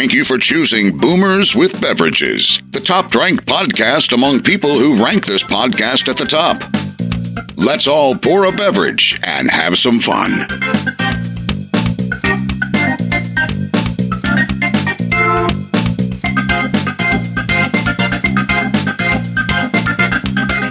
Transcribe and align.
thank 0.00 0.14
you 0.14 0.24
for 0.24 0.38
choosing 0.38 0.96
Boomers 0.96 1.54
with 1.54 1.78
Beverages, 1.78 2.62
the 2.70 2.80
top 2.80 3.14
ranked 3.14 3.44
podcast 3.44 4.14
among 4.14 4.42
people 4.42 4.78
who 4.78 5.04
rank 5.04 5.26
this 5.26 5.44
podcast 5.44 6.08
at 6.08 6.16
the 6.16 6.24
top. 6.24 6.62
Let's 7.54 7.86
all 7.86 8.16
pour 8.16 8.46
a 8.46 8.52
beverage 8.52 9.20
and 9.24 9.50
have 9.50 9.76
some 9.76 10.00
fun. 10.00 10.30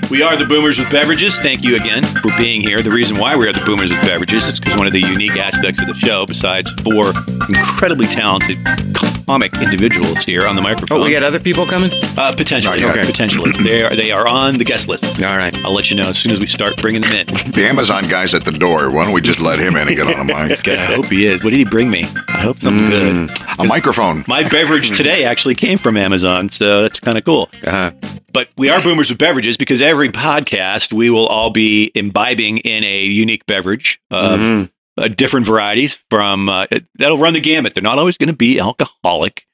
We 0.09 0.23
are 0.23 0.35
the 0.35 0.47
Boomers 0.49 0.79
with 0.79 0.89
Beverages. 0.89 1.37
Thank 1.37 1.63
you 1.63 1.75
again 1.75 2.03
for 2.03 2.35
being 2.35 2.61
here. 2.61 2.81
The 2.81 2.89
reason 2.89 3.17
why 3.19 3.35
we 3.35 3.47
are 3.47 3.53
the 3.53 3.63
Boomers 3.63 3.91
with 3.91 4.01
Beverages 4.01 4.47
is 4.47 4.59
because 4.59 4.75
one 4.75 4.87
of 4.87 4.93
the 4.93 5.01
unique 5.01 5.37
aspects 5.37 5.79
of 5.79 5.85
the 5.85 5.93
show, 5.93 6.25
besides 6.25 6.71
four 6.83 7.13
incredibly 7.47 8.07
talented 8.07 8.57
comic 9.29 9.53
individuals 9.61 10.23
here 10.25 10.47
on 10.47 10.55
the 10.55 10.61
microphone, 10.61 11.01
Oh, 11.01 11.03
we 11.03 11.11
got 11.11 11.21
other 11.21 11.39
people 11.39 11.63
coming? 11.67 11.91
uh, 12.17 12.33
potentially, 12.35 12.83
Okay. 12.83 13.05
potentially, 13.05 13.51
they 13.63 13.83
are 13.83 13.95
they 13.95 14.11
are 14.11 14.27
on 14.27 14.57
the 14.57 14.63
guest 14.63 14.87
list. 14.87 15.05
All 15.21 15.37
right. 15.37 15.55
I'll 15.63 15.71
let 15.71 15.91
you 15.91 15.97
know 15.97 16.09
as 16.09 16.17
soon 16.17 16.31
as 16.31 16.39
we 16.39 16.47
start 16.47 16.81
bringing 16.81 17.01
them 17.03 17.11
in. 17.11 17.27
The 17.59 17.67
Amazon 17.67 18.07
guy's 18.07 18.33
at 18.33 18.43
the 18.43 18.51
door. 18.51 18.89
Why 18.89 19.05
don't 19.05 19.13
we 19.13 19.21
just 19.21 19.39
let 19.39 19.59
him 19.59 19.75
in 19.75 19.87
and 19.87 19.95
get 19.95 20.07
on 20.07 20.19
a 20.21 20.23
mic? 20.47 20.63
God, 20.63 20.79
I 20.79 20.85
hope 20.85 21.05
he 21.05 21.27
is. 21.27 21.43
What 21.43 21.51
did 21.51 21.57
he 21.57 21.63
bring 21.65 21.91
me? 21.91 22.05
I 22.27 22.39
hope 22.41 22.57
something 22.57 22.89
good. 22.89 23.29
A 23.59 23.65
microphone. 23.65 24.23
My 24.27 24.47
beverage 24.49 24.97
today 24.97 25.25
actually 25.25 25.53
came 25.55 25.77
from 25.77 25.95
Amazon, 25.95 26.49
so 26.49 26.81
that's 26.81 26.99
kind 26.99 27.17
of 27.19 27.23
cool. 27.23 27.49
Uh-huh. 27.63 27.91
But 28.33 28.47
we 28.57 28.69
are 28.69 28.81
boomers 28.81 29.09
with 29.09 29.19
beverages 29.19 29.57
because 29.57 29.79
every 29.81 30.09
podcast 30.09 30.91
we 30.91 31.11
will 31.11 31.27
all 31.27 31.51
be 31.51 31.91
imbibing 31.93 32.57
in 32.59 32.83
a 32.83 33.03
unique 33.05 33.45
beverage 33.45 33.99
of 34.09 34.39
Mhm. 34.39 34.69
Uh, 34.99 35.07
different 35.07 35.45
varieties 35.45 36.03
from 36.09 36.49
uh, 36.49 36.67
that'll 36.95 37.17
run 37.17 37.33
the 37.33 37.39
gamut. 37.39 37.73
They're 37.73 37.81
not 37.83 37.97
always 37.97 38.17
going 38.17 38.27
to 38.27 38.35
be 38.35 38.59
alcoholic. 38.59 39.45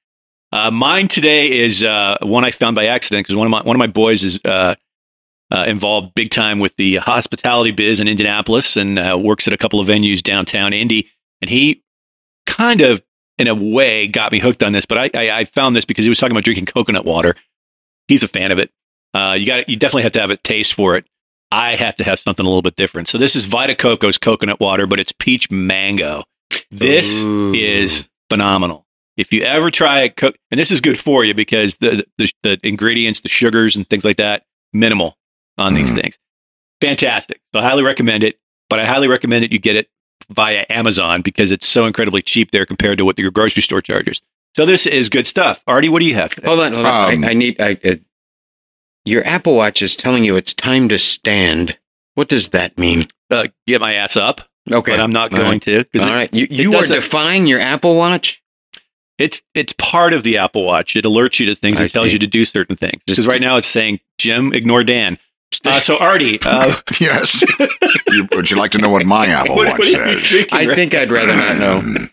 Uh, 0.51 0.71
mine 0.71 1.07
today 1.07 1.51
is 1.51 1.83
uh, 1.83 2.17
one 2.21 2.45
I 2.45 2.51
found 2.51 2.75
by 2.75 2.85
accident 2.85 3.25
because 3.25 3.35
one 3.35 3.47
of 3.47 3.51
my 3.51 3.61
one 3.61 3.75
of 3.75 3.79
my 3.79 3.87
boys 3.87 4.23
is 4.23 4.39
uh, 4.45 4.75
uh, 5.51 5.65
involved 5.67 6.15
big 6.15 6.29
time 6.29 6.59
with 6.59 6.75
the 6.77 6.95
hospitality 6.95 7.71
biz 7.71 7.99
in 7.99 8.07
Indianapolis 8.07 8.77
and 8.77 9.23
works 9.23 9.47
at 9.47 9.53
a 9.53 9.57
couple 9.57 9.79
of 9.79 9.87
venues 9.87 10.21
downtown 10.21 10.73
Indy. 10.73 11.09
And 11.41 11.49
he 11.49 11.83
kind 12.45 12.81
of, 12.81 13.03
in 13.37 13.47
a 13.47 13.53
way, 13.53 14.07
got 14.07 14.31
me 14.31 14.39
hooked 14.39 14.63
on 14.63 14.71
this. 14.71 14.85
But 14.85 14.97
I, 14.97 15.09
I, 15.13 15.39
I 15.39 15.45
found 15.45 15.75
this 15.75 15.85
because 15.85 16.05
he 16.05 16.09
was 16.09 16.19
talking 16.19 16.31
about 16.31 16.45
drinking 16.45 16.65
coconut 16.65 17.05
water. 17.05 17.35
He's 18.07 18.23
a 18.23 18.27
fan 18.27 18.51
of 18.51 18.59
it. 18.59 18.71
You 19.13 19.45
got 19.45 19.69
you 19.69 19.75
definitely 19.75 20.03
have 20.03 20.13
to 20.13 20.21
have 20.21 20.31
a 20.31 20.37
taste 20.37 20.73
for 20.73 20.95
it. 20.95 21.05
I 21.55 21.75
have 21.75 21.95
to 21.97 22.03
have 22.03 22.19
something 22.19 22.45
a 22.45 22.49
little 22.49 22.61
bit 22.61 22.75
different. 22.75 23.07
So 23.07 23.17
this 23.17 23.35
is 23.35 23.45
Vita 23.45 23.75
Coco's 23.75 24.17
coconut 24.17 24.59
water, 24.59 24.85
but 24.87 24.99
it's 24.99 25.11
peach 25.11 25.49
mango. 25.49 26.23
This 26.71 27.23
Ooh. 27.23 27.53
is 27.53 28.09
phenomenal. 28.29 28.85
If 29.17 29.31
you 29.31 29.43
ever 29.43 29.71
try 29.71 30.01
it, 30.01 30.17
co- 30.17 30.33
and 30.51 30.59
this 30.59 30.71
is 30.71 30.81
good 30.81 30.97
for 30.97 31.23
you 31.23 31.33
because 31.33 31.77
the, 31.77 32.05
the 32.17 32.31
the 32.43 32.59
ingredients, 32.63 33.21
the 33.21 33.29
sugars 33.29 33.75
and 33.75 33.89
things 33.89 34.03
like 34.03 34.17
that, 34.17 34.43
minimal 34.73 35.17
on 35.57 35.73
these 35.73 35.91
Mhm. 35.91 36.01
things. 36.01 36.19
Fantastic. 36.81 37.39
So 37.53 37.59
I 37.61 37.63
highly 37.63 37.83
recommend 37.83 38.23
it. 38.23 38.37
But 38.69 38.79
I 38.79 38.85
highly 38.85 39.07
recommend 39.07 39.43
that 39.43 39.51
you 39.53 39.59
get 39.59 39.75
it 39.75 39.89
via 40.29 40.65
Amazon 40.69 41.21
because 41.21 41.51
it's 41.51 41.67
so 41.67 41.85
incredibly 41.85 42.21
cheap 42.21 42.51
there 42.51 42.65
compared 42.65 42.97
to 42.97 43.05
what 43.05 43.17
your 43.19 43.29
grocery 43.31 43.61
store 43.61 43.79
charges. 43.81 44.21
So 44.55 44.65
this 44.65 44.87
is 44.87 45.07
good 45.09 45.27
stuff. 45.27 45.63
Artie, 45.67 45.87
what 45.87 45.99
do 45.99 46.05
you 46.05 46.15
have? 46.15 46.33
Today? 46.33 46.47
Hold 46.47 46.61
on, 46.61 46.73
hold 46.73 46.85
on. 46.85 47.13
Um, 47.13 47.23
I, 47.23 47.29
I 47.29 47.33
need. 47.33 47.61
I, 47.61 47.77
uh, 47.85 47.95
your 49.05 49.25
Apple 49.25 49.55
Watch 49.55 49.81
is 49.81 49.95
telling 49.95 50.23
you 50.23 50.35
it's 50.35 50.53
time 50.53 50.89
to 50.89 50.97
stand. 50.99 51.77
What 52.15 52.27
does 52.29 52.49
that 52.49 52.77
mean? 52.77 53.03
Uh, 53.29 53.47
get 53.67 53.81
my 53.81 53.93
ass 53.95 54.15
up, 54.17 54.41
Okay, 54.71 54.93
but 54.93 54.99
I'm 54.99 55.09
not 55.11 55.31
All 55.31 55.37
going 55.39 55.51
right. 55.51 55.61
to 55.63 55.83
because 55.83 56.05
All 56.07 56.13
right, 56.13 56.33
you, 56.33 56.47
you 56.49 56.69
are 56.69 56.73
doesn't- 56.81 56.95
defying 56.95 57.45
your 57.47 57.59
Apple 57.59 57.95
Watch. 57.95 58.41
it's 59.17 59.41
it's 59.53 59.73
part 59.73 60.13
of 60.13 60.23
the 60.23 60.37
Apple 60.37 60.63
Watch. 60.65 60.95
It 60.95 61.05
alerts 61.05 61.39
you 61.39 61.45
to 61.47 61.55
things. 61.55 61.79
I 61.81 61.85
It 61.85 61.91
tells 61.91 62.07
see. 62.07 62.13
you 62.13 62.19
to 62.19 62.27
do 62.27 62.45
certain 62.45 62.75
things. 62.75 63.01
Because 63.05 63.27
right 63.27 63.41
now 63.41 63.57
it's 63.57 63.67
saying 63.67 63.99
Jim, 64.17 64.53
ignore 64.53 64.83
Dan. 64.83 65.17
Uh, 65.65 65.79
so 65.79 65.97
Artie, 65.97 66.39
uh, 66.45 66.75
Yes. 66.99 67.43
You- 68.11 68.27
would 68.33 68.49
you 68.51 68.57
like 68.57 68.71
to 68.71 68.77
know 68.77 68.89
what 68.89 69.05
my 69.05 69.25
Apple 69.27 69.55
what, 69.55 69.67
Watch 69.67 69.79
what 69.79 69.87
says? 69.87 70.23
drinking? 70.23 70.57
I 70.57 70.65
right 70.67 70.75
think 70.75 70.93
I'd 70.95 71.11
rather 71.11 71.35
not 71.35 71.57
know. 71.57 71.77
Um, 71.79 72.09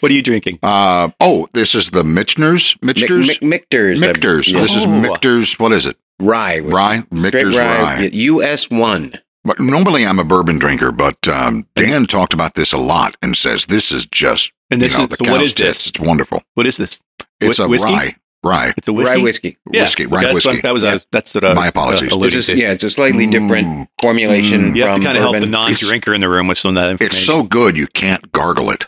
What 0.00 0.12
are 0.12 0.14
you 0.14 0.22
drinking? 0.22 0.58
Uh, 0.62 1.10
oh, 1.20 1.48
this 1.54 1.74
is 1.74 1.90
the 1.90 2.04
Michner's? 2.04 2.76
Michter's? 2.82 3.26
Mic- 3.28 3.42
Mic- 3.42 3.50
Michter's. 3.70 4.00
Michter's. 4.00 4.50
yes. 4.52 4.62
This 4.62 4.76
is 4.76 4.86
Oh. 4.86 5.00
Michter's. 5.00 5.58
What 5.58 5.72
is 5.72 5.86
it? 5.86 5.96
Rye. 6.20 6.60
with- 6.60 6.72
Rye? 6.72 6.98
straight 6.98 7.12
Michter's 7.12 7.58
rye. 7.58 8.10
US 8.12 8.70
one. 8.70 9.14
But 9.44 9.60
normally 9.60 10.06
I'm 10.06 10.18
a 10.18 10.24
bourbon 10.24 10.58
drinker, 10.58 10.92
but 10.92 11.26
um, 11.28 11.66
Dan 11.74 12.06
talked 12.06 12.34
about 12.34 12.54
this 12.54 12.72
a 12.72 12.78
lot 12.78 13.16
and 13.22 13.36
says 13.36 13.66
this 13.66 13.90
is 13.92 14.04
just 14.06 14.52
And 14.70 14.80
this 14.82 14.92
you 14.92 14.98
know, 14.98 15.04
is 15.04 15.10
the 15.10 15.16
so 15.24 15.30
what 15.30 15.38
cow's 15.38 15.48
is 15.48 15.54
this? 15.54 15.86
It's 15.86 16.00
wonderful. 16.00 16.42
What 16.54 16.66
is 16.66 16.76
this? 16.76 17.00
It's 17.40 17.58
Whi- 17.58 17.64
a 17.64 17.68
whiskey? 17.68 17.92
rye. 17.92 18.16
Rye. 18.44 18.74
It's 18.76 18.86
a 18.88 18.92
whiskey. 18.92 19.16
Rye 19.16 19.22
whiskey. 19.22 19.56
Yeah, 19.72 19.82
Whiskey, 19.82 20.06
rye 20.06 20.22
that's 20.22 20.34
whiskey. 20.34 20.52
What, 20.54 20.62
that 20.62 20.72
was 20.74 20.82
Yeah. 20.84 20.90
uh, 20.94 20.98
that's 21.10 21.34
what. 21.34 21.44
Uh, 21.44 21.54
My 21.54 21.66
apologies. 21.68 22.12
Uh, 22.12 22.16
alluding 22.16 22.36
This 22.36 22.48
is 22.48 22.58
yeah, 22.58 22.72
it's 22.72 22.84
a 22.84 22.90
slightly 22.90 23.26
different 23.26 23.66
Mm. 23.68 23.88
formulation. 24.02 24.76
You 24.76 24.84
have 24.84 24.96
to 24.98 25.02
kind 25.04 25.16
of 25.16 25.22
help 25.22 25.40
the 25.40 25.46
non-drinker 25.46 26.14
in 26.14 26.20
the 26.20 26.28
room 26.28 26.46
with 26.46 26.58
some 26.58 26.70
of 26.70 26.74
that 26.76 26.90
information. 26.90 27.16
It's 27.16 27.26
so 27.26 27.42
good 27.42 27.76
you 27.76 27.86
can't 27.88 28.30
gargle 28.32 28.70
it. 28.70 28.86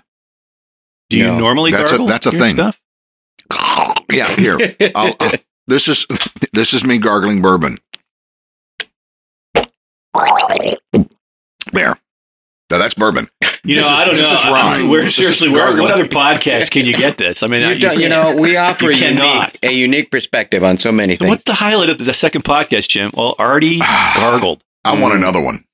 Do 1.08 1.16
you 1.18 1.24
No. 1.26 1.38
normally 1.38 1.72
That's 1.72 1.90
a- 1.92 1.98
that's 1.98 2.26
a 2.26 2.30
your 2.30 2.40
thing. 2.40 2.54
Stuff? 2.54 2.80
Yeah, 4.12 4.28
here. 4.36 4.58
I'll, 4.94 5.14
uh, 5.20 5.36
this 5.66 5.88
is 5.88 6.06
this 6.52 6.72
is 6.74 6.84
me 6.84 6.98
gargling 6.98 7.42
bourbon. 7.42 7.78
There. 11.72 11.96
Now 12.70 12.78
that's 12.78 12.94
bourbon. 12.94 13.28
You 13.64 13.76
This 13.76 13.88
know, 13.88 13.94
is- 13.94 14.00
I 14.00 14.04
don't 14.04 14.14
this 14.14 14.28
know. 14.28 14.34
is 14.36 14.44
I- 14.44 14.50
rye. 14.80 14.82
Where 14.88 15.02
This 15.02 15.10
is 15.10 15.16
seriously, 15.16 15.48
where, 15.50 15.76
what 15.80 15.90
other 15.90 16.04
podcast 16.06 16.70
can 16.70 16.86
you 16.86 16.94
get 16.94 17.18
this? 17.18 17.42
I 17.42 17.46
mean, 17.48 17.62
You, 17.80 17.90
you, 17.90 18.00
you 18.02 18.08
know, 18.08 18.34
we 18.36 18.56
offer 18.56 18.86
You 18.86 18.90
a 18.92 18.94
unique, 18.94 19.18
cannot. 19.18 19.58
a 19.62 19.72
unique 19.72 20.10
perspective 20.10 20.62
on 20.64 20.78
so 20.78 20.90
many 20.92 21.14
So 21.14 21.24
things. 21.24 21.30
what's 21.30 21.44
the 21.44 21.54
highlight 21.54 21.90
of 21.90 21.98
the 21.98 22.14
second 22.14 22.42
podcast, 22.44 22.88
Jim? 22.88 23.10
Well, 23.14 23.34
Artie 23.38 23.78
gargled. 23.78 24.62
I 24.84 25.00
want 25.00 25.14
another 25.14 25.40
one. 25.40 25.64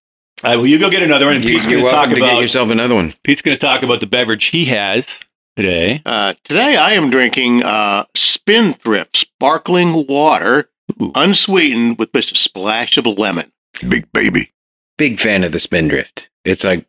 Uh, 0.43 0.57
well, 0.57 0.67
you 0.67 0.79
go 0.79 0.91
get 0.91 1.03
another 1.03 1.27
one, 1.27 1.37
and 1.37 1.45
You- 1.45 1.53
Pete's 1.53 1.67
going 1.67 1.79
to 1.85 1.91
talk 1.91 1.93
welcome 2.09 2.15
to 2.15 2.21
get 2.21 2.31
about 2.33 2.41
yourself 2.43 2.71
another 2.71 2.95
one. 2.95 3.15
Pete's 3.25 3.43
going 3.43 3.57
to 3.57 3.61
talk 3.61 3.83
about 3.83 4.01
the 4.01 4.07
beverage 4.07 4.47
he 4.47 4.65
has 4.67 5.23
today. 5.57 6.03
Uh, 6.07 6.35
today 6.45 6.77
I 6.77 6.93
am 6.93 7.11
drinking 7.11 7.63
uh, 7.65 8.05
Spindrift 8.15 9.17
sparkling 9.17 10.07
water, 10.07 10.71
Ooh. 11.03 11.11
unsweetened 11.15 11.99
with 11.99 12.13
just 12.13 12.33
a 12.33 12.37
splash 12.37 12.97
of 12.97 13.07
lemon. 13.07 13.53
Big 13.89 14.11
baby. 14.13 14.53
Big 14.99 15.19
fan 15.19 15.45
of 15.45 15.53
the 15.53 15.59
Spindrift. 15.59 16.31
It's 16.45 16.65
like 16.65 16.87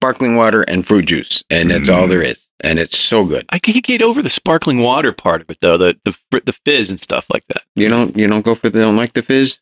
sparkling 0.00 0.36
water 0.36 0.62
and 0.62 0.86
fruit 0.86 1.06
juice, 1.06 1.44
and 1.50 1.70
that's 1.70 1.88
all 1.88 2.08
there 2.08 2.22
is. 2.22 2.48
And 2.64 2.78
it's 2.78 2.96
so 2.96 3.24
good. 3.24 3.44
I 3.50 3.58
can't 3.58 3.84
get 3.84 4.02
over 4.02 4.22
the 4.22 4.30
sparkling 4.30 4.80
water 4.80 5.12
part 5.12 5.42
of 5.42 5.50
it, 5.50 5.58
though 5.60 5.76
the 5.76 5.98
the 6.04 6.42
the 6.44 6.52
fizz 6.52 6.90
and 6.90 6.98
stuff 6.98 7.26
like 7.32 7.44
that. 7.48 7.62
You 7.74 7.88
don't 7.88 8.16
you 8.16 8.26
don't 8.28 8.44
go 8.44 8.54
for 8.54 8.70
the 8.70 8.80
don't 8.80 8.96
like 8.96 9.12
the 9.12 9.22
fizz? 9.22 9.58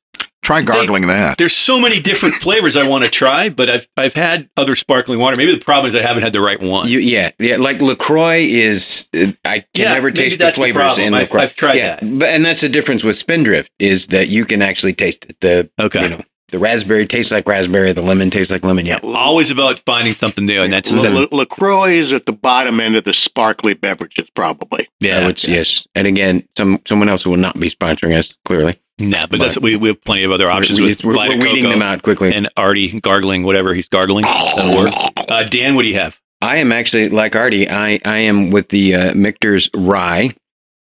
Try 0.51 0.63
gargling 0.63 1.07
that. 1.07 1.39
There's 1.39 1.55
so 1.57 1.79
many 1.79 2.01
different 2.01 2.35
flavors 2.43 2.77
I 2.77 2.87
want 2.89 3.05
to 3.05 3.11
try, 3.11 3.51
but 3.51 3.71
I've 3.71 3.87
I've 3.97 4.15
had 4.15 4.49
other 4.57 4.75
sparkling 4.75 5.19
water. 5.21 5.37
Maybe 5.37 5.53
the 5.55 5.65
problem 5.65 5.87
is 5.89 5.95
I 5.95 6.03
haven't 6.03 6.23
had 6.25 6.33
the 6.33 6.41
right 6.41 6.61
one. 6.61 6.89
You, 6.89 6.99
yeah, 6.99 7.31
yeah. 7.39 7.57
Like 7.57 7.81
Lacroix 7.81 8.39
is, 8.41 9.09
uh, 9.15 9.27
I 9.45 9.61
can 9.75 9.85
Yeah, 9.85 9.93
never 9.95 10.11
taste 10.11 10.39
the 10.39 10.45
that's 10.47 10.57
the 10.57 10.63
flavors 10.63 10.83
problem. 10.83 11.07
in 11.07 11.15
I've- 11.15 11.25
Lacroix. 11.27 11.43
I've 11.43 11.55
tried 11.55 11.77
yeah, 11.77 11.97
that. 11.97 12.19
but 12.19 12.29
and 12.29 12.45
that's 12.45 12.63
the 12.63 12.69
difference 12.69 13.05
with 13.05 13.17
Spindrift 13.17 13.71
is 13.79 14.09
that 14.09 14.29
you 14.29 14.45
can 14.45 14.61
actually 14.63 14.93
taste 14.95 15.25
it. 15.27 15.37
The 15.41 15.71
Okay. 15.79 16.03
you 16.03 16.09
know 16.09 16.21
the 16.49 16.59
raspberry 16.59 17.07
tastes 17.07 17.31
like 17.31 17.47
raspberry, 17.47 17.93
the 17.93 18.03
lemon 18.03 18.29
tastes 18.29 18.51
like 18.53 18.65
lemon. 18.65 18.85
Yeah, 18.85 18.99
Always 19.05 19.53
about 19.53 19.79
finding 19.87 20.15
something 20.15 20.47
new, 20.47 20.63
and 20.63 20.73
that's 20.73 20.93
La- 20.93 21.03
the, 21.03 21.11
La- 21.11 21.27
LaCroix 21.31 21.91
is 21.93 22.13
at 22.13 22.27
the 22.27 22.33
bottom 22.33 22.81
end 22.81 22.97
of 22.97 23.05
the 23.05 23.15
sparkly 23.15 23.73
beverages, 23.75 24.29
probably. 24.35 24.89
yeah. 24.99 25.21
I 25.21 25.27
would, 25.27 25.47
yes. 25.47 25.87
And 25.95 26.09
again, 26.09 26.43
some 26.57 26.81
someone 26.87 27.09
else 27.09 27.25
will 27.25 27.37
not 27.37 27.61
be 27.61 27.71
sponsoring 27.71 28.19
us. 28.19 28.35
Clearly, 28.45 28.75
Nah, 29.01 29.27
but 29.27 29.41
that's 29.41 29.59
we, 29.59 29.77
we 29.77 29.89
have 29.89 30.03
plenty 30.05 30.25
of 30.25 30.31
other 30.31 30.51
options 30.51 30.81
we're, 30.81 30.87
with 30.89 31.05
we're, 31.05 31.15
Vita 31.15 31.37
we're 31.39 31.43
weeding 31.53 31.71
them 31.71 31.83
out 31.83 32.03
quickly. 32.03 32.35
and 32.35 32.49
Artie 32.57 33.01
gargling 33.01 33.43
whatever 33.45 33.73
he's 33.75 33.89
gargling. 33.89 34.25
That'll 34.25 34.77
work. 34.77 34.95
Uh, 35.29 35.43
Dan, 35.45 35.75
what 35.75 35.83
do 35.83 35.89
you 35.89 35.99
have? 35.99 36.21
I 36.43 36.57
am 36.57 36.71
actually 36.73 37.09
like 37.09 37.35
Artie. 37.35 37.69
I 37.69 37.99
I 38.05 38.19
am 38.19 38.51
with 38.51 38.69
the 38.69 38.95
uh, 38.95 39.15
Michter's 39.15 39.69
Rye, 39.75 40.31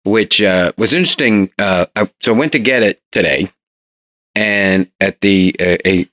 which 0.03 0.41
uh, 0.41 0.71
was 0.77 0.93
interesting. 0.93 1.51
Uh, 1.59 1.85
I, 1.95 2.09
so 2.21 2.33
I 2.33 2.37
went 2.37 2.51
to 2.53 2.59
get 2.59 2.83
it 2.83 3.01
today, 3.11 3.47
and 4.35 4.89
at 4.99 5.21
the 5.21 5.55
uh, 5.59 5.77
a 5.85 6.07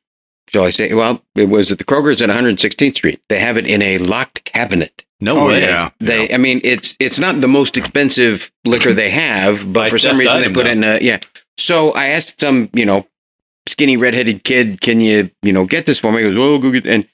shall 0.49 0.65
I 0.65 0.71
say? 0.71 0.95
Well, 0.95 1.23
it 1.35 1.49
was 1.49 1.73
at 1.73 1.79
the 1.79 1.85
Kroger's 1.85 2.23
at 2.23 2.31
116th 2.31 2.95
Street. 2.95 3.21
They 3.29 3.41
have 3.41 3.57
it 3.57 3.67
in 3.67 3.83
a 3.83 3.99
locked 3.99 4.45
cabinet. 4.45 5.05
No 5.21 5.39
Oh, 5.41 5.47
way. 5.47 5.63
yeah. 5.63 5.91
They, 6.01 6.33
I 6.33 6.37
mean, 6.39 6.61
it's 6.65 6.97
it's 7.01 7.19
not 7.19 7.41
the 7.41 7.49
most 7.49 7.77
expensive 7.77 8.51
liquor 8.65 8.93
they 8.93 9.11
have, 9.11 9.73
but 9.73 9.85
By 9.85 9.89
for 9.89 9.99
some 9.99 10.19
reason 10.19 10.41
they 10.43 10.53
put 10.53 10.67
it 10.67 10.73
in 10.73 10.85
a 10.85 10.99
yeah. 11.01 11.19
So 11.59 11.93
I 11.93 12.09
asked 12.09 12.41
some, 12.41 12.69
you 12.73 12.85
know, 12.85 13.07
skinny 13.69 13.97
redheaded 13.97 14.45
kid, 14.45 14.81
"Can 14.81 15.01
you, 15.01 15.31
you 15.43 15.53
know, 15.53 15.67
get 15.67 15.87
this 15.87 15.99
for 15.99 16.13
me?" 16.13 16.19
He 16.19 16.25
goes, 16.25 16.37
"Oh, 16.37 16.59
go 16.59 16.71
get." 16.73 16.87
And 16.87 17.07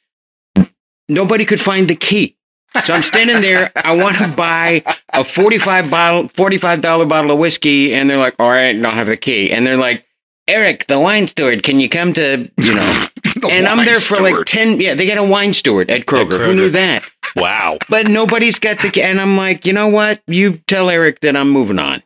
nobody 1.09 1.45
could 1.45 1.61
find 1.61 1.89
the 1.89 1.95
key. 1.95 2.37
So 2.85 2.95
I'm 2.95 3.03
standing 3.03 3.41
there. 3.41 3.71
I 3.77 3.97
want 3.97 4.17
to 4.19 4.29
buy 4.29 4.85
a 5.13 5.25
45 5.25 5.91
bottle, 5.91 6.29
$45 6.29 7.09
bottle 7.09 7.33
of 7.33 7.39
whiskey. 7.39 7.95
And 7.95 8.09
they're 8.09 8.19
like, 8.19 8.37
all 8.39 8.49
right, 8.49 8.73
don't 8.73 8.95
have 8.95 9.09
the 9.09 9.17
key. 9.17 9.51
And 9.51 9.67
they're 9.67 9.77
like, 9.77 10.07
Eric, 10.47 10.87
the 10.87 10.99
wine 10.99 11.27
steward, 11.27 11.63
can 11.63 11.81
you 11.81 11.89
come 11.89 12.13
to, 12.15 12.51
you 12.57 12.75
know, 12.75 13.07
and 13.51 13.67
I'm 13.67 13.85
there 13.85 14.01
for 14.01 14.21
like 14.23 14.45
10. 14.47 14.81
Yeah, 14.81 14.95
they 14.95 15.07
got 15.07 15.19
a 15.19 15.29
wine 15.29 15.53
steward 15.53 15.91
at 15.91 16.07
Kroger. 16.07 16.39
Who 16.39 16.53
Kroger. 16.53 16.57
knew 16.57 16.71
that? 16.71 17.05
Wow. 17.37 17.79
but 17.89 18.09
nobody's 18.09 18.59
got 18.59 18.79
the. 18.81 18.91
Key. 18.91 19.03
And 19.03 19.21
I'm 19.21 19.37
like, 19.37 19.65
you 19.67 19.73
know 19.73 19.89
what? 19.89 20.21
You 20.27 20.59
tell 20.67 20.91
Eric 20.91 21.21
that 21.21 21.37
I'm 21.37 21.51
moving 21.51 21.79
on. 21.79 22.03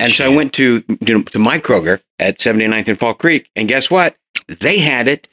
And 0.00 0.12
so 0.12 0.24
I 0.24 0.28
went 0.34 0.52
to 0.54 0.82
you 1.06 1.18
know, 1.18 1.22
to 1.22 1.38
my 1.38 1.58
Kroger 1.58 2.02
at 2.18 2.38
79th 2.38 2.88
and 2.88 2.98
Fall 2.98 3.14
Creek, 3.14 3.50
and 3.54 3.68
guess 3.68 3.90
what? 3.90 4.16
They 4.48 4.78
had 4.78 5.06
it 5.08 5.28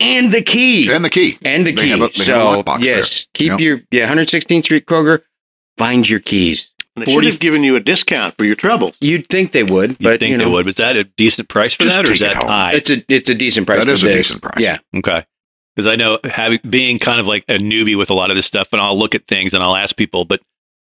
and 0.00 0.30
the 0.32 0.42
key 0.42 0.90
And 0.92 1.04
the 1.04 1.10
key. 1.10 1.38
and 1.44 1.66
the 1.66 1.72
They 1.72 1.82
key. 1.84 1.88
have 1.90 1.98
a- 2.02 2.08
they 2.08 2.08
have 2.08 2.10
a 2.10 2.14
so 2.14 2.62
lockbox 2.62 2.80
yes, 2.80 3.26
keep 3.34 3.50
Yep. 3.50 3.60
your 3.60 3.80
yeah 3.90 4.06
116th 4.08 4.64
Street 4.64 4.86
Kroger. 4.86 5.22
Find 5.78 6.08
your 6.08 6.20
keys. 6.20 6.70
And 6.96 7.04
they 7.04 7.12
should 7.12 7.24
have 7.24 7.40
given 7.40 7.64
you 7.64 7.74
a 7.74 7.80
discount 7.80 8.36
for 8.36 8.44
your 8.44 8.54
troubles. 8.54 8.92
You'd 9.00 9.28
think 9.28 9.50
they 9.50 9.64
would, 9.64 9.90
You 9.92 9.96
but 10.00 10.20
think 10.20 10.30
you 10.30 10.36
know, 10.38 10.44
they 10.44 10.50
would? 10.50 10.66
Was 10.66 10.76
that 10.76 10.96
a 10.96 11.02
decent 11.04 11.48
price 11.48 11.74
for 11.74 11.84
that, 11.84 12.08
or 12.08 12.12
is 12.12 12.20
take 12.20 12.30
it 12.30 12.34
that 12.34 12.44
high? 12.44 12.74
it's 12.74 12.90
a 12.90 13.02
it's 13.08 13.28
a 13.28 13.34
decent 13.34 13.66
price. 13.66 13.78
That 13.80 13.86
for 13.86 13.92
is 13.92 14.02
a 14.04 14.06
this. 14.06 14.16
decent 14.28 14.42
price. 14.42 14.60
Yeah, 14.60 14.78
Okay. 14.96 15.24
Because 15.74 15.88
I 15.88 15.96
know 15.96 16.20
having 16.24 16.60
being 16.68 17.00
kind 17.00 17.18
of 17.18 17.26
like 17.26 17.44
a 17.48 17.54
newbie 17.54 17.98
with 17.98 18.10
a 18.10 18.14
lot 18.14 18.30
of 18.30 18.36
this 18.36 18.46
stuff, 18.46 18.68
and 18.72 18.80
I'll 18.80 18.96
look 18.96 19.16
at 19.16 19.26
things 19.26 19.54
and 19.54 19.62
I'll 19.64 19.74
ask 19.74 19.96
people, 19.96 20.24
but 20.24 20.40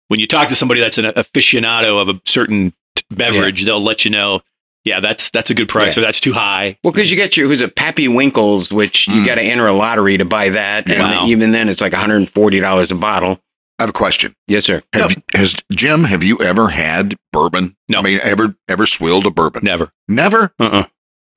when 0.09 0.21
you 0.21 0.27
talk 0.27 0.49
to 0.49 0.57
somebody 0.57 0.81
that's 0.81 0.97
an 0.97 1.05
aficionado 1.05 2.01
of 2.01 2.09
a 2.09 2.19
certain 2.25 2.73
t- 3.11 3.17
beverage, 3.17 3.65
they'll 3.65 3.81
let 3.83 4.05
you 4.05 4.11
know, 4.11 4.41
yeah, 4.85 5.01
that's 5.01 5.31
that's 5.31 5.51
a 5.51 5.55
good 5.55 5.69
price, 5.69 5.97
Yeah. 5.97 6.03
or 6.03 6.07
that's 6.07 6.21
too 6.21 6.33
high. 6.33 6.79
well, 6.83 6.93
because 6.93 7.11
you 7.11 7.17
get 7.17 7.37
your 7.37 7.49
who's 7.49 7.61
a 7.61 7.69
Pappy 7.69 8.09
Winkles, 8.09 8.73
which 8.73 9.07
you 9.09 9.23
Mm. 9.23 9.27
got 9.27 9.35
to 9.37 9.43
enter 9.43 9.67
a 9.67 9.73
lottery 9.73 10.17
to 10.19 10.25
buy 10.25 10.49
that, 10.51 10.89
and 10.89 11.01
Wow. 11.01 11.27
even 11.27 11.53
then 11.53 11.69
it's 11.69 11.81
like 11.83 11.93
140 11.93 12.61
dollars 12.61 12.91
a 12.91 12.95
bottle. 12.95 13.41
I 13.79 13.85
have 13.85 13.91
a 13.91 13.95
question. 13.95 14.35
Yes, 14.47 14.65
sir. 14.67 14.83
Have, 14.93 15.17
Has 15.35 15.55
Jim? 15.73 16.05
Have 16.05 16.23
you 16.23 16.39
ever 16.43 16.69
had 16.69 17.17
bourbon? 17.33 17.77
No. 17.89 18.01
I 18.01 18.03
mean, 18.03 18.21
ever 18.23 18.55
ever 18.69 18.85
swilled 18.87 19.25
a 19.27 19.31
bourbon? 19.31 19.65
Never. 19.65 19.91
Never. 20.09 20.53
Uh. 20.59 20.85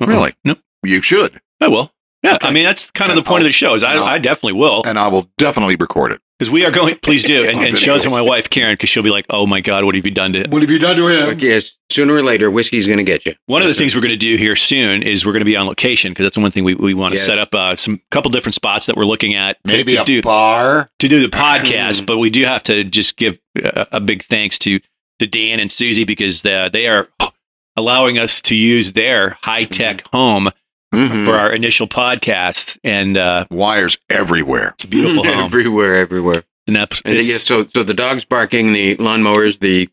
uh 0.01 0.05
Really? 0.05 0.33
Nope. 0.43 0.59
You 0.83 1.01
should, 1.01 1.39
I 1.61 1.69
will. 1.69 1.91
Yeah. 2.21 2.35
Okay. 2.35 2.47
I 2.47 2.51
mean, 2.51 2.63
that's 2.65 2.91
kind 2.91 3.11
of 3.11 3.17
And 3.17 3.25
the 3.25 3.27
point 3.29 3.41
of 3.41 3.45
I'll- 3.45 3.49
the 3.49 3.51
show. 3.53 3.73
Is 3.75 3.83
I, 3.83 3.97
I 3.97 4.17
definitely 4.19 4.59
will 4.59 4.83
and 4.85 4.97
I 4.99 5.07
will 5.09 5.29
definitely 5.37 5.75
record 5.77 6.11
it. 6.13 6.21
Because 6.43 6.51
we 6.51 6.65
are 6.65 6.71
going. 6.71 6.97
Please 7.01 7.23
do, 7.23 7.45
and, 7.47 7.57
and 7.59 7.77
show 7.77 7.95
it 7.95 8.01
to 8.01 8.09
my 8.09 8.21
wife 8.21 8.49
Karen 8.49 8.73
because 8.73 8.89
she'll 8.89 9.03
be 9.03 9.09
like, 9.09 9.25
"Oh 9.29 9.45
my 9.45 9.61
God, 9.61 9.83
what 9.85 9.95
have 9.95 10.05
you 10.05 10.11
done 10.11 10.33
to?" 10.33 10.47
What 10.49 10.61
have 10.61 10.69
you 10.71 10.79
done 10.79 10.95
to 10.97 11.07
him? 11.07 11.39
Yes, 11.39 11.75
sooner 11.89 12.13
or 12.13 12.21
later, 12.21 12.51
whiskey's 12.51 12.85
going 12.85 12.97
to 12.97 13.03
get 13.03 13.25
you. 13.25 13.33
One 13.45 13.61
of 13.61 13.67
the 13.67 13.73
things 13.73 13.95
we're 13.95 14.01
going 14.01 14.11
to 14.11 14.17
do 14.17 14.35
here 14.35 14.55
soon 14.55 15.03
is 15.03 15.25
we're 15.25 15.31
going 15.31 15.41
to 15.41 15.45
be 15.45 15.55
on 15.55 15.65
location 15.67 16.11
because 16.11 16.25
that's 16.25 16.35
the 16.35 16.41
one 16.41 16.51
thing 16.51 16.63
we, 16.63 16.75
we 16.75 16.93
want 16.93 17.11
to 17.13 17.17
Yes. 17.17 17.25
set 17.25 17.37
up 17.39 17.53
uh, 17.55 17.75
some 17.75 18.01
couple 18.11 18.29
different 18.31 18.55
spots 18.55 18.85
that 18.87 18.95
we're 18.97 19.05
looking 19.05 19.33
at 19.35 19.57
to, 19.67 19.73
Maybe 19.73 19.95
to 19.95 20.01
a 20.01 20.05
do 20.05 20.21
bar. 20.21 20.87
to 20.99 21.07
do 21.07 21.21
the 21.21 21.29
podcast. 21.35 22.01
Mm. 22.01 22.05
but 22.07 22.17
we 22.17 22.29
do 22.29 22.43
have 22.45 22.63
to 22.63 22.83
just 22.83 23.17
give 23.17 23.39
a, 23.57 23.87
a 23.93 23.99
big 23.99 24.23
thanks 24.23 24.59
to 24.59 24.79
to 25.19 25.27
Dan 25.27 25.59
and 25.59 25.71
Susie 25.71 26.03
because 26.05 26.41
they, 26.41 26.69
they 26.73 26.87
are 26.87 27.07
allowing 27.75 28.17
us 28.17 28.41
to 28.43 28.55
use 28.55 28.93
their 28.93 29.37
high 29.43 29.63
tech 29.65 30.03
home 30.11 30.49
Mhm. 30.93 31.25
for 31.25 31.35
our 31.35 31.51
initial 31.51 31.87
podcast, 31.87 32.77
and 32.83 33.17
uh, 33.17 33.45
Wires 33.51 33.97
everywhere. 34.09 34.69
it's 34.75 34.83
a 34.83 34.87
beautiful 34.87 35.23
home. 35.27 35.43
everywhere, 35.45 35.95
everywhere. 35.95 36.43
And 36.67 36.75
that's- 36.75 37.01
And 37.03 37.17
it's 37.17 37.29
yes, 37.29 37.43
so 37.43 37.65
so 37.73 37.83
the 37.83 37.93
dogs 37.93 38.23
barking, 38.25 38.71
the 38.73 38.95
lawnmowers, 38.97 39.59
the 39.59 39.89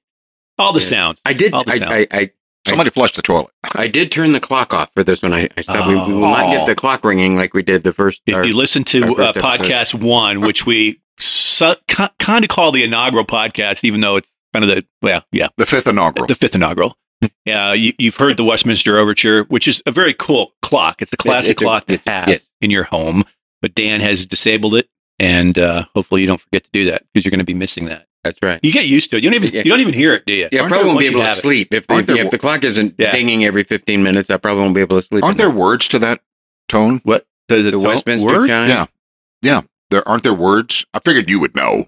all 0.59 0.73
the 0.73 0.81
yeah. 0.81 0.87
sounds. 0.87 1.23
I 1.25 1.33
did 1.33 1.53
All 1.55 1.65
the 1.65 1.73
I, 1.73 1.79
sound. 1.79 1.93
I, 1.93 2.07
I 2.13 2.31
Somebody 2.69 2.91
flushed 2.91 3.17
the 3.17 3.23
toilet. 3.23 3.49
I 3.75 3.89
did 3.89 4.13
turn 4.13 4.33
the 4.33 4.39
clock 4.41 4.75
off 4.75 4.93
for 4.95 5.03
this 5.03 5.23
one. 5.23 5.33
I, 5.33 5.49
I 5.57 5.63
stopped. 5.63 5.89
we, 5.89 5.95
we 5.95 6.13
will 6.13 6.21
not 6.21 6.45
Oh. 6.45 6.51
get 6.53 6.67
the 6.67 6.75
clock 6.75 7.03
ringing 7.05 7.35
like 7.35 7.55
we 7.55 7.63
did 7.63 7.83
the 7.83 7.93
first. 7.95 8.21
If 8.27 8.37
or- 8.37 8.47
you 8.47 8.55
listen 8.55 8.85
to 8.85 9.01
first 9.15 9.19
uh, 9.19 9.23
episode. 9.31 9.43
podcast 9.49 9.95
one, 10.05 10.43
which 10.43 10.67
we 10.67 11.01
su- 11.19 11.75
kind 12.19 12.45
of 12.45 12.49
call 12.49 12.71
the 12.71 12.85
inaugural 12.85 13.25
podcast, 13.25 13.83
even 13.83 14.01
though 14.01 14.17
it's 14.17 14.35
kind 14.53 14.63
of 14.65 14.69
the 14.77 14.87
well, 15.01 15.25
yeah, 15.33 15.49
The 15.57 15.65
fifth 15.67 15.89
inaugural. 15.89 16.27
the 16.27 16.35
fifth 16.35 16.55
inaugural. 16.55 16.95
Yeah, 17.45 17.73
you, 17.73 17.93
you've 17.99 18.17
heard 18.17 18.37
the 18.37 18.45
Westminster 18.45 18.99
Overture, 18.99 19.45
which 19.45 19.67
is 19.69 19.83
a 19.87 19.91
very 19.91 20.15
cool 20.15 20.53
clock. 20.63 21.03
It's 21.03 21.13
a 21.13 21.17
classic 21.17 21.53
it's 21.53 21.63
a- 21.63 21.65
clock 21.65 21.87
to 21.87 21.95
it's- 21.95 22.07
have 22.13 22.29
yes. 22.29 22.47
in 22.61 22.71
your 22.71 22.85
home, 22.85 23.25
but 23.63 23.75
Dan 23.75 24.01
has 24.01 24.27
disabled 24.27 24.75
it, 24.75 24.89
and 25.19 25.59
uh, 25.59 25.85
hopefully 25.95 26.21
you 26.23 26.27
don't 26.27 26.41
forget 26.41 26.65
to 26.65 26.71
do 26.73 26.85
that 26.87 27.05
because 27.13 27.25
you're 27.25 27.31
going 27.31 27.39
to 27.41 27.45
be 27.45 27.55
missing 27.55 27.87
that. 27.87 28.07
that's 28.25 28.39
right. 28.43 28.61
You 28.63 28.73
get 28.73 28.87
used 28.87 29.11
to 29.11 29.17
it. 29.19 29.25
You 29.25 29.31
don't 29.31 29.43
even 29.43 29.53
Yeah. 29.55 29.63
you 29.65 29.71
don't 29.71 29.81
even 29.81 29.95
hear 29.95 30.15
it, 30.15 30.25
do 30.27 30.33
you? 30.33 30.49
Yeah, 30.53 30.61
I 30.61 30.63
Aren't 30.63 30.73
probably 30.73 30.89
won't 30.89 31.01
be 31.01 31.07
able 31.09 31.23
to 31.23 31.29
sleep 31.35 31.75
if, 31.75 31.85
if, 31.91 32.07
there 32.07 32.17
if 32.25 32.31
the 32.31 32.39
clock 32.39 32.65
isn't 32.65 32.95
Yeah. 32.99 33.13
dinging 33.13 33.45
every 33.45 33.65
fifteen 33.65 34.03
minutes. 34.03 34.31
I 34.31 34.37
probably 34.37 34.63
won't 34.63 34.75
be 34.75 34.81
able 34.83 34.97
to 35.01 35.03
sleep. 35.07 35.25
Aren't 35.25 35.37
there 35.39 35.49
night. 35.49 35.57
words 35.59 35.89
to 35.89 35.99
that 36.01 36.21
tone? 36.69 37.01
What 37.05 37.27
the, 37.49 37.57
the, 37.57 37.63
the 37.63 37.71
tone- 37.73 37.83
Westminster 37.83 38.27
word? 38.27 38.49
chime? 38.49 38.69
Yeah. 38.69 38.87
Yeah. 39.43 39.61
There 39.91 40.07
aren't 40.09 40.23
there 40.23 40.35
words. 40.35 40.85
I 40.95 41.01
figured 41.05 41.29
you 41.29 41.41
would 41.41 41.57
know. 41.57 41.85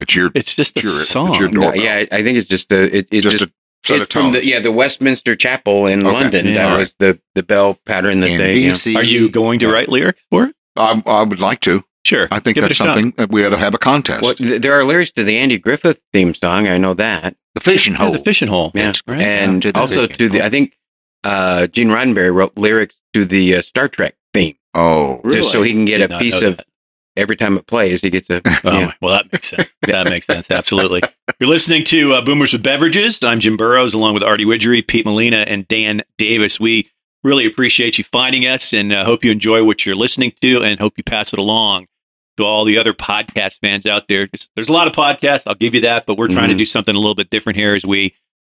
It's 0.00 0.14
your 0.14 0.30
It's 0.34 0.54
just 0.54 0.76
a 0.76 0.80
It's 0.80 0.84
your- 0.84 1.00
it's 1.00 1.08
song. 1.08 1.34
your 1.34 1.48
No, 1.50 1.62
doorbell. 1.62 1.82
yeah, 1.82 1.94
I 1.94 2.08
I 2.18 2.22
think 2.22 2.38
it's 2.38 2.48
just 2.48 2.70
a. 2.72 2.96
It, 2.98 3.08
it 3.10 3.20
just, 3.22 3.38
just, 3.38 3.44
a 3.44 3.46
set 3.46 3.52
it's 3.84 4.12
from 4.14 4.32
the 4.32 4.44
yeah 4.44 4.60
the 4.60 4.72
Westminster 4.72 5.34
Chapel 5.36 5.86
in 5.86 6.06
Okay. 6.06 6.12
London. 6.12 6.46
Yeah. 6.46 6.54
That 6.54 6.78
was 6.78 6.94
the 6.98 7.20
the 7.34 7.42
bell 7.42 7.78
pattern 7.86 8.20
that 8.20 8.26
they. 8.38 8.58
You 8.58 8.72
know. 8.92 9.00
Are 9.00 9.02
you 9.04 9.28
going 9.30 9.58
to 9.60 9.66
Yeah. 9.66 9.72
write 9.72 9.88
lyrics 9.88 10.22
for 10.30 10.44
it? 10.46 10.56
I, 10.76 11.02
I 11.06 11.22
would 11.22 11.40
like 11.40 11.60
to. 11.60 11.84
Sure. 12.04 12.28
I 12.30 12.38
think 12.38 12.54
Give 12.54 12.62
that's 12.62 12.76
something 12.76 13.12
that 13.18 13.30
we 13.30 13.44
ought 13.44 13.50
to 13.50 13.58
have 13.58 13.74
a 13.74 13.78
contest. 13.78 14.22
Well, 14.22 14.34
th- 14.34 14.62
there 14.62 14.72
are 14.74 14.84
lyrics 14.84 15.10
to 15.12 15.24
the 15.24 15.36
Andy 15.36 15.58
Griffith 15.58 16.00
theme 16.12 16.32
song. 16.34 16.66
I 16.68 16.78
know 16.78 16.94
that. 16.94 17.36
the 17.54 17.60
fishing 17.60 17.94
Yeah, 17.94 17.98
hole. 17.98 18.12
the 18.12 18.18
fishing 18.20 18.48
hole. 18.48 18.70
Yeah, 18.74 18.92
Right. 19.06 19.20
and 19.20 19.60
to 19.62 19.72
also 19.78 20.06
to 20.06 20.28
the. 20.28 20.38
hole. 20.38 20.46
I 20.46 20.48
think 20.50 20.76
uh, 21.24 21.66
Gene 21.66 21.88
Roddenberry 21.88 22.32
wrote 22.32 22.56
lyrics 22.56 22.96
to 23.14 23.24
the 23.24 23.56
uh, 23.56 23.62
Star 23.62 23.88
Trek 23.88 24.14
theme, 24.32 24.54
oh, 24.74 25.20
just 25.32 25.50
so 25.50 25.62
he 25.62 25.72
can 25.72 25.84
get 25.84 25.98
Did 25.98 26.12
a 26.12 26.18
piece 26.18 26.40
of 26.40 26.56
that. 26.58 26.66
Every 27.18 27.36
time 27.36 27.56
it 27.58 27.66
plays. 27.66 28.00
He 28.00 28.10
gets 28.10 28.30
a. 28.30 28.40
Oh, 28.64 28.72
yeah. 28.72 28.92
well, 29.00 29.12
that 29.16 29.32
makes 29.32 29.48
sense. 29.48 29.72
That 29.82 30.06
makes 30.08 30.26
sense. 30.26 30.50
Absolutely. 30.50 31.02
You're 31.40 31.48
listening 31.48 31.84
to 31.84 32.14
uh, 32.14 32.22
Boomers 32.22 32.52
with 32.52 32.62
Beverages. 32.62 33.22
I'm 33.24 33.40
Jim 33.40 33.56
Burrows, 33.56 33.94
along 33.94 34.14
with 34.14 34.22
Artie 34.22 34.44
Widgery, 34.44 34.82
Pete 34.82 35.04
Molina, 35.06 35.38
and 35.48 35.66
Dan 35.68 36.02
Davis. 36.18 36.58
We 36.60 36.90
really 37.24 37.46
appreciate 37.46 37.98
you 37.98 38.04
finding 38.04 38.46
us 38.46 38.72
and 38.72 38.92
uh, 38.92 39.04
hope 39.04 39.24
you 39.24 39.30
enjoy 39.30 39.64
what 39.64 39.84
you're 39.86 39.94
listening 39.96 40.32
to 40.40 40.62
and 40.62 40.78
hope 40.78 40.94
you 40.96 41.04
pass 41.04 41.32
it 41.32 41.38
along 41.38 41.86
to 42.36 42.44
all 42.44 42.64
the 42.64 42.78
other 42.78 42.92
podcast 42.94 43.60
fans 43.60 43.86
out 43.86 44.08
there. 44.08 44.28
There's, 44.54 44.68
a 44.68 44.72
lot 44.72 44.86
of 44.86 44.92
podcasts. 44.92 45.42
I'll 45.46 45.54
give 45.54 45.74
you 45.74 45.80
that, 45.82 46.06
but 46.06 46.16
we're 46.18 46.28
trying 46.28 46.48
to 46.48 46.54
Mhm. 46.54 46.58
do 46.58 46.64
something 46.66 46.94
a 46.94 46.98
little 46.98 47.14
bit 47.16 47.30
different 47.30 47.56
here 47.58 47.74
as 47.74 47.84
we 47.84 48.14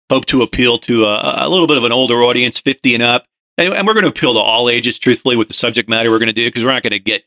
hope 0.09 0.25
to 0.27 0.41
appeal 0.41 0.77
to 0.79 1.05
a, 1.05 1.45
a 1.47 1.49
little 1.49 1.67
bit 1.67 1.77
of 1.77 1.83
an 1.83 1.91
older 1.91 2.23
audience, 2.23 2.59
50 2.61 2.93
and 2.93 3.03
up. 3.03 3.25
And, 3.57 3.73
and 3.73 3.85
we're 3.87 3.93
going 3.93 4.03
to 4.05 4.09
appeal 4.09 4.33
to 4.33 4.39
all 4.39 4.69
ages, 4.69 4.97
truthfully, 4.99 5.35
with 5.35 5.47
the 5.47 5.53
subject 5.53 5.89
matter 5.89 6.09
we're 6.11 6.19
going 6.19 6.27
to 6.27 6.33
do 6.33 6.45
because 6.47 6.63
we're 6.63 6.71
not 6.71 6.83
going 6.83 6.91
to 6.91 6.99
get 6.99 7.23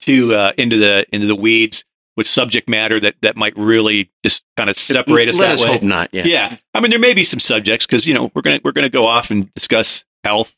too 0.00 0.34
uh, 0.34 0.52
into 0.58 0.76
the 0.76 1.06
into 1.12 1.26
the 1.26 1.34
weeds 1.36 1.84
with 2.16 2.26
subject 2.26 2.68
matter 2.68 2.98
that 2.98 3.14
that 3.22 3.36
might 3.36 3.56
really 3.56 4.10
just 4.24 4.44
kind 4.56 4.68
of 4.68 4.76
separate 4.76 5.28
us 5.28 5.38
Let 5.38 5.46
that 5.46 5.52
us 5.54 5.64
way. 5.64 5.72
hope 5.72 5.82
not. 5.82 6.10
Yeah. 6.12 6.24
Yeah. 6.24 6.56
I 6.74 6.80
mean, 6.80 6.90
there 6.90 6.98
may 6.98 7.14
be 7.14 7.22
some 7.24 7.38
subjects 7.40 7.86
because 7.86 8.06
you 8.06 8.14
know 8.14 8.30
we're 8.34 8.42
gonna 8.42 8.60
we're 8.64 8.72
gonna 8.72 8.88
go 8.88 9.06
off 9.06 9.30
and 9.30 9.52
discuss 9.54 10.04
health, 10.24 10.56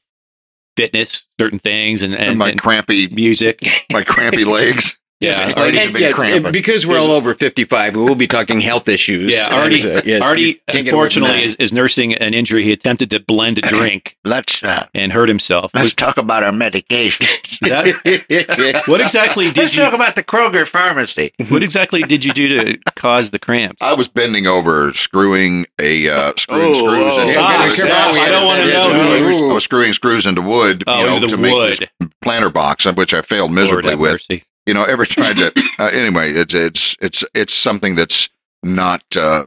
fitness, 0.76 1.26
certain 1.38 1.59
things, 1.59 2.03
and 2.03 2.14
and 2.14 2.31
and, 2.31 2.38
my 2.38 2.50
and 2.50 2.61
crampy, 2.61 3.09
music. 3.09 3.61
my 3.93 4.03
crampy 4.03 4.45
legs. 4.47 4.99
Yeah, 5.21 5.29
Yes, 5.33 5.41
Artie- 5.55 5.77
a 5.77 5.81
And, 5.83 5.93
big 5.93 6.03
yeah, 6.03 6.12
cramping. 6.12 6.50
because 6.53 6.87
we're 6.87 6.99
all 6.99 7.12
over 7.12 7.35
55, 7.35 7.95
we 7.95 8.03
will 8.03 8.15
be 8.15 8.27
talking 8.27 8.59
health 8.61 8.89
issues. 8.89 9.31
Yeah, 9.35 9.49
Artie- 9.53 9.77
yes, 9.79 10.23
Artie, 10.23 10.41
you 10.43 10.55
can't 10.55 10.65
get 10.67 10.73
away 10.73 10.83
from 10.83 10.93
unfortunately, 11.25 11.45
is, 11.45 11.57
is 11.57 11.73
nursing 11.75 12.15
an 12.15 12.33
injury. 12.33 12.65
He 12.65 12.73
attempted 12.73 13.11
to 13.11 13.21
blend 13.21 13.59
a 13.59 13.62
drink 13.62 14.17
Let's 14.25 14.62
uh, 14.65 14.87
and 14.95 15.12
hurt 15.12 15.29
himself. 15.29 15.73
let's 15.75 15.83
Was 15.85 15.95
talk 15.95 16.17
about 16.17 16.43
our 16.43 16.53
medication. 16.53 17.27
that, 17.62 17.85
that. 18.29 18.83
what 18.87 19.03
exactly 19.03 19.47
did 19.53 19.59
let's 19.59 19.75
did 19.75 19.83
talk 19.83 19.93
about 19.93 20.17
the 20.17 20.23
Kroger 20.25 20.67
pharmacy. 20.67 21.33
What 21.49 21.62
exactly 21.62 22.00
did 22.03 22.25
you 22.25 22.33
do 22.33 22.49
to 22.49 22.79
cause 22.97 23.31
the 23.31 23.39
cramps? 23.39 23.77
I 23.83 23.93
was 23.93 24.09
bending 24.09 24.47
over, 24.47 24.93
screwing 24.95 25.67
a 25.79 26.09
uh, 26.09 26.33
screwing 26.39 26.71
Oh, 26.71 26.73
screws 26.73 27.12
oh. 27.17 27.21
into 27.21 27.33
Stop, 27.35 27.65
wood. 27.67 27.73
stop. 27.75 28.15
I 28.15 28.29
don't 28.31 28.47
wanna 28.47 28.65
know 28.67 28.91
I 28.91 29.21
was- 29.21 29.43
I 29.43 29.53
was 29.53 29.65
screwing 29.65 29.93
screws 29.93 30.27
into 30.27 30.41
wood, 30.41 30.83
Oh, 30.87 30.99
you 31.00 31.07
know, 31.07 31.15
into 31.17 31.27
the 31.27 31.37
to 31.37 31.43
make 31.43 31.79
this 31.79 32.11
planter 32.23 32.49
box, 32.49 32.87
which 32.87 33.12
I 33.12 33.21
failed 33.21 33.53
miserably 33.53 33.91
have 33.91 33.99
with. 34.00 34.12
mercy. 34.12 34.45
You 34.71 34.75
know, 34.75 34.85
every 34.85 35.07
tried 35.07 35.37
to. 35.39 35.53
Uh, 35.81 35.87
anyway, 35.95 36.31
it's 36.33 36.53
it's 36.55 36.95
it's 37.00 37.25
it's 37.35 37.55
something 37.55 37.95
that's 37.97 38.29
not 38.62 39.03
uh, 39.17 39.47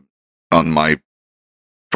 on 0.51 0.71
my 0.71 0.99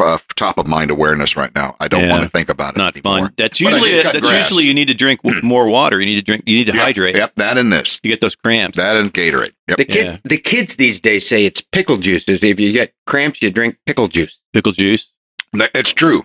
uh, 0.00 0.16
top 0.36 0.58
of 0.58 0.66
mind 0.68 0.92
awareness 0.92 1.36
right 1.36 1.52
now. 1.56 1.74
I 1.80 1.88
don't 1.88 2.04
Yeah. 2.04 2.10
want 2.12 2.22
to 2.22 2.28
think 2.28 2.48
about 2.48 2.74
it 2.74 2.78
Not 2.78 2.94
anymore. 2.96 3.26
fun. 3.26 3.34
That's 3.36 3.60
usually 3.60 3.90
did 3.90 4.04
cut 4.04 4.12
that's 4.12 4.28
grass. 4.28 4.48
usually 4.48 4.64
you 4.64 4.72
need 4.74 4.86
to 4.88 4.94
drink 4.94 5.20
w- 5.22 5.42
more 5.42 5.66
water. 5.68 5.98
You 5.98 6.06
need 6.06 6.14
to 6.16 6.22
drink. 6.22 6.44
You 6.46 6.56
need 6.58 6.66
to 6.68 6.72
Yep, 6.72 6.82
hydrate. 6.84 7.16
Yep, 7.16 7.32
that 7.36 7.58
and 7.58 7.72
this, 7.72 7.98
You 8.04 8.10
get 8.10 8.20
those 8.20 8.36
cramps. 8.36 8.76
that 8.76 8.94
and 8.96 9.12
Gatorade. 9.12 9.54
Yep. 9.68 9.76
The 9.78 9.84
kids, 9.84 10.10
Yeah. 10.12 10.16
the 10.22 10.38
kids 10.38 10.76
these 10.76 11.00
days 11.00 11.26
say 11.26 11.44
it's 11.44 11.60
pickle 11.60 11.96
juice. 11.96 12.28
Is 12.28 12.44
if 12.44 12.60
you 12.60 12.72
get 12.72 12.94
cramps, 13.06 13.42
you 13.42 13.50
drink 13.50 13.76
pickle 13.86 14.06
juice. 14.06 14.40
Pickle 14.52 14.70
juice. 14.72 15.12
That- 15.54 15.72
it's 15.74 15.92
true. 15.92 16.24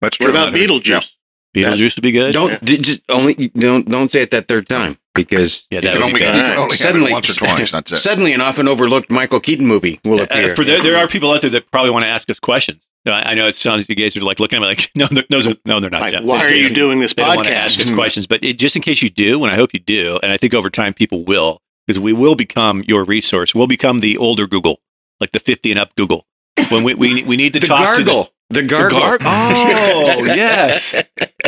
That's 0.00 0.18
What 0.20 0.26
true. 0.26 0.30
about 0.30 0.54
Beetlejuice? 0.54 1.10
Beetlejuice 1.56 1.96
would 1.96 2.02
be 2.02 2.12
good. 2.12 2.32
Don't 2.32 2.64
d- 2.64 2.78
just 2.78 3.00
only 3.08 3.48
don't 3.48 3.88
don't 3.90 4.12
say 4.12 4.20
it 4.22 4.30
that 4.30 4.46
third 4.46 4.68
time 4.68 4.96
because 5.24 5.66
Yeah, 5.70 5.78
You 5.78 5.82
that 5.82 5.92
can 5.94 6.02
only, 6.02 6.20
be 6.20 6.26
you 6.26 6.32
can 6.32 6.58
only 6.58 6.76
Suddenly- 6.76 7.12
once 7.12 7.30
or 7.30 7.34
twice. 7.34 7.72
That's 7.72 7.92
it. 7.92 7.96
suddenly 7.96 8.32
an 8.32 8.40
often 8.40 8.68
overlooked 8.68 9.10
Michael 9.10 9.40
Keaton 9.40 9.66
movie 9.66 10.00
will 10.04 10.20
appear. 10.20 10.52
Uh, 10.52 10.54
for 10.54 10.64
there, 10.64 10.82
there 10.82 10.96
are 10.96 11.06
people 11.08 11.32
out 11.32 11.40
there 11.42 11.50
that 11.50 11.70
probably 11.70 11.90
want 11.90 12.04
to 12.04 12.08
ask 12.08 12.28
us 12.30 12.38
questions. 12.40 12.86
I, 13.06 13.30
I 13.30 13.34
know 13.34 13.46
it 13.48 13.54
sounds 13.54 13.88
you 13.88 13.94
guys 13.94 14.16
are 14.16 14.20
like 14.20 14.38
looking 14.40 14.58
at 14.58 14.60
me 14.60 14.66
like, 14.68 14.90
no, 14.94 15.06
they're- 15.06 15.24
those 15.30 15.46
are, 15.46 15.54
no, 15.64 15.80
they're 15.80 15.90
not. 15.90 16.00
Like, 16.02 16.12
Jeff. 16.14 16.24
why 16.24 16.44
are 16.44 16.48
They- 16.50 16.60
you 16.60 16.70
doing 16.70 16.98
this 17.00 17.14
They 17.14 17.24
don't 17.24 17.36
want 17.36 17.48
to 17.48 17.54
ask 17.54 17.80
us 17.80 17.88
podcast? 17.90 17.94
questions, 17.94 18.26
but 18.26 18.42
it, 18.44 18.58
just 18.58 18.76
in 18.76 18.82
case 18.82 19.02
you 19.02 19.10
do, 19.10 19.42
and 19.44 19.52
I 19.52 19.56
hope 19.56 19.72
you 19.74 19.80
do, 19.80 20.18
and 20.22 20.32
I 20.32 20.36
think 20.36 20.54
over 20.54 20.70
time 20.70 20.94
people 20.94 21.24
will, 21.24 21.60
because 21.86 22.00
we 22.00 22.12
will 22.12 22.34
become 22.34 22.84
your 22.86 23.04
resource. 23.04 23.54
We'll 23.54 23.66
become 23.66 24.00
the 24.00 24.18
older 24.18 24.46
Google, 24.46 24.80
like 25.20 25.32
the 25.32 25.40
fifty 25.40 25.70
and 25.70 25.80
up 25.80 25.94
Google. 25.96 26.26
When 26.70 26.84
we 26.84 26.94
we, 26.94 27.22
we 27.22 27.36
need 27.36 27.52
to 27.54 27.60
the 27.64 27.66
talk 27.66 27.78
gargle, 27.96 28.24
to 28.24 28.30
the 28.50 28.62
the, 28.62 28.68
gargle. 28.68 29.00
the 29.00 29.18
gar- 29.18 29.18
Oh 29.24 30.24
yes, 30.24 30.94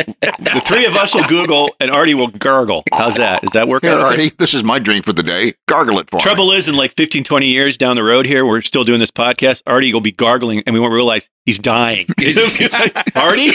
the 0.05 0.61
three 0.65 0.85
of 0.85 0.95
us 0.95 1.13
will 1.15 1.27
Google 1.27 1.69
and 1.79 1.91
Artie 1.91 2.13
will 2.13 2.27
gargle. 2.27 2.83
How's 2.93 3.15
that? 3.15 3.43
Is 3.43 3.51
that 3.51 3.67
working? 3.67 3.89
Here, 3.89 3.99
Artie, 3.99 4.29
this 4.37 4.53
is 4.53 4.63
my 4.63 4.79
drink 4.79 5.05
for 5.05 5.13
the 5.13 5.23
day. 5.23 5.53
Gargle 5.67 5.99
it 5.99 6.09
for 6.09 6.17
me. 6.17 6.21
Trouble 6.21 6.51
is, 6.51 6.67
in 6.67 6.75
like 6.75 6.93
15, 6.95 7.23
20 7.23 7.47
years 7.47 7.77
down 7.77 7.95
the 7.95 8.03
road 8.03 8.25
here, 8.25 8.45
we're 8.45 8.61
still 8.61 8.83
doing 8.83 8.99
this 8.99 9.11
podcast. 9.11 9.63
Artie 9.67 9.93
will 9.93 10.01
be 10.01 10.11
gargling 10.11 10.63
and 10.65 10.73
we 10.73 10.79
won't 10.79 10.93
realize 10.93 11.29
he's 11.45 11.59
dying. 11.59 12.05
Artie? 13.15 13.51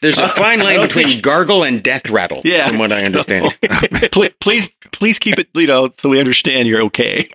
There's 0.00 0.18
a 0.20 0.24
uh, 0.24 0.28
fine 0.28 0.60
line 0.60 0.80
between 0.80 1.08
think- 1.08 1.22
gargle 1.22 1.64
and 1.64 1.82
death 1.82 2.08
rattle, 2.08 2.40
Yeah. 2.44 2.68
from 2.68 2.78
what 2.78 2.92
I 2.92 3.04
understand. 3.04 3.52
please, 4.12 4.32
please, 4.40 4.70
please 4.92 5.18
keep 5.18 5.38
it, 5.40 5.48
you 5.56 5.66
know, 5.66 5.88
so 5.90 6.08
we 6.08 6.20
understand 6.20 6.68
you're 6.68 6.82
okay. 6.82 7.24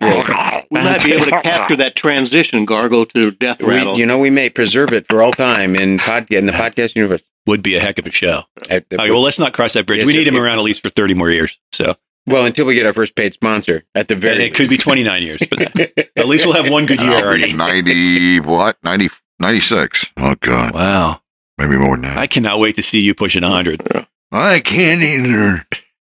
We 0.70 0.80
might 0.80 1.04
be 1.04 1.12
able 1.12 1.26
to 1.26 1.42
capture 1.42 1.76
that 1.76 1.94
transition, 1.94 2.64
gargle 2.64 3.04
to 3.06 3.30
death 3.32 3.60
We, 3.60 3.68
rattle. 3.74 3.98
you 3.98 4.06
know, 4.06 4.18
we 4.18 4.30
may 4.30 4.48
preserve 4.50 4.92
it 4.92 5.06
for 5.08 5.22
all 5.22 5.32
time 5.32 5.76
in 5.76 5.98
pod, 5.98 6.32
in 6.32 6.46
the 6.46 6.52
podcast 6.52 6.96
universe. 6.96 7.22
Would 7.46 7.62
be 7.62 7.74
a 7.76 7.80
heck 7.80 7.98
of 7.98 8.06
a 8.06 8.10
show. 8.10 8.44
Uh, 8.70 8.80
Okay, 8.90 9.10
well, 9.10 9.20
let's 9.20 9.38
not 9.38 9.52
cross 9.52 9.74
that 9.74 9.86
bridge. 9.86 9.98
Yes, 9.98 10.06
we 10.06 10.14
sir. 10.14 10.18
need 10.20 10.28
him 10.28 10.36
around 10.36 10.58
at 10.58 10.64
least 10.64 10.82
for 10.82 10.88
30 10.88 11.14
more 11.14 11.30
years. 11.30 11.60
So 11.72 11.94
well, 12.26 12.46
until 12.46 12.64
we 12.64 12.74
get 12.74 12.86
our 12.86 12.94
first 12.94 13.14
paid 13.14 13.34
sponsor, 13.34 13.84
at 13.94 14.08
the 14.08 14.14
and 14.14 14.22
very 14.22 14.44
it 14.44 14.54
could 14.54 14.70
be 14.70 14.78
29 14.78 15.22
years 15.22 15.42
but 15.48 15.58
that. 15.58 16.10
At 16.16 16.26
least 16.26 16.46
we'll 16.46 16.54
have 16.54 16.70
one 16.70 16.86
good 16.86 17.00
year 17.00 17.10
I'll 17.18 17.24
already. 17.24 17.52
90, 17.52 18.40
what? 18.40 18.78
90, 18.82 19.08
96. 19.40 20.12
Oh, 20.16 20.34
God. 20.40 20.72
Wow. 20.72 21.20
Maybe 21.58 21.76
more 21.76 21.96
than 21.96 22.02
that. 22.02 22.16
I 22.16 22.26
cannot 22.26 22.60
wait 22.60 22.76
to 22.76 22.82
see 22.82 23.00
you 23.00 23.14
pushing 23.14 23.42
100. 23.42 24.06
I 24.32 24.60
can't 24.60 25.02
either. 25.02 25.66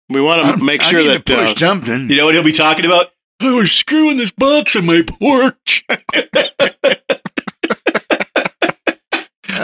we 0.10 0.22
want 0.22 0.56
to 0.58 0.64
make 0.64 0.84
sure 0.84 1.00
I 1.00 1.04
need 1.04 1.10
that 1.10 1.26
to 1.26 1.36
push 1.36 1.52
uh, 1.54 1.56
something. 1.68 2.10
You 2.10 2.18
know 2.18 2.26
what 2.26 2.36
he'll 2.36 2.44
be 2.44 2.52
talking 2.52 2.86
about? 2.86 3.08
I 3.42 3.56
was 3.56 3.72
screwing 3.72 4.18
this 4.18 4.32
box 4.32 4.76
on 4.76 4.86
my 4.86 5.02
porch. 5.02 5.84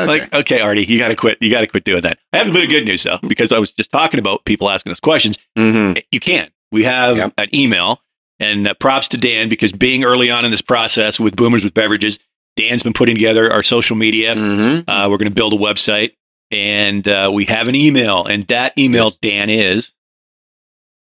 Like, 0.09 0.33
okay, 0.33 0.59
Artie, 0.61 0.83
you 0.85 0.97
got 0.99 1.07
to 1.09 1.15
quit. 1.15 1.37
You 1.41 1.49
got 1.51 1.61
to 1.61 1.67
quit 1.67 1.83
doing 1.83 2.01
that. 2.01 2.19
I 2.33 2.37
have 2.37 2.49
a 2.49 2.53
bit 2.53 2.63
of 2.65 2.69
good 2.69 2.85
news 2.85 3.03
though, 3.03 3.19
because 3.27 3.51
I 3.51 3.59
was 3.59 3.71
just 3.71 3.91
talking 3.91 4.19
about 4.19 4.43
people 4.45 4.69
asking 4.69 4.91
us 4.91 4.99
questions. 4.99 5.37
Mhm. 5.57 6.01
You 6.11 6.19
can. 6.19 6.49
We 6.71 6.83
have 6.83 7.17
Yep. 7.17 7.33
an 7.37 7.55
email, 7.55 8.01
and 8.39 8.67
uh, 8.67 8.73
props 8.75 9.07
to 9.09 9.17
Dan 9.17 9.49
because 9.49 9.71
being 9.71 10.03
early 10.03 10.29
on 10.29 10.45
in 10.45 10.51
this 10.51 10.61
process 10.61 11.19
with 11.19 11.35
Boomers 11.35 11.63
with 11.63 11.73
Beverages, 11.73 12.19
Dan's 12.55 12.83
been 12.83 12.93
putting 12.93 13.15
together 13.15 13.51
our 13.51 13.63
social 13.63 13.95
media. 13.95 14.35
Mhm. 14.35 14.83
Uh, 14.87 15.07
we're 15.09 15.17
going 15.17 15.29
to 15.29 15.33
build 15.33 15.53
a 15.53 15.57
website, 15.57 16.11
and 16.51 17.07
uh, 17.07 17.29
we 17.33 17.45
have 17.45 17.67
an 17.67 17.75
email, 17.75 18.25
and 18.25 18.45
that 18.47 18.77
email, 18.77 19.05
Yes. 19.05 19.17
Dan, 19.17 19.49
is. 19.49 19.93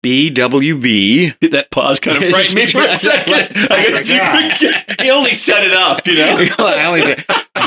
BWB. 0.05 1.39
Did 1.39 1.51
that 1.51 1.71
pause 1.71 1.99
kind 1.99 2.17
of 2.21 2.29
frighten 2.29 2.55
me 2.55 2.65
for 2.65 2.81
a 2.81 2.95
second? 2.97 3.55
I 3.71 3.89
got 3.89 4.05
to 4.05 4.83
He 5.03 5.09
only 5.09 5.33
set 5.33 5.63
it 5.63 5.71
up, 5.73 6.05
you 6.05 6.15
know. 6.15 6.35
I 6.59 6.85
only 6.87 7.01
say 7.03 7.15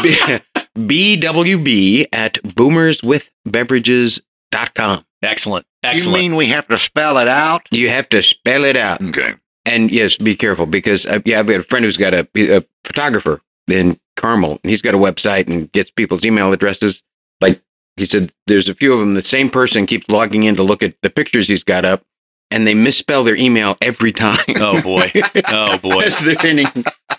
B- 0.03 0.45
BWB 0.77 2.07
at 2.13 2.35
boomerswithbeverages.com. 2.45 5.05
Excellent, 5.23 5.67
Excellent. 5.83 6.05
You 6.05 6.13
mean 6.13 6.37
we 6.37 6.47
have 6.47 6.69
to 6.69 6.79
spell 6.79 7.19
it 7.19 7.29
out? 7.29 7.67
You 7.71 7.89
have 7.89 8.09
to 8.11 8.23
spell 8.23 8.65
it 8.65 8.77
out. 8.77 9.03
Okay. 9.03 9.35
And 9.65 9.91
yes, 9.91 10.17
be 10.17 10.37
careful 10.37 10.67
because 10.67 11.07
uh, 11.07 11.21
yeah, 11.25 11.41
I've 11.41 11.47
got 11.47 11.61
a 11.61 11.63
friend 11.63 11.85
who's 11.85 11.97
got 11.97 12.15
a, 12.15 12.29
a 12.37 12.65
photographer 12.85 13.41
in 13.69 13.99
Carmel, 14.17 14.59
and 14.63 14.71
he's 14.71 14.83
got 14.83 14.95
a 14.95 14.99
website 14.99 15.51
and 15.51 15.71
gets 15.73 15.91
people's 15.91 16.25
email 16.25 16.53
addresses. 16.53 17.03
Like 17.41 17.61
he 17.97 18.07
said, 18.07 18.33
there's 18.47 18.69
a 18.69 18.75
few 18.75 18.93
of 18.93 19.01
them. 19.01 19.15
The 19.15 19.23
same 19.23 19.51
person 19.51 19.87
keeps 19.87 20.09
logging 20.09 20.45
in 20.45 20.55
to 20.57 20.63
look 20.63 20.83
at 20.83 20.95
the 21.03 21.11
pictures 21.11 21.49
he's 21.49 21.65
got 21.65 21.85
up, 21.85 22.03
and 22.51 22.67
they 22.67 22.75
misspell 22.75 23.25
their 23.25 23.37
email 23.37 23.77
every 23.81 24.13
time. 24.13 24.39
oh 24.57 24.81
boy, 24.83 25.11
oh 25.49 25.79
boy. 25.79 26.01
As 26.01 26.21
they're 26.21 26.37
ending. 26.45 26.67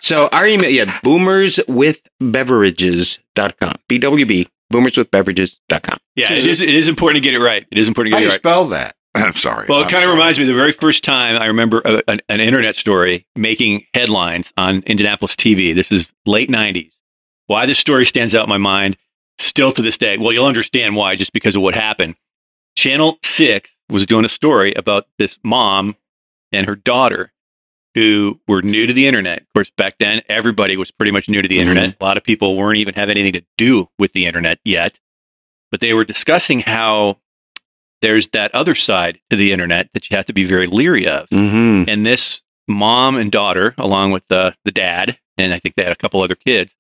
So 0.02 0.30
our 0.32 0.48
email, 0.48 0.70
yeah, 0.70 0.86
boomerswithbeverages.com. 0.86 3.74
BWB, 3.90 4.48
boomerswithbeverages.com. 4.74 5.98
Yeah, 6.16 6.34
it 6.34 6.46
is. 6.46 6.62
It 6.62 6.70
is 6.70 6.88
important 6.88 7.24
to 7.24 7.30
get 7.30 7.34
it 7.40 7.44
right. 7.44 7.66
It 7.72 7.78
is 7.78 7.88
important 7.88 8.14
to 8.14 8.18
How 8.18 8.20
get 8.20 8.24
do 8.24 8.28
it 8.28 8.28
you 8.28 8.32
right. 8.32 8.40
spell 8.40 8.66
that? 8.70 8.96
I'm 9.16 9.34
sorry. 9.34 9.68
Well, 9.70 9.80
it 9.80 9.84
I'm 9.84 9.90
kind 9.90 10.04
of 10.04 10.04
sorry. 10.04 10.16
reminds 10.16 10.40
me 10.40 10.46
of 10.46 10.50
the 10.50 10.54
very 10.54 10.72
first 10.72 11.04
time 11.04 11.42
I 11.42 11.46
remember 11.46 11.82
a, 11.86 12.02
an, 12.08 12.20
an 12.30 12.40
internet 12.40 12.76
story 12.76 13.28
making 13.36 13.86
headlines 13.94 14.54
on 14.58 14.84
Indianapolis 14.86 15.36
TV. 15.36 15.76
This 15.76 15.92
is 15.92 16.08
late 16.26 16.50
90s. 16.50 16.94
Why 17.48 17.66
this 17.66 17.80
story 17.80 18.06
stands 18.06 18.36
out 18.36 18.44
in 18.44 18.50
my 18.50 18.58
mind 18.58 18.98
still 19.40 19.72
to 19.72 19.82
this 19.82 19.98
day. 19.98 20.18
Well, 20.18 20.34
you'll 20.34 20.46
understand 20.46 20.96
why 20.96 21.16
just 21.16 21.34
because 21.34 21.56
of 21.56 21.62
what 21.62 21.74
happened. 21.74 22.16
Channel 22.76 23.18
6 23.24 23.72
was 23.90 24.06
doing 24.06 24.26
a 24.26 24.30
story 24.30 24.74
about 24.74 25.08
this 25.18 25.40
mom 25.44 25.96
and 26.52 26.68
her 26.68 26.76
daughter 26.76 27.32
who 27.98 28.40
were 28.48 28.62
new 28.62 28.86
to 28.86 28.94
the 28.94 29.08
internet. 29.08 29.40
Of 29.42 29.54
course, 29.56 29.72
back 29.72 29.98
then, 29.98 30.22
everybody 30.30 30.78
was 30.78 30.92
pretty 30.92 31.12
much 31.12 31.28
new 31.28 31.42
to 31.42 31.48
the 31.48 31.58
Mhm. 31.58 31.62
internet. 31.62 31.98
A 32.00 32.04
lot 32.04 32.16
of 32.16 32.24
people 32.24 32.56
weren't 32.56 32.78
even 32.78 32.94
having 32.94 33.18
anything 33.18 33.42
to 33.42 33.48
do 33.58 33.90
with 33.98 34.14
the 34.14 34.28
internet 34.28 34.60
yet. 34.64 35.00
But 35.72 35.80
they 35.80 35.94
were 35.96 36.06
discussing 36.06 36.60
how 36.60 37.18
there's 38.04 38.28
that 38.30 38.54
other 38.54 38.76
side 38.76 39.20
to 39.32 39.36
the 39.36 39.52
internet 39.52 39.90
that 39.94 40.10
you 40.10 40.16
have 40.16 40.28
to 40.28 40.34
be 40.34 40.44
very 40.44 40.68
leery 40.68 41.08
of. 41.08 41.28
Mm-hmm. 41.30 41.90
And 41.90 42.06
this 42.06 42.44
mom 42.68 43.18
and 43.18 43.32
daughter, 43.32 43.74
along 43.80 44.12
with 44.12 44.28
the, 44.28 44.56
the 44.64 44.72
dad, 44.72 45.18
and 45.36 45.52
I 45.54 45.58
think 45.60 45.74
they 45.76 45.84
had 45.84 45.92
a 45.92 45.96
couple 45.96 46.22
other 46.22 46.36
kids, 46.36 46.76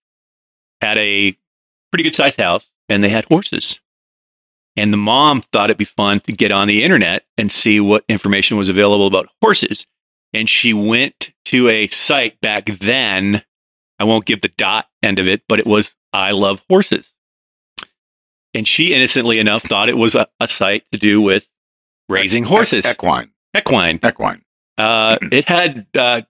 had 0.82 1.00
a 1.00 1.36
pretty 1.92 2.04
good 2.04 2.14
sized 2.14 2.40
house 2.40 2.72
and 2.88 3.04
they 3.04 3.10
had 3.10 3.26
horses. 3.26 3.80
And 4.76 4.94
the 4.94 4.98
mom 4.98 5.42
thought 5.42 5.72
it'd 5.72 5.80
be 5.80 5.86
fun 5.86 6.20
to 6.22 6.32
get 6.32 6.52
on 6.52 6.68
the 6.68 6.84
internet 6.84 7.26
and 7.40 7.52
see 7.52 7.80
what 7.80 8.04
information 8.08 8.56
was 8.58 8.70
available 8.70 9.08
about 9.08 9.30
horses. 9.42 9.88
And 10.38 10.48
she 10.48 10.72
went 10.72 11.32
to 11.46 11.68
a 11.68 11.88
site 11.88 12.40
back 12.42 12.68
then. 12.68 13.42
I 13.98 14.04
won't 14.04 14.26
give 14.26 14.42
the 14.42 14.50
dot 14.50 14.86
end 15.02 15.18
of 15.18 15.28
it, 15.28 15.42
but 15.50 15.58
it 15.58 15.66
was 15.66 15.96
I 16.14 16.30
Love 16.30 16.62
Horses. 16.70 17.16
And 18.54 18.68
she 18.68 18.94
innocently 18.94 19.40
enough 19.40 19.64
thought 19.64 19.90
it 19.90 19.98
was 19.98 20.14
a, 20.14 20.28
a 20.40 20.48
site 20.48 20.84
to 20.92 21.00
do 21.00 21.22
with 21.22 21.48
raising 22.08 22.44
horses. 22.44 22.86
Equine. 22.86 23.32
Equine. 23.58 24.00
Equine. 24.06 24.44
Uh, 24.78 25.18
it 25.32 25.46
had 25.46 25.88
uh, 25.98 26.22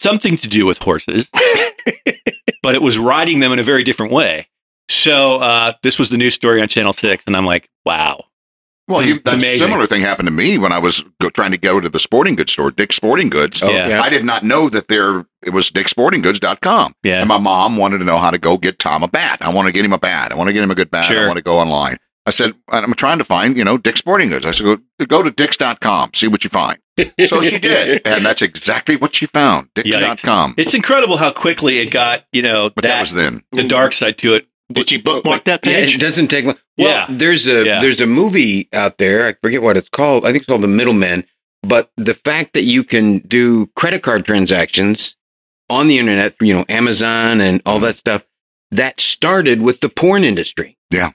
something 0.00 0.38
to 0.38 0.48
do 0.48 0.64
with 0.64 0.78
horses, 0.78 1.28
but 2.62 2.74
it 2.74 2.80
was 2.80 2.98
riding 2.98 3.40
them 3.40 3.52
in 3.52 3.58
a 3.58 3.62
very 3.62 3.84
different 3.84 4.12
way. 4.12 4.48
So 4.88 5.40
uh, 5.40 5.74
this 5.82 5.98
was 5.98 6.08
the 6.08 6.16
news 6.16 6.32
story 6.32 6.62
on 6.62 6.68
Channel 6.68 6.94
Six, 6.94 7.26
and 7.26 7.36
I'm 7.36 7.44
like, 7.44 7.68
wow. 7.84 8.24
Well, 8.86 9.02
you, 9.02 9.14
It's 9.14 9.30
that's 9.30 9.42
a 9.42 9.58
similar 9.58 9.86
thing 9.86 10.02
happened 10.02 10.26
to 10.26 10.32
me 10.32 10.58
when 10.58 10.70
I 10.72 10.78
was 10.78 11.02
go, 11.20 11.30
trying 11.30 11.52
to 11.52 11.58
go 11.58 11.80
to 11.80 11.88
the 11.88 11.98
sporting 11.98 12.34
goods 12.36 12.52
store, 12.52 12.70
Dick's 12.70 12.96
Sporting 12.96 13.30
Goods. 13.30 13.62
Oh, 13.62 13.70
Yeah. 13.70 13.88
yeah. 13.88 14.02
I 14.02 14.10
did 14.10 14.24
not 14.24 14.42
know 14.42 14.68
that 14.68 14.88
there 14.88 15.24
it 15.42 15.50
was 15.54 15.70
dicksportinggoods.com. 15.70 16.94
Yeah. 17.02 17.20
And 17.20 17.28
my 17.28 17.38
mom 17.38 17.76
wanted 17.76 17.98
to 17.98 18.04
know 18.04 18.18
how 18.18 18.30
to 18.30 18.38
go 18.38 18.56
get 18.58 18.78
Tom 18.78 19.02
a 19.02 19.08
bat. 19.08 19.38
I 19.40 19.50
want 19.50 19.66
to 19.66 19.72
get 19.72 19.84
him 19.84 19.92
a 19.92 19.98
bat. 19.98 20.32
I 20.32 20.34
want 20.34 20.48
to 20.48 20.52
get 20.52 20.62
him 20.62 20.70
a 20.70 20.74
good 20.74 20.90
bat. 20.90 21.04
Sure. 21.04 21.24
I 21.24 21.26
want 21.26 21.36
to 21.38 21.42
go 21.42 21.58
online. 21.58 21.98
I 22.26 22.30
said, 22.30 22.54
I'm 22.70 22.94
trying 22.94 23.18
to 23.18 23.24
find, 23.24 23.54
you 23.56 23.64
know, 23.64 23.76
Dick's 23.76 23.98
Sporting 24.00 24.30
Goods. 24.30 24.46
I 24.46 24.50
said, 24.52 24.64
go, 24.64 25.06
go 25.06 25.22
to 25.22 25.30
dicks.com, 25.30 26.12
see 26.14 26.26
what 26.28 26.42
you 26.44 26.50
find. 26.50 26.78
So 27.26 27.42
she 27.42 27.58
did. 27.58 28.06
And 28.06 28.24
that's 28.24 28.40
exactly 28.40 28.94
what 28.96 29.14
she 29.16 29.26
found. 29.26 29.68
Dicks.com. 29.74 30.54
It's 30.56 30.74
incredible 30.74 31.16
how 31.16 31.32
quickly 31.32 31.78
it 31.80 31.90
got, 31.90 32.24
you 32.32 32.40
know, 32.40 32.70
But 32.70 32.82
that, 32.82 32.88
that, 32.88 33.00
was 33.00 33.12
then. 33.14 33.42
the 33.52 33.66
dark 33.66 33.92
side 33.92 34.16
to 34.18 34.34
it. 34.34 34.46
Did 34.72 34.88
she 34.88 34.96
bookmark 34.96 35.44
that 35.44 35.64
Yeah, 35.64 35.80
page? 35.80 35.94
it 35.94 36.00
doesn't 36.00 36.28
take 36.28 36.44
long. 36.46 36.56
Well, 36.78 36.88
Yeah. 36.88 37.06
there's 37.08 37.46
a 37.46 37.64
Yeah. 37.64 37.80
there's 37.80 38.00
a 38.00 38.06
movie 38.06 38.68
out 38.72 38.98
there. 38.98 39.26
I 39.26 39.34
forget 39.42 39.62
what 39.62 39.76
it's 39.76 39.88
called. 39.88 40.24
I 40.24 40.28
think 40.28 40.38
it's 40.38 40.46
called 40.46 40.62
The 40.62 40.68
Middleman. 40.68 41.24
But 41.62 41.90
the 41.96 42.14
fact 42.14 42.52
that 42.54 42.64
you 42.64 42.84
can 42.84 43.18
do 43.18 43.68
credit 43.76 44.02
card 44.02 44.24
transactions 44.24 45.16
on 45.70 45.86
the 45.88 45.98
internet, 45.98 46.34
you 46.40 46.52
know, 46.52 46.64
Amazon 46.68 47.40
and 47.40 47.62
all 47.64 47.76
mm-hmm. 47.76 47.84
that 47.86 47.96
stuff, 47.96 48.24
that 48.70 49.00
started 49.00 49.62
with 49.62 49.80
the 49.80 49.88
porn 49.88 50.24
industry. 50.24 50.76
Yeah. 50.90 51.10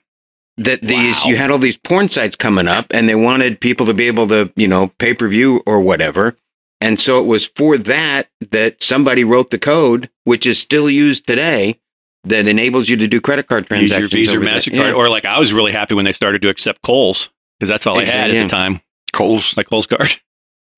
That 0.56 0.82
these 0.82 1.22
Wow. 1.24 1.30
you 1.30 1.36
had 1.36 1.50
all 1.50 1.58
these 1.58 1.76
porn 1.78 2.08
sites 2.08 2.36
coming 2.36 2.68
up, 2.68 2.86
and 2.90 3.08
they 3.08 3.14
wanted 3.14 3.60
people 3.60 3.86
to 3.86 3.94
be 3.94 4.06
able 4.08 4.26
to, 4.28 4.52
you 4.56 4.68
know, 4.68 4.88
pay 4.98 5.14
per 5.14 5.28
view 5.28 5.62
or 5.66 5.80
whatever. 5.80 6.36
And 6.80 6.98
so 6.98 7.20
it 7.20 7.26
was 7.26 7.46
for 7.46 7.76
that 7.78 8.28
that 8.50 8.82
somebody 8.82 9.22
wrote 9.22 9.50
the 9.50 9.58
code, 9.58 10.08
which 10.24 10.46
is 10.46 10.58
still 10.58 10.90
used 10.90 11.26
today, 11.26 11.78
that 12.24 12.46
enables 12.46 12.88
you 12.88 12.96
to 12.98 13.06
do 13.08 13.20
credit 13.20 13.46
card 13.48 13.62
Use 13.64 13.68
transactions. 13.90 14.12
your 14.12 14.20
Visa 14.20 14.36
or. 14.36 14.40
Mastercard, 14.40 14.88
Yeah. 14.88 14.92
or 14.92 15.08
like 15.08 15.24
I 15.24 15.38
was 15.38 15.52
really 15.52 15.72
happy 15.72 15.94
when 15.94 16.04
they 16.04 16.12
started 16.12 16.42
to 16.42 16.48
accept 16.48 16.82
Kohl's 16.82 17.30
because 17.58 17.70
that's 17.70 17.86
all 17.86 17.98
I 17.98 18.02
had 18.04 18.30
at 18.30 18.34
yeah. 18.34 18.42
the 18.44 18.48
time, 18.48 18.80
Kohl's. 19.12 19.56
my 19.56 19.62
Kohl's 19.62 19.86
card. 19.86 20.08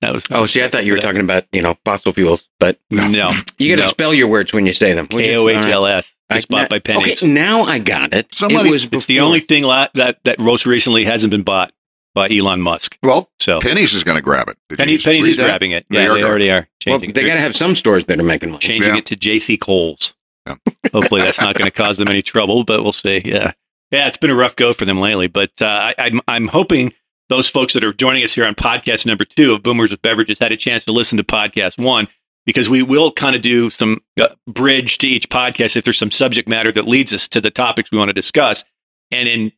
That 0.01 0.11
was 0.13 0.25
Oh, 0.31 0.45
see, 0.47 0.61
I 0.61 0.67
thought 0.67 0.83
you 0.83 0.91
were 0.91 0.99
talking 0.99 1.21
about 1.21 1.45
you 1.53 1.61
know 1.61 1.77
fossil 1.85 2.11
fuels, 2.11 2.49
but 2.59 2.77
no 2.91 3.07
you 3.57 3.69
got 3.73 3.77
to 3.77 3.83
No. 3.83 3.87
spell 3.87 4.13
your 4.13 4.27
words 4.27 4.51
when 4.51 4.65
you 4.65 4.73
say 4.73 4.91
them. 4.91 5.07
would 5.11 5.25
you? 5.25 5.31
K 5.31 5.37
O 5.37 5.47
H 5.47 5.55
L 5.71 5.85
All 5.85 5.85
S, 5.85 6.13
right. 6.29 6.35
just 6.35 6.49
bought 6.49 6.69
by 6.69 6.79
pennies. 6.79 7.23
Okay, 7.23 7.31
now 7.31 7.63
I 7.63 7.79
got 7.79 8.13
it. 8.13 8.35
Somebody- 8.35 8.67
it 8.67 8.71
was 8.71 8.85
It's 8.91 9.05
the 9.05 9.21
only 9.21 9.39
thing 9.39 9.63
la- 9.63 9.87
that 9.93 10.19
that 10.25 10.39
most 10.41 10.65
recently 10.65 11.05
hasn't 11.05 11.31
been 11.31 11.43
bought 11.43 11.71
by 12.13 12.27
Elon 12.27 12.59
Musk. 12.59 12.97
Well, 13.01 13.31
So 13.39 13.61
Penny's 13.61 13.93
is 13.93 14.03
going 14.03 14.17
to 14.17 14.21
grab 14.21 14.49
it. 14.49 14.57
Did 14.67 14.77
Penny, 14.79 14.91
you 14.91 14.99
Penny's 14.99 15.25
is 15.25 15.37
that? 15.37 15.43
grabbing 15.45 15.71
it. 15.71 15.85
They 15.89 16.03
Yeah, 16.03 16.09
are 16.09 16.15
they, 16.15 16.23
already 16.23 16.51
are 16.51 16.67
Changing 16.81 17.11
Well, 17.11 17.13
they 17.13 17.23
got 17.25 17.35
to 17.35 17.39
have 17.39 17.55
some 17.55 17.73
stores 17.73 18.03
that 18.07 18.19
are 18.19 18.23
making 18.23 18.49
money. 18.49 18.59
changing 18.59 18.91
Yeah. 18.95 18.99
it 18.99 19.05
to 19.05 19.15
JC 19.15 19.57
Coles. 19.57 20.15
Yeah. 20.47 20.55
Hopefully, 20.91 21.21
that's 21.21 21.39
not 21.41 21.55
going 21.55 21.65
to 21.69 21.71
cause 21.71 21.97
them 21.97 22.07
any 22.09 22.21
trouble, 22.21 22.63
but 22.63 22.83
we'll 22.83 22.91
see. 22.91 23.21
Yeah, 23.23 23.53
yeah, 23.91 24.07
it's 24.07 24.17
been 24.17 24.29
a 24.29 24.35
rough 24.35 24.55
go 24.55 24.73
for 24.73 24.85
them 24.85 24.99
lately, 24.99 25.27
but 25.27 25.51
uh, 25.61 25.65
I, 25.65 25.95
I'm 25.97 26.21
I'm 26.27 26.47
hoping 26.47 26.93
those 27.29 27.49
folks 27.49 27.73
that 27.73 27.83
are 27.83 27.93
joining 27.93 28.23
us 28.23 28.33
here 28.35 28.45
on 28.45 28.53
podcast 28.55 29.05
number 29.05 29.23
two 29.25 29.53
of 29.53 29.63
Boomers 29.63 29.91
with 29.91 30.01
Beverages 30.01 30.39
had 30.39 30.51
a 30.51 30.57
chance 30.57 30.83
to 30.85 30.91
listen 30.91 31.17
to 31.17 31.23
podcast 31.23 31.81
one 31.83 32.07
because 32.45 32.69
we 32.69 32.83
will 32.83 33.11
kind 33.11 33.35
of 33.35 33.41
do 33.41 33.69
some 33.69 34.01
uh, 34.21 34.27
bridge 34.47 34.97
to 34.99 35.07
each 35.07 35.29
podcast 35.29 35.77
if 35.77 35.85
there's 35.85 35.97
some 35.97 36.11
subject 36.11 36.49
matter 36.49 36.71
that 36.73 36.85
leads 36.87 37.13
us 37.13 37.27
to 37.29 37.39
the 37.39 37.49
topics 37.49 37.89
we 37.91 37.97
want 37.97 38.09
to 38.09 38.13
discuss. 38.13 38.65
And 39.11 39.29
in 39.29 39.53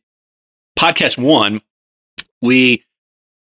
podcast 0.78 1.18
one, 1.18 1.60
we 2.40 2.84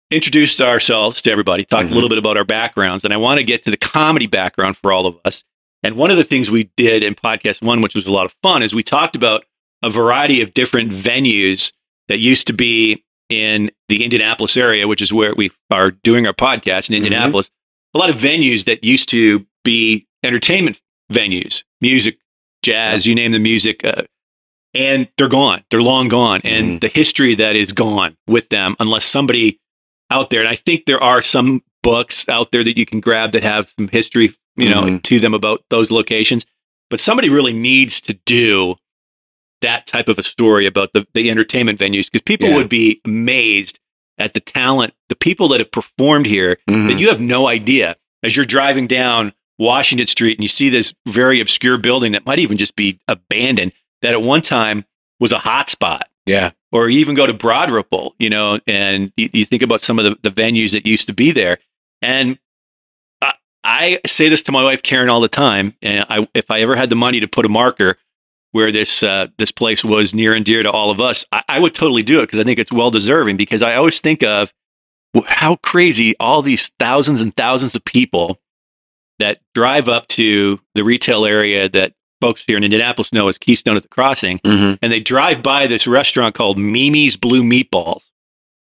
introduced 0.09 0.61
ourselves 0.61 1.21
to 1.23 1.31
everybody, 1.31 1.65
talked 1.65 1.89
Mhm. 1.89 1.91
a 1.91 1.95
little 1.95 2.09
bit 2.09 2.17
about 2.17 2.37
our 2.37 2.45
backgrounds, 2.45 3.03
and 3.03 3.13
I 3.13 3.17
want 3.17 3.39
to 3.39 3.43
get 3.43 3.63
to 3.63 3.71
the 3.71 3.77
comedy 3.77 4.27
background 4.27 4.77
for 4.77 4.91
all 4.93 5.05
of 5.05 5.17
us. 5.25 5.43
And 5.83 5.95
one 5.95 6.11
of 6.11 6.17
the 6.17 6.23
things 6.23 6.49
we 6.49 6.71
did 6.77 7.03
in 7.03 7.13
podcast 7.15 7.61
one, 7.61 7.81
which 7.81 7.95
was 7.95 8.05
a 8.05 8.11
lot 8.11 8.25
of 8.25 8.35
fun, 8.41 8.63
is 8.63 8.73
we 8.73 8.83
talked 8.83 9.15
about 9.15 9.45
a 9.81 9.89
variety 9.89 10.41
of 10.41 10.53
different 10.53 10.91
venues 10.91 11.73
that 12.07 12.19
used 12.19 12.47
to 12.47 12.53
be 12.53 13.03
in 13.29 13.69
the 13.89 14.03
Indianapolis 14.03 14.55
area, 14.57 14.87
which 14.87 15.01
is 15.01 15.11
where 15.11 15.33
we 15.35 15.51
are 15.71 15.91
doing 15.91 16.25
our 16.25 16.33
podcast 16.33 16.89
in 16.89 16.95
Indianapolis. 16.95 17.49
A 17.93 17.97
lot 17.97 18.09
of 18.09 18.15
venues 18.15 18.65
that 18.65 18.83
used 18.83 19.09
to 19.09 19.45
be 19.63 20.07
entertainment 20.23 20.81
venues, 21.11 21.63
music, 21.81 22.17
jazz, 22.63 23.05
you 23.05 23.13
name 23.13 23.31
the 23.31 23.39
music, 23.39 23.83
uh, 23.85 24.03
and 24.73 25.07
they're 25.17 25.27
gone. 25.27 25.63
They're 25.69 25.81
long 25.81 26.07
gone, 26.07 26.41
and 26.43 26.81
the 26.81 26.87
history 26.87 27.35
that 27.35 27.55
is 27.55 27.73
gone 27.73 28.17
with 28.27 28.49
them, 28.49 28.75
unless 28.79 29.05
somebody 29.05 29.59
out 30.09 30.29
there. 30.29 30.39
And 30.39 30.49
I 30.49 30.55
think 30.55 30.85
there 30.85 31.01
are 31.01 31.21
some 31.21 31.61
books 31.83 32.27
out 32.29 32.51
there 32.51 32.63
that 32.63 32.77
you 32.77 32.85
can 32.85 32.99
grab 32.99 33.33
that 33.33 33.43
have 33.43 33.69
some 33.77 33.89
history, 33.89 34.31
you 34.55 34.69
know, 34.69 34.83
Mhm. 34.83 35.01
to 35.03 35.19
them 35.19 35.33
about 35.33 35.63
those 35.69 35.91
locations. 35.91 36.45
But 36.89 36.99
somebody 36.99 37.29
really 37.29 37.53
needs 37.53 37.99
to 38.01 38.13
do 38.25 38.75
that 39.61 39.87
type 39.87 40.09
of 40.09 40.19
a 40.19 40.23
story 40.23 40.65
about 40.65 40.93
the, 40.93 41.07
the 41.13 41.29
entertainment 41.29 41.79
venues 41.79 42.11
because 42.11 42.21
people 42.23 42.49
Yeah. 42.49 42.57
would 42.57 42.69
be 42.69 42.99
amazed 43.05 43.79
at 44.17 44.33
the 44.33 44.39
talent, 44.39 44.93
the 45.09 45.15
people 45.15 45.47
that 45.49 45.59
have 45.59 45.71
performed 45.71 46.25
here 46.25 46.57
Mhm. 46.69 46.89
that 46.89 46.99
you 46.99 47.07
have 47.09 47.21
no 47.21 47.47
idea 47.47 47.95
as 48.21 48.35
you're 48.35 48.45
driving 48.45 48.87
down 48.87 49.33
Washington 49.57 50.07
Street 50.07 50.37
and 50.37 50.43
you 50.43 50.47
see 50.49 50.69
this 50.69 50.93
very 51.07 51.39
obscure 51.39 51.77
building 51.77 52.11
that 52.11 52.25
might 52.25 52.39
even 52.39 52.57
just 52.57 52.75
be 52.75 52.99
abandoned 53.07 53.71
that 54.01 54.11
at 54.13 54.21
one 54.21 54.41
time 54.41 54.85
was 55.19 55.31
a 55.31 55.39
hot 55.39 55.69
spot. 55.69 56.09
yeah. 56.25 56.51
Or 56.71 56.89
you 56.89 56.99
even 56.99 57.13
go 57.15 57.27
to 57.27 57.33
Broad 57.33 57.69
Ripple, 57.69 58.15
you 58.17 58.29
know, 58.31 58.59
and 58.65 59.11
you, 59.15 59.29
you 59.31 59.45
think 59.45 59.61
about 59.61 59.79
some 59.81 59.99
of 59.99 60.05
the, 60.05 60.17
the 60.23 60.31
venues 60.31 60.71
that 60.71 60.87
used 60.87 61.05
to 61.07 61.13
be 61.13 61.31
there. 61.31 61.59
And 62.01 62.39
I, 63.63 63.99
say 64.05 64.29
this 64.29 64.43
to 64.43 64.51
my 64.51 64.63
wife 64.63 64.83
Karen 64.83 65.09
all 65.09 65.21
the 65.21 65.27
time. 65.29 65.75
And 65.81 66.05
I, 66.09 66.27
if 66.33 66.51
I 66.51 66.59
ever 66.61 66.75
had 66.75 66.89
the 66.89 66.95
money 66.95 67.19
to 67.19 67.27
put 67.27 67.45
a 67.45 67.49
marker 67.49 67.97
where 68.51 68.71
this 68.71 69.01
uh, 69.03 69.27
this 69.37 69.51
place 69.51 69.83
was 69.83 70.13
near 70.13 70.33
and 70.33 70.45
dear 70.45 70.61
to 70.63 70.71
all 70.71 70.91
of 70.91 70.99
us, 71.01 71.25
I, 71.31 71.43
I 71.49 71.59
would 71.59 71.73
totally 71.73 72.03
do 72.03 72.19
it 72.19 72.23
because 72.23 72.39
I 72.39 72.43
think 72.43 72.59
it's 72.59 72.71
well 72.71 72.91
deserving. 72.91 73.37
Because 73.37 73.63
I 73.63 73.75
always 73.75 73.99
think 73.99 74.21
of 74.23 74.51
how 75.25 75.55
crazy 75.57 76.15
all 76.19 76.41
these 76.41 76.69
thousands 76.79 77.21
and 77.21 77.35
thousands 77.35 77.75
of 77.75 77.83
people 77.85 78.39
that 79.19 79.39
drive 79.53 79.87
up 79.87 80.07
to 80.07 80.59
the 80.75 80.83
retail 80.83 81.23
area 81.25 81.69
that 81.69 81.93
folks 82.19 82.43
here 82.45 82.57
in 82.57 82.63
Indianapolis 82.63 83.13
know 83.13 83.27
as 83.27 83.37
Keystone 83.37 83.75
at 83.77 83.83
the 83.83 83.89
Crossing, 83.89 84.39
Mhm. 84.39 84.79
and 84.81 84.91
they 84.91 84.99
drive 84.99 85.43
by 85.43 85.67
this 85.67 85.85
restaurant 85.85 86.35
called 86.35 86.57
Mimi's 86.57 87.15
Blue 87.17 87.43
Meatballs, 87.43 88.09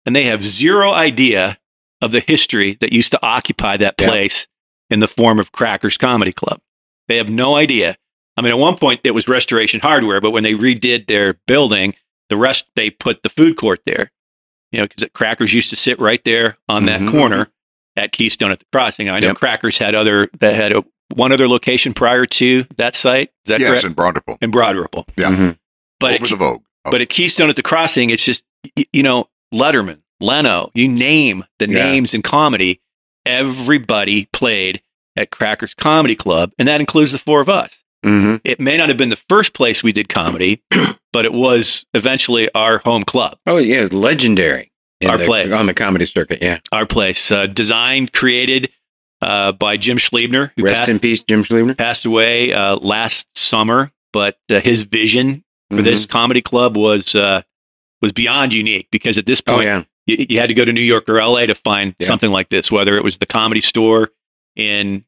and 0.06 0.14
they 0.14 0.24
have 0.24 0.42
zero 0.42 0.92
idea 0.92 1.58
of 2.00 2.12
the 2.12 2.20
history 2.20 2.74
that 2.80 2.92
used 2.92 3.10
to 3.12 3.18
occupy 3.26 3.76
that 3.78 3.94
Yeah. 4.00 4.06
Place 4.88 4.94
in 4.96 5.00
the 5.00 5.08
form 5.08 5.38
of 5.38 5.52
Crackers 5.52 5.96
Comedy 5.98 6.32
Club. 6.32 6.60
They 7.08 7.16
have 7.16 7.28
no 7.30 7.56
idea. 7.56 7.96
I 8.36 8.42
mean, 8.42 8.52
at 8.52 8.58
one 8.58 8.76
point 8.76 9.00
it 9.04 9.12
was 9.12 9.28
Restoration 9.28 9.80
Hardware, 9.80 10.20
but 10.20 10.30
when 10.30 10.42
they 10.42 10.54
redid 10.54 11.06
their 11.06 11.34
building, 11.46 11.94
the 12.28 12.36
rest 12.36 12.66
they 12.76 12.90
put 12.90 13.22
the 13.22 13.28
food 13.28 13.56
court 13.56 13.80
there. 13.86 14.10
You 14.72 14.80
know, 14.80 14.86
because 14.86 15.08
Crackers 15.14 15.54
used 15.54 15.70
to 15.70 15.76
sit 15.76 15.98
right 15.98 16.22
there 16.24 16.58
on 16.68 16.84
that 16.86 17.00
Mhm. 17.00 17.10
corner 17.10 17.48
at 17.96 18.12
Keystone 18.12 18.50
at 18.50 18.58
the 18.60 18.66
Crossing. 18.72 19.08
I 19.08 19.18
know 19.18 19.28
Yep. 19.28 19.36
Crackers 19.36 19.78
had 19.78 19.94
other 19.94 20.28
that 20.40 20.54
had 20.54 20.72
a, 20.72 20.84
one 21.14 21.32
other 21.32 21.48
location 21.48 21.94
prior 21.94 22.26
to 22.26 22.64
that 22.76 22.94
site. 22.94 23.30
Is 23.46 23.48
that 23.48 23.60
yes, 23.60 23.70
correct? 23.70 23.84
in 23.86 23.92
Broad 23.94 24.14
Ripple. 24.16 24.38
In 24.42 24.50
Broad 24.50 24.76
Ripple. 24.76 25.06
Yeah. 25.16 25.30
Mhm. 25.30 25.58
But 25.98 26.14
Over 26.16 26.24
it, 26.26 26.28
the 26.30 26.36
Vogue. 26.36 26.62
Oh, 26.84 26.90
but 26.90 27.00
at 27.00 27.08
Keystone 27.08 27.48
at 27.48 27.56
the 27.56 27.62
Crossing, 27.62 28.10
it's 28.10 28.24
just 28.24 28.44
you 28.92 29.02
know 29.02 29.28
Letterman, 29.54 30.00
Leno, 30.20 30.70
you 30.74 30.86
name 30.86 31.44
the 31.58 31.68
Yeah. 31.68 31.84
names 31.90 32.12
in 32.12 32.20
comedy. 32.22 32.80
Everybody 33.24 34.26
played 34.34 34.82
at 35.18 35.30
Crackers 35.30 35.74
Comedy 35.74 36.14
Club, 36.16 36.52
and 36.58 36.66
that 36.68 36.80
includes 36.80 37.12
the 37.12 37.18
four 37.18 37.40
of 37.40 37.48
us. 37.48 37.82
Mhm. 38.06 38.40
It 38.44 38.60
may 38.60 38.76
not 38.76 38.88
have 38.88 38.96
been 38.96 39.08
the 39.08 39.16
first 39.28 39.52
place 39.54 39.82
we 39.82 39.92
did 39.92 40.08
comedy, 40.08 40.62
but 41.12 41.24
it 41.24 41.32
was 41.32 41.84
eventually 41.94 42.48
our 42.54 42.78
home 42.78 43.02
club, 43.02 43.38
Oh 43.46 43.58
yeah, 43.58 43.88
legendary. 43.90 44.70
Our 45.06 45.18
the- 45.18 45.26
place. 45.26 45.52
on 45.52 45.66
the 45.66 45.74
comedy 45.74 46.06
circuit. 46.06 46.38
Yeah. 46.42 46.58
our 46.72 46.86
place. 46.86 47.30
Uh, 47.30 47.46
designed, 47.46 48.12
created 48.12 48.70
uh, 49.22 49.52
by 49.52 49.76
Jim 49.76 49.96
Schliebner, 49.96 50.52
who 50.56 50.64
Rest 50.64 50.78
passed, 50.78 50.88
in 50.90 50.98
peace, 51.00 51.22
Jim 51.24 51.42
Schliebner. 51.42 51.76
passed 51.76 52.04
away 52.06 52.52
uh, 52.52 52.76
last 52.76 53.26
summer. 53.36 53.90
But 54.12 54.38
uh, 54.50 54.60
his 54.60 54.82
vision 54.84 55.44
for 55.70 55.82
this 55.82 56.04
Mm-hmm. 56.06 56.12
comedy 56.12 56.40
club 56.42 56.76
was 56.76 57.14
uh, 57.14 57.42
was 58.00 58.12
beyond 58.12 58.52
unique 58.52 58.88
because 58.92 59.18
at 59.18 59.26
this 59.26 59.42
Oh 59.46 59.54
point, 59.56 59.64
yeah. 59.66 59.82
you, 60.06 60.26
you 60.30 60.38
had 60.40 60.48
to 60.48 60.54
go 60.54 60.64
to 60.64 60.72
New 60.72 60.80
York 60.80 61.08
or 61.08 61.18
LA 61.20 61.46
to 61.46 61.54
find 61.54 61.94
Yeah. 61.98 62.06
something 62.06 62.30
like 62.30 62.48
this, 62.48 62.70
whether 62.72 62.96
it 62.96 63.02
was 63.04 63.18
the 63.18 63.26
comedy 63.26 63.60
store 63.60 64.10
in 64.56 65.04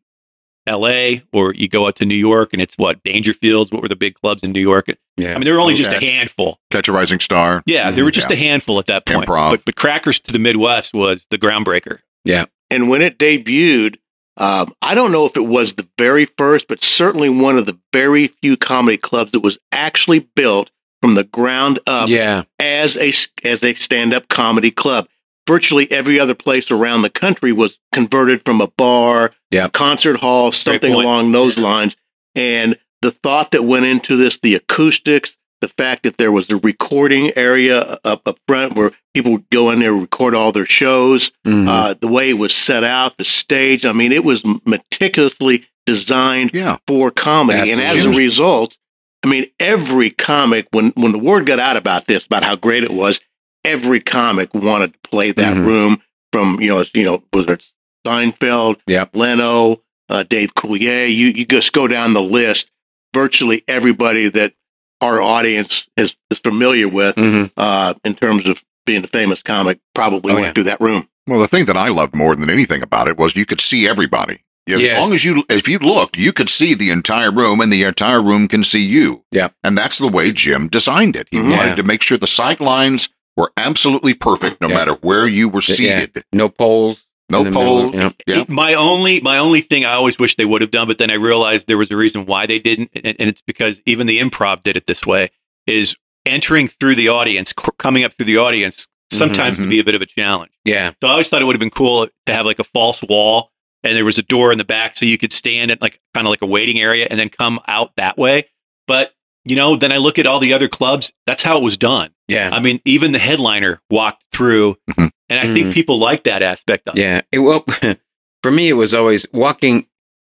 LA 0.71 1.21
or 1.33 1.55
you 1.55 1.69
go 1.69 1.87
out 1.87 1.97
to 1.97 2.07
New 2.07 2.15
York 2.15 2.53
and 2.53 2.63
it's 2.63 2.77
what 2.77 3.03
Dangerfields. 3.03 3.73
What 3.73 3.83
were 3.83 3.89
the 3.89 3.97
big 3.97 4.15
clubs 4.15 4.43
in 4.43 4.53
New 4.53 4.61
York? 4.61 4.87
Yeah. 5.17 5.31
I 5.31 5.35
mean, 5.35 5.45
there 5.45 5.55
were 5.55 5.61
only 5.61 5.75
just 5.75 5.93
a 5.93 6.01
handful. 6.01 6.59
Catch 6.71 6.89
a 6.89 6.93
Rising 6.93 7.21
Star. 7.21 7.63
Yeah, 7.67 7.91
there 7.91 8.05
were 8.05 8.11
just 8.11 8.31
Yeah. 8.31 8.37
a 8.37 8.39
handful 8.39 8.79
at 8.79 8.87
that 8.87 9.07
point. 9.07 9.29
Improv. 9.29 9.51
But, 9.51 9.65
but 9.65 9.77
Crackers 9.77 10.21
to 10.21 10.33
the 10.33 10.39
Midwest 10.39 10.95
was 10.95 11.27
the 11.31 11.39
groundbreaker. 11.39 11.99
Yeah, 12.25 12.45
and 12.71 12.89
when 12.89 13.03
it 13.03 13.19
debuted, 13.19 13.97
um, 14.37 14.73
I 14.81 14.95
don't 14.95 15.13
know 15.13 15.27
if 15.27 15.37
it 15.37 15.47
was 15.47 15.75
the 15.75 15.89
very 15.99 16.25
first, 16.25 16.69
but 16.69 16.83
certainly 16.83 17.29
one 17.29 17.59
of 17.59 17.67
the 17.67 17.79
very 17.93 18.29
few 18.29 18.57
comedy 18.57 18.97
clubs 18.97 19.33
that 19.33 19.41
was 19.41 19.59
actually 19.73 20.21
built 20.35 20.71
from 21.03 21.15
the 21.15 21.25
ground 21.25 21.79
up 21.87 22.09
yeah. 22.09 22.43
as 22.59 22.97
a 22.97 23.13
as 23.45 23.65
a 23.65 23.75
stand 23.75 24.13
up 24.15 24.29
comedy 24.29 24.71
club. 24.71 25.09
Virtually 25.51 25.91
every 25.91 26.21
other 26.21 26.35
place 26.35 26.71
around 26.71 27.03
the 27.03 27.11
country 27.11 27.51
was 27.53 27.77
converted 27.93 28.41
from 28.45 28.61
a 28.61 28.69
bar, 28.69 29.33
Yeah. 29.51 29.69
concert 29.69 30.19
hall, 30.19 30.53
something 30.53 30.95
along 30.95 31.33
those 31.33 31.59
lines. 31.59 31.97
And 32.37 32.77
the 33.03 33.11
thought 33.11 33.51
that 33.51 33.65
went 33.65 33.85
into 33.85 34.15
this, 34.15 34.39
the 34.39 34.55
acoustics, 34.55 35.37
the 35.61 35.67
fact 35.67 36.05
that 36.05 36.19
there 36.19 36.31
was 36.31 36.49
a 36.51 36.57
recording 36.57 37.33
area 37.37 37.99
up 38.05 38.23
up 38.29 38.39
front 38.47 38.77
where 38.77 38.93
people 39.13 39.33
would 39.33 39.51
go 39.51 39.71
in 39.73 39.81
there 39.81 39.91
and 39.93 40.01
record 40.03 40.37
all 40.37 40.53
their 40.53 40.67
shows, 40.67 41.33
Mhm. 41.45 41.69
uh, 41.69 41.95
the 42.01 42.07
way 42.07 42.31
it 42.31 42.39
was 42.39 42.55
set 42.55 42.85
out, 42.85 43.17
the 43.19 43.25
stage. 43.25 43.85
I 43.85 43.91
mean, 43.93 44.13
it 44.13 44.23
was 44.25 44.45
meticulously 44.65 45.65
designed 45.85 46.53
Yeah. 46.55 46.77
for 46.87 47.11
comedy. 47.11 47.73
And 47.73 47.81
as 47.81 48.05
a 48.05 48.11
result, 48.11 48.77
I 49.25 49.29
mean, 49.29 49.47
every 49.59 50.11
comic, 50.11 50.69
when, 50.71 50.91
when 50.97 51.11
the 51.11 51.19
word 51.19 51.45
got 51.47 51.59
out 51.59 51.77
about 51.77 52.07
this, 52.07 52.25
about 52.25 52.45
how 52.45 52.55
great 52.55 52.85
it 52.85 52.93
was, 52.93 53.19
every 53.65 54.01
comic 54.01 54.55
wanted 54.55 54.93
to 54.95 54.99
play 55.11 55.33
that 55.33 55.55
Mhm. 55.55 55.67
room 55.67 56.03
from, 56.33 56.61
you 56.61 56.69
know, 56.69 56.85
you 56.95 57.05
know, 57.05 57.23
was 57.33 57.47
it 57.47 57.65
Seinfeld, 58.07 58.77
Yep. 58.87 59.11
Leno, 59.15 59.83
uh, 60.09 60.23
Dave 60.23 60.55
Coulier, 60.55 61.07
you, 61.15 61.29
you 61.29 61.45
just 61.45 61.73
go 61.73 61.87
down 61.87 62.13
the 62.15 62.23
list. 62.23 62.71
Virtually 63.15 63.63
everybody 63.69 64.29
that 64.31 64.55
our 65.01 65.21
audience 65.21 65.87
is, 65.97 66.17
is 66.31 66.39
familiar 66.39 66.89
with 66.89 67.17
Mhm. 67.17 67.51
uh, 67.57 67.95
in 68.05 68.15
terms 68.15 68.47
of 68.47 68.63
being 68.87 69.05
a 69.05 69.09
famous 69.09 69.43
comic 69.43 69.79
probably 69.95 70.33
Oh, 70.33 70.37
went 70.37 70.47
yeah. 70.47 70.53
through 70.53 70.65
that 70.65 70.81
room. 70.81 71.09
Well, 71.27 71.41
the 71.41 71.49
thing 71.49 71.67
that 71.67 71.77
I 71.77 71.89
loved 71.89 72.15
more 72.15 72.35
than 72.37 72.49
anything 72.51 72.83
about 72.83 73.09
it 73.09 73.17
was 73.19 73.37
you 73.37 73.45
could 73.47 73.61
see 73.61 73.87
everybody. 73.89 74.39
As 74.69 74.81
Yes. 74.81 74.99
long 75.01 75.13
as 75.13 75.25
you, 75.25 75.45
if 75.49 75.69
you 75.69 75.79
looked, 75.79 76.17
you 76.17 76.33
could 76.33 76.49
see 76.49 76.75
the 76.75 76.91
entire 76.91 77.31
room, 77.33 77.61
and 77.61 77.73
the 77.73 77.83
entire 77.83 78.23
room 78.23 78.47
can 78.47 78.63
see 78.63 78.83
you. 78.85 79.25
Yeah. 79.33 79.49
and 79.65 79.77
that's 79.77 79.99
the 79.99 80.09
way 80.09 80.33
Jim 80.33 80.69
designed 80.69 81.17
it. 81.17 81.29
He 81.31 81.39
Mhm. 81.39 81.51
wanted 81.51 81.67
Yeah. 81.71 81.75
to 81.77 81.83
make 81.83 82.03
sure 82.03 82.19
the 82.19 82.27
sight 82.27 82.61
lines 82.61 83.09
were 83.37 83.53
absolutely 83.57 84.15
perfect, 84.15 84.61
no 84.61 84.69
Yeah. 84.69 84.75
matter 84.75 84.93
where 85.03 85.27
you 85.27 85.49
were 85.49 85.63
Yeah. 85.67 85.75
seated. 85.75 86.25
No 86.33 86.49
poles. 86.49 87.07
No 87.31 87.39
in 87.39 87.45
middle, 87.45 87.63
poles. 87.63 87.95
you 87.95 88.01
know. 88.01 88.13
Yeah. 88.27 88.45
My 88.49 88.75
only 88.75 89.21
my 89.21 89.39
only 89.39 89.61
thing 89.61 89.85
I 89.85 89.93
always 89.93 90.19
wish 90.19 90.35
they 90.35 90.45
would 90.45 90.63
have 90.63 90.73
done, 90.73 90.89
but 90.89 90.99
then 90.99 91.11
I 91.11 91.15
realized 91.15 91.69
there 91.69 91.79
was 91.79 91.91
a 91.93 91.97
reason 91.97 92.27
why 92.27 92.47
they 92.47 92.59
didn't, 92.59 92.91
and, 92.97 93.15
and 93.21 93.29
it's 93.31 93.41
because 93.41 93.81
even 93.87 94.07
the 94.09 94.19
improv 94.19 94.63
did 94.65 94.77
it 94.77 94.87
this 94.89 95.07
way: 95.07 95.31
is 95.67 95.95
entering 96.27 96.67
through 96.67 96.97
the 96.97 97.09
audience, 97.09 97.51
c- 97.59 97.69
coming 97.79 98.03
up 98.03 98.13
through 98.15 98.27
the 98.27 98.37
audience, 98.39 98.89
sometimes 99.13 99.55
Mhm. 99.57 99.61
can 99.61 99.69
be 99.69 99.79
a 99.79 99.85
bit 99.85 99.95
of 99.95 100.03
a 100.03 100.07
challenge. 100.07 100.51
Yeah. 100.65 100.91
So 101.01 101.07
I 101.09 101.13
always 101.13 101.29
thought 101.29 101.41
it 101.41 101.45
would 101.45 101.55
have 101.55 101.61
been 101.61 101.71
cool 101.71 102.09
to 102.27 102.35
have 102.35 102.47
like 102.47 102.59
a 102.59 102.65
false 102.65 103.01
wall, 103.05 103.53
and 103.85 103.97
there 103.97 104.05
was 104.05 104.19
a 104.19 104.23
door 104.25 104.51
in 104.51 104.59
the 104.59 104.65
back, 104.65 104.97
so 104.97 105.07
you 105.07 105.17
could 105.17 105.33
stand 105.33 105.71
at 105.71 105.81
like 105.81 106.01
kind 106.15 106.27
of 106.27 106.31
like 106.31 106.43
a 106.43 106.47
waiting 106.47 106.81
area 106.81 107.07
and 107.09 107.19
then 107.19 107.29
come 107.29 107.61
out 107.69 107.95
that 107.97 108.19
way. 108.19 108.47
But 108.89 109.13
you 109.45 109.57
know, 109.57 109.77
then 109.77 109.93
I 109.93 109.97
look 109.99 110.19
at 110.19 110.27
all 110.27 110.39
the 110.41 110.53
other 110.53 110.69
clubs. 110.69 111.13
That's 111.27 111.43
how 111.43 111.59
it 111.59 111.63
was 111.63 111.77
done. 111.77 112.11
Yeah. 112.29 112.51
I 112.53 112.61
mean, 112.61 112.81
even 112.85 113.13
the 113.13 113.19
headliner 113.19 113.81
walked 113.91 114.25
through, 114.33 114.77
Mhm. 114.91 115.11
and 115.29 115.39
I 115.39 115.53
think 115.53 115.69
Mhm. 115.69 115.73
people 115.75 115.99
like 115.99 116.25
that 116.25 116.43
aspect 116.43 116.89
of 116.89 116.97
it. 116.97 117.01
Yeah. 117.01 117.21
Well, 117.41 117.65
for 118.43 118.51
me, 118.51 118.69
it 118.69 118.75
was 118.75 118.95
always 118.95 119.27
walking, 119.33 119.87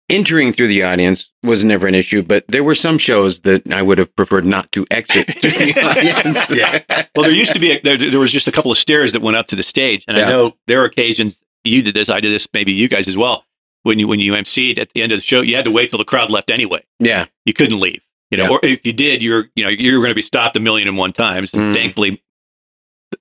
entering 0.08 0.52
through 0.52 0.68
the 0.68 0.82
audience 0.84 1.30
was 1.42 1.64
never 1.64 1.86
an 1.88 1.94
issue, 1.94 2.22
but 2.22 2.44
there 2.48 2.62
were 2.62 2.74
some 2.76 2.96
shows 2.98 3.40
that 3.40 3.72
I 3.72 3.82
would 3.82 3.98
have 3.98 4.14
preferred 4.14 4.44
not 4.44 4.70
to 4.72 4.86
exit 4.90 5.26
through 5.40 5.50
the 5.50 5.80
audience. 5.82 6.44
Yeah. 6.50 6.82
Well, 7.16 7.24
there 7.24 7.32
used 7.32 7.52
to 7.54 7.58
be 7.58 7.72
a, 7.72 7.80
there, 7.80 7.96
there 7.96 8.20
was 8.20 8.32
just 8.32 8.46
a 8.46 8.52
couple 8.52 8.70
of 8.70 8.78
stairs 8.78 9.12
that 9.12 9.22
went 9.22 9.36
up 9.36 9.46
to 9.48 9.56
the 9.56 9.62
stage, 9.64 10.04
and 10.06 10.16
Yeah. 10.16 10.26
I 10.26 10.30
know 10.30 10.56
there 10.68 10.80
are 10.80 10.84
occasions 10.84 11.40
you 11.64 11.82
did 11.82 11.94
this, 11.94 12.08
I 12.08 12.20
did 12.20 12.30
this, 12.32 12.46
maybe 12.54 12.72
you 12.72 12.86
guys 12.88 13.08
as 13.08 13.16
well. 13.16 13.44
When 13.82 13.98
you 13.98 14.06
when 14.08 14.20
you 14.20 14.32
emceed 14.34 14.78
at 14.78 14.92
the 14.92 15.02
end 15.02 15.10
of 15.12 15.18
the 15.18 15.24
show, 15.24 15.40
you 15.40 15.54
had 15.56 15.64
to 15.64 15.70
wait 15.72 15.90
till 15.90 15.98
the 15.98 16.04
crowd 16.04 16.30
left 16.30 16.50
anyway. 16.50 16.82
yeah. 17.00 17.26
You 17.44 17.52
couldn't 17.52 17.78
leave, 17.80 18.02
you 18.30 18.38
know. 18.38 18.44
Yeah. 18.44 18.50
Or 18.50 18.60
if 18.62 18.84
you 18.86 18.92
did, 18.92 19.22
you're 19.22 19.48
you 19.54 19.64
know 19.64 19.70
you're 19.70 19.98
going 20.00 20.10
to 20.10 20.14
be 20.14 20.22
stopped 20.22 20.56
a 20.56 20.60
million 20.60 20.88
and 20.88 20.96
one 20.96 21.12
times. 21.12 21.52
And 21.52 21.62
Mm. 21.62 21.74
thankfully, 21.74 22.22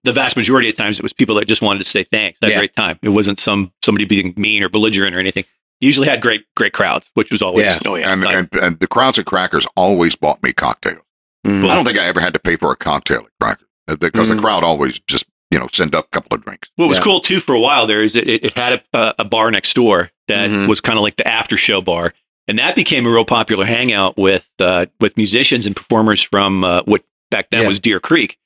the 0.04 0.12
vast 0.14 0.36
majority 0.36 0.70
of 0.70 0.76
times 0.76 1.00
it 1.00 1.04
was 1.04 1.14
people 1.14 1.36
that 1.36 1.48
just 1.48 1.62
wanted 1.62 1.80
to 1.80 1.86
say 1.86 2.04
thanks. 2.04 2.40
Had 2.42 2.50
Yeah. 2.52 2.56
a 2.58 2.60
great 2.60 2.76
time. 2.76 3.00
It 3.02 3.10
wasn't 3.10 3.40
some 3.40 3.72
somebody 3.84 4.06
being 4.06 4.34
mean 4.36 4.64
or 4.64 4.70
belligerent 4.70 5.16
or 5.16 5.20
anything. 5.20 5.46
Usually 5.82 6.08
had 6.08 6.22
great 6.22 6.44
great 6.56 6.74
crowds, 6.74 7.12
which 7.14 7.32
was 7.32 7.42
always 7.42 7.66
Yeah. 7.66 7.80
oh 7.86 7.96
yeah. 7.96 8.12
and, 8.14 8.24
and, 8.24 8.50
and 8.62 8.80
the 8.80 8.88
crowds 8.88 9.20
at 9.20 9.26
Crackers 9.26 9.68
always 9.76 10.16
bought 10.16 10.42
me 10.42 10.54
cocktails. 10.54 11.02
Mhm. 11.46 11.70
I 11.70 11.76
don't 11.76 11.86
think 11.86 12.00
I 12.00 12.06
ever 12.06 12.20
had 12.20 12.34
to 12.34 12.40
pay 12.40 12.56
for 12.56 12.72
a 12.72 12.76
cocktail 12.76 13.20
at 13.20 13.32
Crackers 13.40 13.68
uh, 13.88 13.96
because 13.98 14.30
Mhm. 14.30 14.38
the 14.38 14.42
crowd 14.42 14.64
always 14.64 15.00
just 15.02 15.26
you 15.52 15.60
know 15.60 15.68
send 15.72 15.94
up 15.94 16.06
a 16.06 16.10
couple 16.10 16.36
of 16.36 16.44
drinks. 16.44 16.70
What 16.76 16.88
was 16.88 16.98
Yeah. 16.98 17.04
cool 17.04 17.20
too 17.20 17.40
for 17.40 17.54
a 17.54 17.60
while 17.60 17.86
there 17.86 18.02
is 18.02 18.16
it, 18.16 18.28
it 18.28 18.58
had 18.58 18.82
a, 18.94 19.14
a 19.20 19.24
bar 19.26 19.52
next 19.52 19.74
door 19.76 20.10
that 20.28 20.50
Mhm. 20.50 20.68
was 20.68 20.82
kind 20.82 20.98
of 20.98 21.04
like 21.04 21.18
the 21.18 21.28
after 21.28 21.56
show 21.58 21.82
bar, 21.82 22.14
and 22.48 22.60
that 22.60 22.76
became 22.76 23.06
a 23.06 23.10
real 23.10 23.26
popular 23.26 23.66
hangout 23.66 24.18
with 24.18 24.50
uh, 24.60 24.86
with 25.00 25.18
musicians 25.18 25.66
and 25.66 25.76
performers 25.76 26.22
from 26.22 26.64
uh, 26.64 26.82
what 26.86 27.04
back 27.32 27.50
then 27.50 27.64
Yeah. 27.64 27.68
was 27.68 27.80
Deer 27.80 28.00
Creek. 28.00 28.38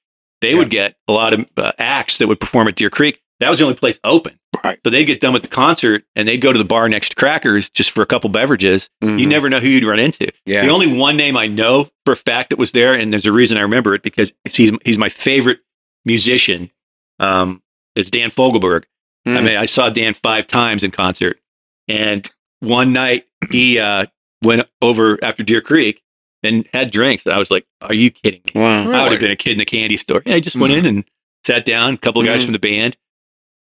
They 0.42 0.52
Yeah. 0.52 0.58
would 0.60 0.70
get 0.70 0.96
a 1.08 1.12
lot 1.14 1.34
of 1.34 1.46
uh, 1.58 1.72
acts 1.80 2.18
that 2.20 2.28
would 2.28 2.40
perform 2.40 2.68
at 2.68 2.76
Deer 2.76 2.90
Creek. 2.90 3.22
That 3.40 3.50
was 3.50 3.60
the 3.60 3.66
only 3.66 3.78
place 3.78 4.00
open. 4.04 4.38
Right. 4.64 4.80
So 4.84 4.90
they'd 4.90 5.06
get 5.06 5.22
done 5.22 5.32
with 5.32 5.44
the 5.44 5.48
concert 5.48 6.04
and 6.16 6.28
they'd 6.28 6.42
go 6.42 6.52
to 6.52 6.58
the 6.58 6.66
bar 6.66 6.90
next 6.90 7.10
to 7.10 7.16
Crackers 7.16 7.70
just 7.70 7.92
for 7.92 8.02
a 8.02 8.06
couple 8.06 8.30
beverages. 8.30 8.90
You 9.02 9.10
Mhm. 9.10 9.28
never 9.28 9.50
know 9.50 9.60
who 9.62 9.70
you'd 9.70 9.86
run 9.86 10.00
into. 10.00 10.30
Yeah. 10.46 10.62
The 10.66 10.72
only 10.72 10.88
one 10.88 11.16
name 11.16 11.38
I 11.38 11.48
know 11.48 11.90
for 12.06 12.12
a 12.12 12.18
fact 12.18 12.50
that 12.50 12.60
was 12.60 12.72
there, 12.74 12.94
and 12.94 13.14
there's 13.14 13.26
a 13.26 13.32
reason 13.32 13.58
I 13.58 13.62
remember 13.62 13.94
it 13.96 14.02
because 14.02 14.34
he's 14.52 14.72
he's 14.84 14.98
my 14.98 15.08
favorite 15.10 15.60
musician. 16.06 16.72
Um, 17.20 17.62
is 17.96 18.10
Dan 18.12 18.30
Fogelberg. 18.30 18.84
I 19.26 19.30
Mm. 19.30 19.44
mean, 19.44 19.58
I 19.58 19.66
saw 19.66 19.90
Dan 19.90 20.14
five 20.14 20.48
times 20.48 20.84
in 20.84 20.92
concert, 20.92 21.40
and 21.88 22.30
one 22.62 22.94
night 22.94 23.26
he 23.52 23.80
uh, 23.80 24.06
went 24.44 24.68
over 24.82 25.18
after 25.24 25.44
Deer 25.44 25.62
Creek 25.62 26.02
and 26.44 26.68
had 26.74 26.92
drinks. 26.92 27.28
I 27.28 27.38
was 27.38 27.52
like, 27.52 27.66
"Are 27.82 27.94
you 27.94 28.10
kidding 28.12 28.42
me?" 28.54 28.62
Wow. 28.62 28.92
I 28.92 29.04
would 29.04 29.12
have 29.14 29.22
been 29.22 29.32
a 29.32 29.36
kid 29.36 29.54
in 29.54 29.62
a 29.62 29.66
candy 29.66 29.98
store. 29.98 30.22
Yeah, 30.26 30.36
I 30.36 30.40
just 30.40 30.56
went 30.56 30.74
in 30.74 30.86
and 30.86 31.04
sat 31.46 31.66
down. 31.66 31.94
A 31.96 31.98
couple 31.98 32.22
of 32.22 32.28
guys 32.28 32.42
Mhm. 32.42 32.46
from 32.46 32.54
the 32.54 32.60
band, 32.60 32.98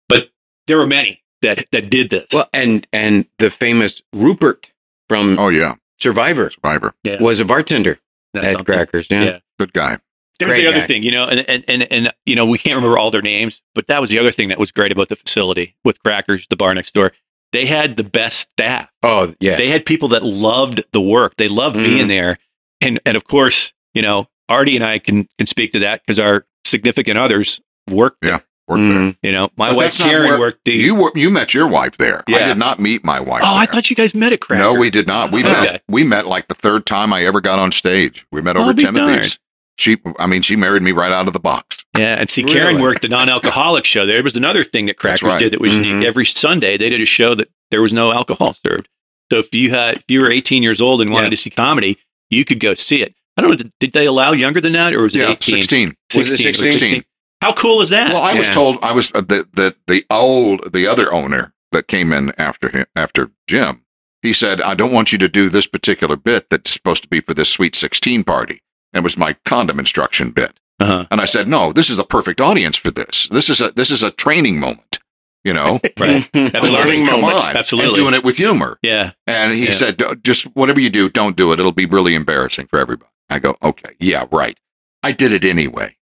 but 0.09 0.29
there 0.67 0.77
were 0.77 0.87
many 0.87 1.23
that 1.41 1.65
that 1.71 1.89
did 1.89 2.09
this. 2.09 2.27
Well, 2.33 2.49
and 2.53 2.87
and 2.93 3.25
the 3.39 3.49
famous 3.49 4.01
Rupert 4.13 4.71
from 5.09 5.37
Oh 5.39 5.49
yeah, 5.49 5.75
Survivor 5.99 6.49
Survivor, 6.49 6.93
yeah, 7.03 7.21
was 7.21 7.39
a 7.39 7.45
bartender 7.45 7.99
that's 8.33 8.45
at 8.47 8.53
something. 8.53 8.75
Crackers. 8.75 9.07
Yeah. 9.09 9.23
Yeah. 9.23 9.39
good 9.59 9.73
guy. 9.73 9.97
There's 10.37 10.51
Great 10.55 10.63
the 10.63 10.69
other 10.69 10.79
guy. 10.81 10.87
thing, 10.87 11.03
you 11.03 11.11
know, 11.11 11.25
and, 11.27 11.49
and 11.49 11.63
and 11.69 11.83
and 11.91 12.13
you 12.25 12.35
know, 12.35 12.45
we 12.45 12.57
can't 12.57 12.75
remember 12.75 12.97
all 12.97 13.09
their 13.09 13.21
names, 13.21 13.61
but 13.73 13.87
that 13.87 14.01
was 14.01 14.09
the 14.09 14.19
other 14.19 14.31
thing 14.31 14.49
that 14.49 14.59
was 14.59 14.69
great 14.69 14.91
about 14.91 15.07
the 15.07 15.15
facility 15.15 15.77
with 15.85 16.03
Crackers, 16.03 16.45
the 16.49 16.57
bar 16.57 16.73
next 16.73 16.93
door. 16.93 17.13
They 17.55 17.65
had 17.65 17.95
the 17.95 18.03
best 18.03 18.39
staff. 18.51 18.89
Oh 19.01 19.33
yeah. 19.39 19.55
They 19.55 19.69
had 19.69 19.85
people 19.85 20.09
that 20.09 20.23
loved 20.23 20.83
the 20.91 20.99
work. 21.01 21.35
They 21.37 21.47
loved 21.47 21.77
Mhm. 21.77 21.83
being 21.85 22.07
there, 22.07 22.37
and 22.81 22.99
and 23.05 23.15
of 23.15 23.23
course, 23.23 23.71
you 23.93 24.01
know, 24.01 24.27
Artie 24.49 24.75
and 24.75 24.83
I 24.83 24.99
can 24.99 25.27
can 25.37 25.47
speak 25.47 25.71
to 25.71 25.79
that 25.79 26.01
because 26.01 26.19
our 26.19 26.45
significant 26.65 27.17
others 27.17 27.61
worked. 27.89 28.17
Yeah. 28.23 28.29
there. 28.39 28.45
Worked 28.67 28.81
Mhm. 28.81 29.17
You 29.21 29.31
know, 29.31 29.51
my 29.57 29.69
But 29.69 29.77
wife 29.77 29.97
Karen 29.99 30.27
where- 30.27 30.39
worked 30.39 30.65
the. 30.65 30.71
You 30.73 30.95
were, 30.95 31.11
you 31.13 31.29
met 31.29 31.53
your 31.53 31.67
wife 31.67 31.97
there. 31.97 32.23
I 32.27 32.39
did 32.45 32.57
not 32.57 32.79
meet 32.79 33.05
my 33.05 33.19
wife. 33.19 33.43
oh, 33.45 33.55
I 33.55 33.67
thought 33.67 33.91
you 33.91 33.95
guys 33.95 34.15
met 34.15 34.33
at 34.33 34.41
Crackers. 34.41 34.63
No, 34.63 34.73
we 34.73 34.89
did 34.89 35.05
not. 35.05 35.31
We 35.31 35.41
Okay. 35.45 35.51
met. 35.51 35.83
We 35.87 36.03
met 36.03 36.25
like 36.27 36.47
the 36.47 36.55
third 36.55 36.85
time 36.87 37.13
I 37.13 37.25
ever 37.25 37.41
got 37.41 37.59
on 37.59 37.71
stage. 37.71 38.25
We 38.31 38.41
met 38.41 38.57
I'll 38.57 38.63
over 38.63 38.73
be 38.73 38.81
Timothy's. 38.83 39.05
darned. 39.15 39.37
She, 39.77 39.97
I 40.19 40.27
mean, 40.27 40.41
she 40.41 40.55
married 40.55 40.83
me 40.83 40.91
right 40.91 41.11
out 41.11 41.27
of 41.27 41.33
the 41.33 41.39
box. 41.39 41.83
Yeah, 41.97 42.15
and 42.19 42.29
see, 42.29 42.43
Karen 42.43 42.75
Really? 42.75 42.81
worked 42.81 43.01
the 43.01 43.07
non-alcoholic 43.09 43.85
show. 43.85 44.05
There 44.05 44.21
was 44.23 44.35
another 44.35 44.63
thing 44.63 44.85
that 44.87 44.93
That's 45.01 45.19
Crackers 45.21 45.33
right. 45.33 45.39
did 45.39 45.53
that 45.53 45.61
was 45.61 45.73
Mhm. 45.73 45.85
unique. 45.85 46.07
Every 46.07 46.25
Sunday, 46.25 46.77
they 46.77 46.89
did 46.89 47.01
a 47.01 47.05
show 47.05 47.35
that 47.35 47.47
there 47.71 47.81
was 47.81 47.91
no 47.93 48.11
alcohol 48.13 48.53
served. 48.53 48.87
So 49.31 49.39
if 49.39 49.53
you 49.53 49.71
had, 49.71 49.97
if 49.97 50.03
you 50.07 50.21
were 50.21 50.31
18 50.31 50.61
years 50.63 50.81
old 50.81 51.01
and 51.01 51.11
wanted 51.11 51.27
Yeah. 51.27 51.29
to 51.31 51.37
see 51.37 51.49
comedy, 51.49 51.97
you 52.29 52.45
could 52.45 52.59
go 52.59 52.73
see 52.73 53.01
it. 53.01 53.13
I 53.37 53.41
don't 53.41 53.51
know. 53.51 53.57
Did, 53.57 53.71
did 53.79 53.91
they 53.93 54.05
allow 54.05 54.31
younger 54.31 54.61
than 54.61 54.73
that, 54.73 54.93
or 54.93 55.01
was 55.03 55.15
it 55.15 55.19
Yeah, 55.19 55.31
18? 55.31 55.55
sixteen. 55.55 55.95
Was 56.15 56.31
it 56.31 56.37
16? 56.37 57.03
How 57.41 57.51
cool 57.51 57.81
is 57.81 57.89
that? 57.89 58.13
Well, 58.13 58.21
I 58.21 58.33
was 58.33 58.47
told 58.49 58.79
I 58.81 58.93
was 58.93 59.11
uh, 59.13 59.19
the 59.21 59.45
the 59.53 59.75
the 59.87 60.05
old 60.09 60.71
the 60.71 60.87
other 60.87 61.11
owner 61.13 61.53
that 61.73 61.87
came 61.89 62.13
in 62.13 62.31
after 62.37 62.69
him 62.69 62.85
after 62.95 63.31
Jim. 63.49 63.81
He 64.21 64.31
said, 64.31 64.61
"I 64.61 64.73
don't 64.73 64.93
want 64.93 65.11
you 65.11 65.17
to 65.19 65.27
do 65.27 65.49
this 65.49 65.67
particular 65.67 66.15
bit 66.15 66.49
that's 66.49 66.71
supposed 66.71 67.03
to 67.03 67.09
be 67.09 67.19
for 67.19 67.33
this 67.33 67.49
sweet 67.51 67.75
sixteen 67.75 68.23
party." 68.23 68.61
And 68.95 69.03
it 69.03 69.03
was 69.03 69.17
my 69.17 69.33
condom 69.45 69.77
instruction 69.77 70.31
bit. 70.31 70.57
uh-huh. 70.79 71.05
And 71.11 71.19
I 71.21 71.25
said, 71.25 71.47
"No, 71.47 71.71
this 71.73 71.89
is 71.91 71.99
a 71.99 72.03
perfect 72.05 72.41
audience 72.41 72.77
for 72.77 72.89
this. 72.91 73.27
This 73.27 73.49
is 73.49 73.61
a 73.61 73.71
this 73.71 73.91
is 73.91 74.01
a 74.01 74.09
training 74.11 74.59
moment." 74.59 74.99
You 75.43 75.53
know, 75.53 75.79
Right. 75.99 76.27
I 76.33 76.51
Absolutely. 76.55 76.91
mean, 76.97 77.07
come 77.07 77.23
on, 77.23 77.55
Absolutely. 77.55 77.89
and 77.89 77.95
doing 77.97 78.13
it 78.15 78.23
with 78.23 78.37
humor. 78.37 78.79
Yeah. 78.81 79.11
And 79.27 79.53
he 79.53 79.65
Yeah. 79.65 79.71
said, 79.71 80.01
just 80.23 80.45
whatever 80.55 80.79
you 80.79 80.89
do, 80.89 81.07
don't 81.07 81.35
do 81.35 81.51
it. 81.53 81.59
It'll 81.59 81.71
be 81.71 81.85
really 81.85 82.15
embarrassing 82.15 82.65
for 82.65 82.79
everybody. 82.79 83.11
I 83.29 83.37
go, 83.37 83.55
okay, 83.61 83.93
yeah, 83.99 84.25
right. 84.31 84.57
I 85.03 85.11
did 85.11 85.33
it 85.33 85.45
anyway. 85.45 85.97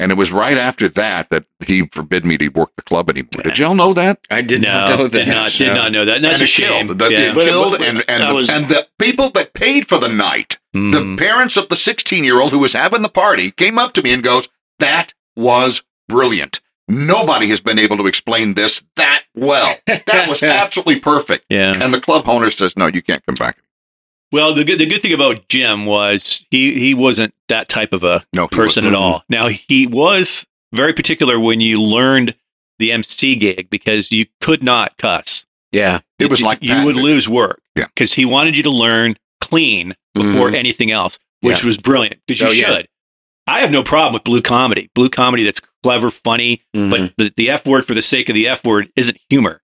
And 0.00 0.10
it 0.10 0.16
was 0.18 0.32
right 0.32 0.56
after 0.58 0.88
that 0.88 1.28
that 1.30 1.44
he 1.64 1.86
forbid 1.92 2.24
me 2.26 2.36
to 2.38 2.48
work 2.48 2.72
the 2.74 2.82
club 2.82 3.10
anymore. 3.10 3.44
Did 3.44 3.60
y'all 3.60 3.76
know 3.76 3.92
that? 3.92 4.18
I 4.28 4.42
did 4.42 4.62
no, 4.62 4.72
not 4.72 4.98
know 4.98 5.06
that. 5.06 5.16
did 5.24 5.28
not 5.28 5.50
did 5.50 5.66
No. 5.68 5.74
not 5.74 5.92
know 5.92 6.04
that. 6.06 6.16
And 6.16 6.24
that's 6.24 6.40
and 6.40 6.42
a 6.42 6.44
it 6.44 6.48
shame. 6.48 6.86
Killed. 6.88 6.98
The, 6.98 7.08
yeah. 7.12 7.18
It 7.30 7.34
But- 7.36 7.44
killed, 7.46 7.70
but- 7.78 7.82
and, 7.82 7.98
and, 8.08 8.22
that 8.24 8.28
the, 8.30 8.34
was- 8.34 8.50
and 8.50 8.66
the 8.66 8.88
people 8.98 9.30
that 9.30 9.54
paid 9.54 9.88
for 9.88 9.98
the 9.98 10.08
night, 10.08 10.58
The 10.72 11.02
hmm. 11.02 11.16
parents 11.16 11.56
of 11.56 11.68
the 11.68 11.76
16 11.76 12.22
year 12.22 12.40
old 12.40 12.52
who 12.52 12.58
was 12.60 12.72
having 12.72 13.02
the 13.02 13.08
party, 13.08 13.50
came 13.50 13.78
up 13.78 13.92
to 13.94 14.02
me 14.02 14.12
and 14.12 14.22
goes, 14.22 14.48
That 14.78 15.12
was 15.36 15.82
brilliant. 16.08 16.60
Nobody 16.88 17.48
has 17.50 17.60
been 17.60 17.78
able 17.78 17.96
to 17.98 18.06
explain 18.06 18.54
this 18.54 18.82
that 18.96 19.22
well. 19.34 19.76
That 19.86 20.26
was 20.28 20.42
absolutely 20.42 21.00
perfect. 21.00 21.46
yeah. 21.48 21.72
And 21.80 21.94
the 21.94 22.00
club 22.00 22.28
owner 22.28 22.50
says, 22.50 22.76
No, 22.76 22.86
you 22.86 23.02
can't 23.02 23.24
come 23.26 23.36
back. 23.36 23.58
Well, 24.32 24.54
the 24.54 24.64
good 24.64 24.78
the 24.78 24.86
good 24.86 25.02
thing 25.02 25.12
about 25.12 25.48
Jim 25.48 25.86
was 25.86 26.46
he 26.50 26.78
he 26.78 26.94
wasn't 26.94 27.34
that 27.48 27.68
type 27.68 27.92
of 27.92 28.04
a 28.04 28.24
No 28.32 28.46
person 28.46 28.86
at 28.86 28.94
all. 28.94 29.20
Mm-hmm. 29.20 29.32
Now 29.32 29.48
he 29.48 29.86
was 29.86 30.46
very 30.72 30.92
particular 30.92 31.40
when 31.40 31.60
you 31.60 31.82
learned 31.82 32.36
the 32.78 32.92
MC 32.92 33.34
gig 33.36 33.70
because 33.70 34.12
you 34.12 34.26
could 34.40 34.62
not 34.62 34.96
cuss. 34.98 35.44
Yeah. 35.72 36.00
It 36.18 36.30
was 36.30 36.40
You- 36.40 36.46
like 36.46 36.62
you 36.62 36.84
would 36.84 36.96
lose 36.96 37.28
work. 37.28 37.60
Yeah. 37.76 37.86
because 37.86 38.12
he 38.12 38.24
wanted 38.24 38.56
you 38.56 38.62
to 38.64 38.70
learn 38.70 39.16
clean 39.40 39.94
before 40.14 40.50
Mhm. 40.50 40.54
anything 40.54 40.90
else, 40.90 41.18
which 41.42 41.60
Yeah. 41.60 41.66
was 41.66 41.76
brilliant. 41.78 42.20
Because 42.26 42.40
you 42.42 42.48
Oh, 42.66 42.70
yeah. 42.70 42.76
should. 42.78 42.88
I 43.46 43.60
have 43.60 43.70
no 43.70 43.82
problem 43.82 44.12
with 44.14 44.24
blue 44.24 44.42
comedy. 44.42 44.88
Blue 44.94 45.08
comedy 45.08 45.44
that's 45.44 45.60
clever, 45.82 46.10
funny, 46.10 46.62
Mhm. 46.76 46.90
but 46.90 47.12
the, 47.16 47.32
the 47.36 47.50
F 47.50 47.66
word 47.66 47.86
for 47.86 47.94
the 47.94 48.02
sake 48.02 48.28
of 48.28 48.34
the 48.34 48.46
F 48.48 48.64
word 48.64 48.88
isn't 48.96 49.18
humor. 49.28 49.62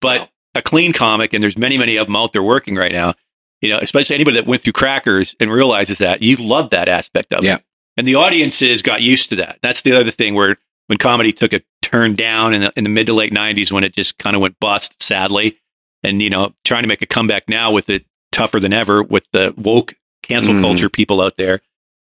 But 0.00 0.30
a 0.54 0.62
clean 0.62 0.92
comic, 0.92 1.32
and 1.34 1.42
there's 1.42 1.58
many, 1.58 1.78
many 1.78 1.96
of 1.96 2.06
them 2.06 2.16
out 2.16 2.32
there 2.32 2.42
working 2.42 2.76
right 2.76 2.92
now, 2.92 3.14
you 3.60 3.70
know, 3.70 3.78
especially 3.78 4.14
anybody 4.14 4.36
that 4.36 4.46
went 4.46 4.62
through 4.62 4.74
crackers 4.74 5.34
and 5.40 5.50
realizes 5.50 5.98
that 5.98 6.22
you 6.22 6.36
love 6.36 6.70
that 6.70 6.88
aspect 6.88 7.32
of 7.32 7.42
Yeah. 7.44 7.56
it. 7.56 7.62
And 7.96 8.06
the 8.06 8.14
audiences 8.16 8.82
got 8.82 9.02
used 9.02 9.30
to 9.30 9.36
that. 9.36 9.58
That's 9.62 9.82
the 9.82 9.98
other 9.98 10.10
thing 10.10 10.34
where 10.34 10.58
when 10.88 10.98
comedy 10.98 11.32
took 11.32 11.52
a 11.54 11.62
turn 11.82 12.14
down 12.14 12.52
in 12.54 12.60
the, 12.62 12.72
in 12.76 12.84
the 12.84 12.90
mid 12.90 13.06
to 13.06 13.14
late 13.14 13.32
90s 13.32 13.72
when 13.72 13.84
it 13.84 13.94
just 13.94 14.18
kind 14.18 14.36
of 14.36 14.42
went 14.42 14.60
bust, 14.60 15.02
sadly. 15.02 15.56
And, 16.02 16.20
you 16.20 16.28
know, 16.28 16.54
trying 16.64 16.82
to 16.82 16.88
make 16.88 17.02
a 17.02 17.06
comeback 17.06 17.48
now 17.48 17.70
with 17.70 17.88
it 17.88 18.04
tougher 18.34 18.60
than 18.60 18.72
ever 18.72 19.02
with 19.02 19.26
the 19.32 19.54
woke 19.56 19.94
cancel 20.22 20.52
Mhm. 20.54 20.60
culture 20.62 20.88
people 20.88 21.20
out 21.22 21.36
there. 21.36 21.60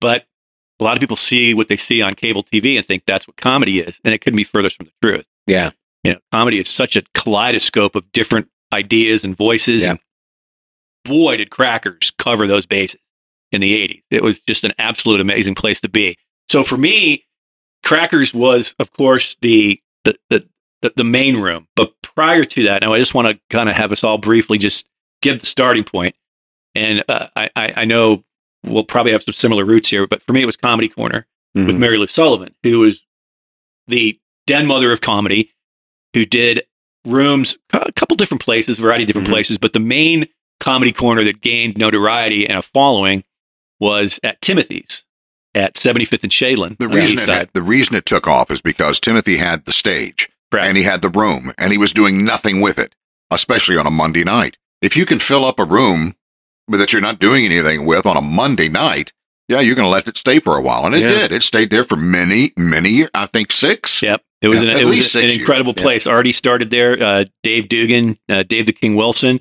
But 0.01 0.25
a 0.79 0.83
lot 0.83 0.95
of 0.95 0.99
people 0.99 1.15
see 1.15 1.53
what 1.53 1.67
they 1.67 1.77
see 1.77 2.01
on 2.01 2.13
cable 2.13 2.43
TV 2.43 2.77
and 2.77 2.85
think 2.85 3.03
that's 3.05 3.27
what 3.27 3.37
comedy 3.37 3.79
is. 3.79 3.99
And 4.03 4.13
it 4.13 4.19
couldn't 4.19 4.37
be 4.37 4.43
furthest 4.43 4.77
from 4.77 4.87
the 4.87 4.93
truth. 5.07 5.25
yeah. 5.47 5.71
You 6.03 6.13
know, 6.13 6.19
comedy 6.31 6.59
is 6.59 6.69
such 6.69 6.95
a 6.95 7.01
kaleidoscope 7.15 7.95
of 7.95 8.09
different 8.13 8.47
ideas 8.71 9.25
and 9.25 9.35
voices. 9.35 9.83
Yeah. 9.83 9.91
And 9.91 9.99
boy, 11.03 11.37
did 11.37 11.49
Crackers 11.49 12.11
cover 12.17 12.47
those 12.47 12.65
bases 12.65 13.01
in 13.51 13.61
the 13.61 13.75
80s. 13.75 14.03
It 14.11 14.23
was 14.23 14.39
just 14.39 14.63
an 14.63 14.73
absolute 14.77 15.19
amazing 15.19 15.55
place 15.55 15.81
to 15.81 15.89
be. 15.89 16.17
So 16.49 16.63
for 16.63 16.77
me, 16.77 17.25
Crackers 17.83 18.33
was, 18.33 18.73
of 18.79 18.91
course, 18.93 19.35
the 19.41 19.81
the, 20.05 20.17
the, 20.29 20.93
the 20.95 21.03
main 21.03 21.35
room. 21.37 21.67
But 21.75 21.93
prior 22.01 22.45
to 22.45 22.63
that, 22.63 22.81
now 22.81 22.93
I 22.93 22.99
just 22.99 23.13
want 23.13 23.27
to 23.27 23.37
kind 23.49 23.67
of 23.67 23.75
have 23.75 23.91
us 23.91 24.05
all 24.05 24.17
briefly 24.17 24.57
just 24.57 24.86
give 25.21 25.39
the 25.39 25.45
starting 25.45 25.83
point. 25.83 26.15
And 26.75 27.03
uh, 27.09 27.27
I, 27.35 27.49
I 27.55 27.73
I 27.77 27.85
know 27.85 28.23
we'll 28.63 28.83
probably 28.83 29.11
have 29.11 29.23
some 29.23 29.33
similar 29.33 29.65
roots 29.65 29.89
here, 29.89 30.07
but 30.07 30.21
for 30.21 30.33
me, 30.33 30.41
it 30.41 30.45
was 30.45 30.57
Comedy 30.57 30.87
Corner 30.89 31.25
with 31.55 31.75
Mhm. 31.75 31.79
Mary 31.79 31.97
Lou 31.97 32.07
Sullivan, 32.07 32.53
who 32.63 32.79
was 32.79 33.03
the 33.87 34.19
den 34.45 34.67
mother 34.67 34.91
of 34.91 35.01
comedy, 35.01 35.53
who 36.13 36.25
did 36.25 36.63
rooms 37.05 37.57
a 37.73 37.91
couple 37.93 38.15
different 38.17 38.41
places, 38.43 38.77
a 38.77 38.81
variety 38.81 39.03
of 39.03 39.07
different 39.07 39.27
Mhm. 39.27 39.31
places, 39.31 39.57
but 39.57 39.73
the 39.73 39.79
main 39.79 40.27
comedy 40.59 40.91
corner 40.91 41.23
that 41.23 41.41
gained 41.41 41.77
notoriety 41.77 42.47
and 42.47 42.57
a 42.57 42.61
following 42.61 43.23
was 43.79 44.19
at 44.23 44.41
Timothy's 44.41 45.03
at 45.55 45.77
75th 45.77 46.23
and 46.23 46.31
Shadeland. 46.31 46.77
The 46.79 46.85
on 46.85 46.91
the 46.91 46.97
reason, 46.97 47.17
it, 47.17 47.21
side. 47.21 47.49
the 47.53 47.61
reason 47.61 47.95
it 47.95 48.05
took 48.05 48.27
off 48.27 48.51
is 48.51 48.61
because 48.61 48.99
Timothy 48.99 49.37
had 49.37 49.65
the 49.65 49.71
stage 49.71 50.29
Correct. 50.51 50.67
and 50.67 50.77
he 50.77 50.83
had 50.83 51.01
the 51.01 51.09
room 51.09 51.53
and 51.57 51.71
he 51.71 51.77
was 51.77 51.93
doing 51.93 52.25
nothing 52.25 52.59
with 52.61 52.77
it, 52.77 52.93
especially 53.31 53.77
on 53.77 53.87
a 53.87 53.91
Monday 53.91 54.23
night. 54.23 54.57
If 54.81 54.95
you 54.95 55.05
can 55.05 55.19
fill 55.19 55.45
up 55.45 55.59
a 55.59 55.63
room 55.65 56.15
that 56.67 56.93
you're 56.93 57.01
not 57.01 57.19
doing 57.19 57.45
anything 57.45 57.85
with 57.85 58.05
on 58.05 58.17
a 58.17 58.21
Monday 58.21 58.69
night, 58.69 59.11
yeah, 59.47 59.59
you're 59.61 59.75
going 59.75 59.85
to 59.85 59.89
let 59.89 60.07
it 60.07 60.17
stay 60.17 60.39
for 60.39 60.57
a 60.57 60.61
while. 60.61 60.85
And 60.85 60.93
it 60.93 61.01
Yeah. 61.01 61.07
did. 61.09 61.31
It 61.31 61.43
stayed 61.43 61.69
there 61.69 61.83
for 61.83 61.95
many, 61.95 62.51
many 62.57 62.89
years. 62.89 63.09
I 63.13 63.25
think 63.27 63.51
six. 63.51 64.01
Yep. 64.01 64.21
It 64.41 64.49
was 64.49 64.61
Yeah, 64.61 64.71
an, 64.71 64.75
at 64.75 64.81
it 64.81 64.85
was 64.85 64.97
least 64.99 65.15
an 65.15 65.21
six 65.21 65.31
years. 65.33 65.39
incredible 65.39 65.73
Yeah. 65.75 65.83
place. 65.83 66.05
Already 66.05 66.31
started 66.33 66.69
there. 66.69 67.01
Uh, 67.01 67.25
Dave 67.43 67.69
Dugan, 67.69 68.17
uh, 68.29 68.43
Dave 68.43 68.65
the 68.67 68.73
King 68.73 68.95
Wilson, 68.95 69.39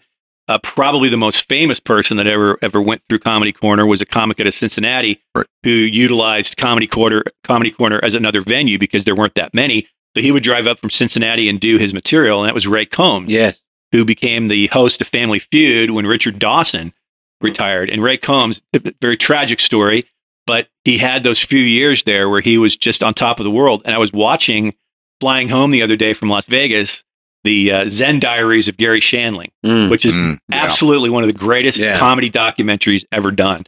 uh, 0.49 0.59
probably 0.63 1.09
the 1.09 1.17
most 1.17 1.49
famous 1.49 1.81
person 1.81 2.17
that 2.19 2.27
ever 2.29 2.57
ever 2.63 2.81
went 2.81 3.03
through 3.09 3.19
Comedy 3.19 3.53
Corner 3.53 3.85
was 3.85 4.01
a 4.01 4.07
comic 4.07 4.41
out 4.41 4.47
of 4.47 4.55
Cincinnati 4.55 5.21
Right. 5.35 5.47
who 5.65 5.71
utilized 5.71 6.57
Comedy 6.57 6.87
Corner 6.87 7.25
Comedy 7.43 7.73
Corner 7.73 8.01
as 8.03 8.15
another 8.15 8.41
venue 8.41 8.79
because 8.79 9.05
there 9.05 9.17
weren't 9.17 9.35
that 9.35 9.53
many. 9.53 9.89
So 10.17 10.23
he 10.23 10.31
would 10.31 10.45
drive 10.45 10.67
up 10.69 10.79
from 10.79 10.89
Cincinnati 10.91 11.49
and 11.49 11.61
do 11.61 11.77
his 11.79 11.93
material, 11.93 12.41
and 12.41 12.49
that 12.49 12.55
was 12.55 12.67
Ray 12.67 12.87
Combs 12.87 13.31
Yes. 13.31 13.61
Who 13.97 14.05
became 14.05 14.49
the 14.49 14.67
host 14.69 15.01
of 15.01 15.07
Family 15.07 15.39
Feud 15.39 15.91
when 15.91 16.07
Richard 16.07 16.39
Dawson 16.39 16.93
retired. 17.41 17.89
And 17.91 18.03
Ray 18.03 18.19
Combs, 18.19 18.61
a 18.75 18.93
very 19.01 19.17
tragic 19.17 19.59
story, 19.61 20.05
but 20.47 20.69
he 20.85 20.99
had 20.99 21.23
those 21.23 21.41
few 21.43 21.61
years 21.61 22.03
there 22.03 22.29
where 22.29 22.41
he 22.43 22.59
was 22.59 22.77
just 22.77 23.03
on 23.03 23.15
top 23.15 23.41
of 23.41 23.45
the 23.45 23.51
world. 23.51 23.81
And 23.87 23.95
I 23.95 23.99
was 23.99 24.13
watching 24.13 24.75
flying 25.21 25.49
home 25.49 25.71
the 25.71 25.81
other 25.83 25.97
day 25.97 26.13
from 26.13 26.29
Las 26.29 26.45
Vegas, 26.47 27.05
the 27.45 27.73
uh, 27.73 27.85
Zen 27.89 28.21
Diaries 28.21 28.69
of 28.69 28.77
Garry 28.77 29.01
Shandling, 29.01 29.51
Mm. 29.65 29.91
which 29.91 30.05
is 30.05 30.15
Mm, 30.15 30.39
yeah. 30.51 30.63
absolutely 30.63 31.09
one 31.11 31.23
of 31.23 31.27
the 31.29 31.33
greatest 31.39 31.81
Yeah. 31.81 31.99
comedy 31.99 32.29
documentaries 32.31 33.05
ever 33.13 33.31
done. 33.31 33.65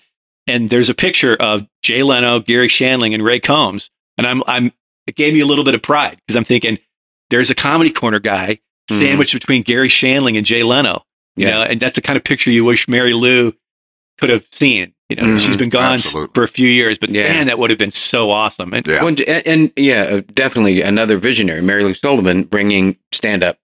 And 0.46 0.68
there's 0.70 0.90
a 0.90 0.94
picture 0.94 1.36
of 1.40 1.62
Jay 1.82 2.02
Leno, 2.02 2.40
Garry 2.40 2.68
Shandling, 2.68 3.14
and 3.14 3.24
Ray 3.24 3.40
Combs. 3.40 3.90
And 4.18 4.26
I'm, 4.26 4.42
I'm, 4.46 4.72
it 5.06 5.16
gave 5.16 5.32
me 5.32 5.40
a 5.40 5.46
little 5.46 5.64
bit 5.64 5.74
of 5.74 5.80
pride 5.82 6.18
because 6.26 6.36
I'm 6.36 6.44
thinking 6.44 6.78
there's 7.30 7.50
a 7.50 7.54
comedy 7.54 7.90
corner 7.90 8.18
guy 8.18 8.58
Mhm. 8.90 8.98
sandwiched 8.98 9.32
between 9.34 9.62
Garry 9.62 9.88
Shandling 9.88 10.36
and 10.36 10.46
Jay 10.46 10.62
Leno. 10.62 11.04
You 11.36 11.46
Yeah. 11.46 11.50
know, 11.52 11.62
and 11.62 11.80
that's 11.80 11.94
the 11.94 12.00
kind 12.02 12.16
of 12.16 12.24
picture 12.24 12.50
you 12.50 12.64
wish 12.64 12.88
Mary 12.88 13.12
Lou 13.12 13.52
could 14.18 14.30
have 14.30 14.44
seen. 14.50 14.92
You 15.08 15.16
know, 15.16 15.22
Mhm. 15.22 15.40
she's 15.40 15.56
been 15.56 15.68
gone 15.70 15.94
s- 15.94 16.06
Absolutely. 16.06 16.32
for 16.34 16.42
a 16.42 16.48
few 16.48 16.68
years, 16.68 16.98
but 16.98 17.10
Yeah. 17.10 17.24
man, 17.24 17.46
that 17.46 17.58
would 17.58 17.70
have 17.70 17.78
been 17.78 17.90
so 17.92 18.30
awesome. 18.30 18.74
And 18.74 18.86
Yeah. 18.86 18.98
Well, 18.98 19.08
and, 19.08 19.20
and 19.46 19.70
yeah, 19.76 20.02
uh, 20.02 20.22
definitely 20.34 20.82
another 20.82 21.16
visionary, 21.18 21.62
Mary 21.62 21.82
Lou 21.84 21.94
Sullivan, 21.94 22.42
bringing 22.42 22.96
stand 23.12 23.42
up 23.42 23.58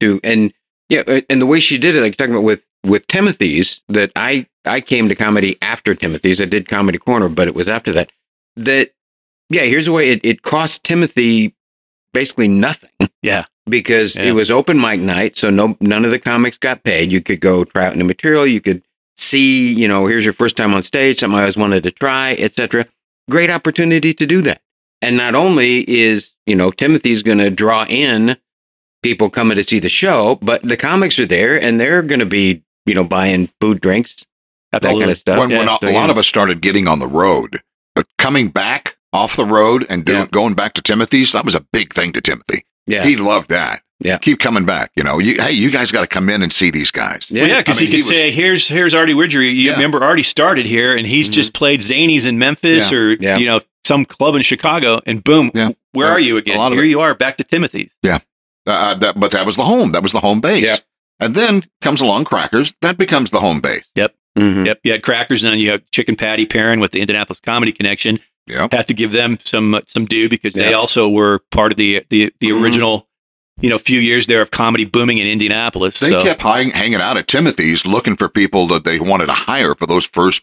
to 0.00 0.20
and 0.22 0.52
yeah, 0.90 1.02
uh, 1.08 1.22
and 1.30 1.40
the 1.40 1.46
way 1.46 1.58
she 1.60 1.78
did 1.78 1.96
it, 1.96 2.02
like 2.02 2.16
talking 2.16 2.34
about 2.34 2.44
with 2.44 2.64
with 2.84 3.06
Timothy's, 3.08 3.80
that 3.88 4.12
I 4.14 4.46
I 4.66 4.80
came 4.82 5.08
to 5.08 5.14
comedy 5.14 5.56
after 5.62 5.94
Timothy's. 5.94 6.40
I 6.40 6.44
did 6.44 6.68
Comedy 6.68 6.98
Corner, 6.98 7.28
but 7.30 7.48
it 7.48 7.54
was 7.54 7.68
after 7.68 7.90
that. 7.92 8.10
That 8.56 8.90
yeah, 9.50 9.62
here's 9.62 9.86
the 9.86 9.92
way 9.92 10.10
it 10.10 10.20
it 10.22 10.42
cost 10.42 10.84
Timothy 10.84 11.54
basically 12.12 12.46
nothing 12.48 12.90
yeah, 13.22 13.46
because 13.68 14.16
Yeah. 14.16 14.24
it 14.24 14.32
was 14.32 14.50
open 14.50 14.80
mic 14.80 15.00
night, 15.00 15.36
so 15.36 15.50
no 15.50 15.76
none 15.80 16.04
of 16.04 16.10
the 16.10 16.18
comics 16.18 16.58
got 16.58 16.82
paid. 16.84 17.12
You 17.12 17.20
could 17.20 17.40
go 17.40 17.64
try 17.64 17.86
out 17.86 17.96
new 17.96 18.04
material. 18.04 18.46
You 18.46 18.60
could 18.60 18.82
see, 19.16 19.72
you 19.72 19.88
know, 19.88 20.06
here's 20.06 20.24
your 20.24 20.32
first 20.34 20.56
time 20.56 20.74
on 20.74 20.82
stage, 20.82 21.18
something 21.20 21.36
I 21.38 21.42
always 21.42 21.56
wanted 21.56 21.82
to 21.84 21.90
try, 21.90 22.34
etc. 22.38 22.86
Great 23.30 23.50
opportunity 23.50 24.12
to 24.14 24.26
do 24.26 24.42
that. 24.42 24.60
And 25.02 25.16
not 25.16 25.34
only 25.34 25.88
is 25.90 26.32
you 26.46 26.56
know 26.56 26.70
Timothy's 26.70 27.22
going 27.22 27.38
to 27.38 27.50
draw 27.50 27.86
in 27.88 28.36
people 29.02 29.28
coming 29.30 29.56
to 29.56 29.64
see 29.64 29.78
the 29.78 29.88
show, 29.88 30.38
but 30.42 30.62
the 30.62 30.76
comics 30.76 31.18
are 31.18 31.26
there 31.26 31.60
and 31.60 31.78
they're 31.78 32.02
going 32.02 32.20
to 32.20 32.26
be 32.26 32.62
you 32.86 32.94
know 32.94 33.04
buying 33.04 33.48
food, 33.60 33.80
drinks, 33.80 34.24
that 34.72 34.82
kind 34.82 35.02
of 35.10 35.16
stuff. 35.16 35.38
when, 35.38 35.50
when 35.50 35.68
a, 35.68 35.78
so, 35.80 35.88
a 35.88 35.92
lot 35.92 36.06
yeah. 36.06 36.10
of 36.10 36.18
us 36.18 36.26
started 36.26 36.60
getting 36.60 36.88
on 36.88 36.98
the 36.98 37.06
road, 37.06 37.60
but 37.94 38.06
coming 38.18 38.48
back 38.48 38.96
off 39.12 39.36
the 39.36 39.44
road 39.46 39.86
and 39.88 40.04
doing, 40.04 40.18
Yeah. 40.20 40.26
going 40.26 40.54
back 40.54 40.72
to 40.74 40.82
Timothy's, 40.82 41.32
that 41.32 41.44
was 41.44 41.54
a 41.54 41.60
big 41.72 41.94
thing 41.94 42.12
to 42.14 42.20
Timothy. 42.20 42.64
Yeah, 42.86 43.04
He 43.04 43.16
loved 43.16 43.48
that. 43.50 43.80
Yeah. 44.00 44.18
Keep 44.18 44.40
coming 44.40 44.66
back. 44.66 44.90
You 44.96 45.02
know, 45.04 45.18
you, 45.18 45.40
hey, 45.40 45.52
you 45.52 45.70
guys 45.70 45.90
got 45.92 46.02
to 46.02 46.06
come 46.06 46.28
in 46.28 46.42
and 46.42 46.52
see 46.52 46.70
these 46.70 46.90
guys. 46.90 47.30
Well, 47.32 47.46
yeah, 47.48 47.58
because 47.60 47.78
I 47.78 47.84
mean, 47.84 47.90
he 47.92 47.96
could 47.98 48.04
he 48.04 48.08
was- 48.08 48.08
say, 48.08 48.30
"Here's 48.32 48.68
here's 48.68 48.92
Artie 48.92 49.14
Widgery. 49.14 49.50
You 49.50 49.68
Yeah. 49.70 49.72
remember 49.74 50.02
Artie 50.04 50.22
started 50.24 50.66
here, 50.66 50.94
and 50.96 51.06
he's 51.06 51.28
Mhm. 51.30 51.32
just 51.32 51.54
played 51.54 51.80
Zanies 51.80 52.26
in 52.26 52.38
Memphis 52.38 52.90
Yeah. 52.90 52.98
or 52.98 53.12
Yeah. 53.14 53.36
you 53.38 53.46
know 53.46 53.60
some 53.86 54.04
club 54.04 54.34
in 54.34 54.42
Chicago, 54.42 55.00
and 55.06 55.22
boom, 55.24 55.50
Yeah. 55.54 55.70
where 55.92 56.08
Yeah. 56.08 56.12
are 56.14 56.20
you 56.20 56.34
A 56.36 56.38
again? 56.40 56.58
lot 56.58 56.72
Here 56.72 56.84
it. 56.84 56.88
you 56.88 57.00
are, 57.00 57.14
back 57.14 57.36
to 57.38 57.44
Timothy's. 57.44 57.96
Uh, 58.04 58.18
that, 58.94 59.18
but 59.18 59.30
that 59.30 59.46
was 59.46 59.56
the 59.56 59.64
home. 59.64 59.92
That 59.92 60.02
was 60.02 60.12
the 60.12 60.20
home 60.20 60.40
base. 60.40 60.64
Yeah. 60.64 60.76
And 61.20 61.34
then 61.34 61.64
comes 61.80 62.00
along 62.00 62.24
Crackers. 62.24 62.74
That 62.82 62.98
becomes 62.98 63.30
the 63.30 63.40
home 63.40 63.60
base. 63.60 63.84
Mhm. 64.38 64.66
Yep, 64.66 64.80
you 64.82 64.90
had 64.92 65.02
Crackers, 65.04 65.44
and 65.44 65.52
then 65.52 65.60
you 65.60 65.70
have 65.70 65.82
Chicken 65.92 66.16
Patty 66.16 66.44
pairing 66.44 66.80
with 66.80 66.90
the 66.90 67.00
Indianapolis 67.00 67.38
Comedy 67.40 67.70
Connection. 67.72 68.18
Yeah. 68.46 68.68
have 68.72 68.86
to 68.86 68.94
give 68.94 69.12
them 69.12 69.38
some 69.42 69.80
some 69.86 70.04
due 70.04 70.28
because 70.28 70.52
they 70.54 70.74
also 70.74 71.08
were 71.08 71.40
part 71.50 71.72
of 71.72 71.78
the 71.78 72.02
the 72.10 72.30
the 72.40 72.48
Mhm. 72.50 72.62
original, 72.62 73.08
you 73.60 73.70
know, 73.70 73.78
few 73.78 74.00
years 74.00 74.26
there 74.26 74.42
of 74.42 74.50
comedy 74.50 74.84
booming 74.84 75.18
in 75.18 75.26
Indianapolis. 75.26 75.98
They 75.98 76.10
so 76.10 76.22
kept 76.22 76.42
hang, 76.42 76.70
hanging 76.70 77.00
out 77.00 77.16
at 77.16 77.26
Timothy's 77.26 77.86
looking 77.86 78.16
for 78.16 78.28
people 78.28 78.66
that 78.68 78.84
they 78.84 78.98
wanted 79.00 79.26
to 79.26 79.32
hire 79.32 79.74
for 79.74 79.86
those 79.86 80.06
first 80.06 80.42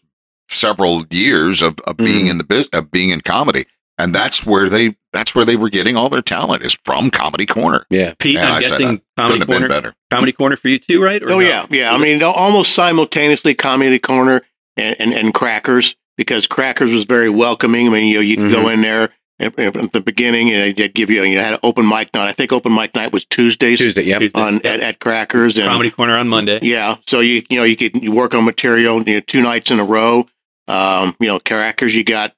several 0.50 1.06
years 1.10 1.62
of, 1.62 1.80
of 1.88 1.98
being 1.98 2.26
Mhm. 2.26 2.30
in 2.32 2.38
the 2.40 2.44
biz, 2.44 2.68
of 2.74 2.92
being 2.92 3.10
in 3.10 3.22
comedy. 3.22 3.66
And 3.98 4.16
that's 4.16 4.46
where 4.46 4.68
they 4.70 4.96
that's 5.14 5.36
where 5.36 5.44
they 5.46 5.58
were 5.58 5.70
getting 5.70 5.98
all 5.98 6.08
their 6.08 6.22
talent 6.22 6.64
is 6.64 6.78
from 6.86 7.12
Comedy 7.12 7.46
Corner. 7.46 7.86
yeah. 7.90 8.14
Pete, 8.18 8.36
Yeah, 8.36 8.48
I'm 8.48 8.54
I 8.56 8.62
guessing 8.62 8.78
Couldn't 8.88 9.04
comedy 9.18 9.40
have 9.40 9.48
been 9.48 9.58
corner, 9.60 9.68
better. 9.68 9.94
comedy 10.10 10.32
corner 10.32 10.56
for 10.56 10.70
you 10.70 10.80
too, 10.80 11.04
right? 11.04 11.22
Or 11.22 11.34
Oh 11.34 11.40
no? 11.40 11.40
yeah, 11.42 11.66
yeah. 11.70 11.94
I 11.94 11.98
mean, 11.98 12.24
almost 12.24 12.72
simultaneously, 12.74 13.54
Comedy 13.54 14.00
Corner 14.00 14.42
and, 14.78 14.96
and, 15.00 15.14
and 15.14 15.34
Crackers 15.34 15.96
because 16.18 16.48
Crackers 16.48 16.94
was 16.94 17.06
very 17.06 17.30
welcoming. 17.30 17.88
I 17.88 17.90
mean, 17.92 18.04
you 18.08 18.16
know, 18.16 18.20
you'd 18.22 18.52
go 18.52 18.70
in 18.70 18.82
there 18.82 19.10
at, 19.40 19.58
at 19.58 19.92
the 19.92 20.02
beginning 20.02 20.52
and 20.52 20.76
they'd 20.78 20.94
give 20.94 21.10
you 21.10 21.24
you 21.24 21.40
had 21.40 21.54
an 21.54 21.60
open 21.64 21.88
mic 21.88 22.14
night. 22.14 22.28
I 22.30 22.34
think 22.34 22.52
open 22.54 22.74
mic 22.74 22.94
night 22.96 23.12
was 23.12 23.26
Tuesdays 23.26 23.80
Tuesday. 23.80 24.04
Yep. 24.04 24.20
Tuesday. 24.20 24.40
on 24.42 24.62
Yeah. 24.64 24.72
at, 24.72 24.80
at 24.82 25.00
Crackers 25.00 25.58
and 25.58 25.68
comedy 25.68 25.92
corner 25.92 26.18
on 26.18 26.28
Monday. 26.28 26.60
yeah. 26.62 26.98
So 27.08 27.20
you 27.22 27.44
you 27.50 27.58
know 27.58 27.64
you 27.64 27.76
could 27.76 28.02
you 28.04 28.12
work 28.12 28.34
on 28.34 28.46
material 28.46 29.02
you 29.08 29.16
know, 29.16 29.20
two 29.22 29.42
nights 29.42 29.72
in 29.72 29.80
a 29.80 29.86
row. 29.86 30.28
Um, 30.68 31.16
you 31.20 31.28
know, 31.28 31.40
Crackers 31.40 31.96
you 31.96 32.04
got 32.04 32.34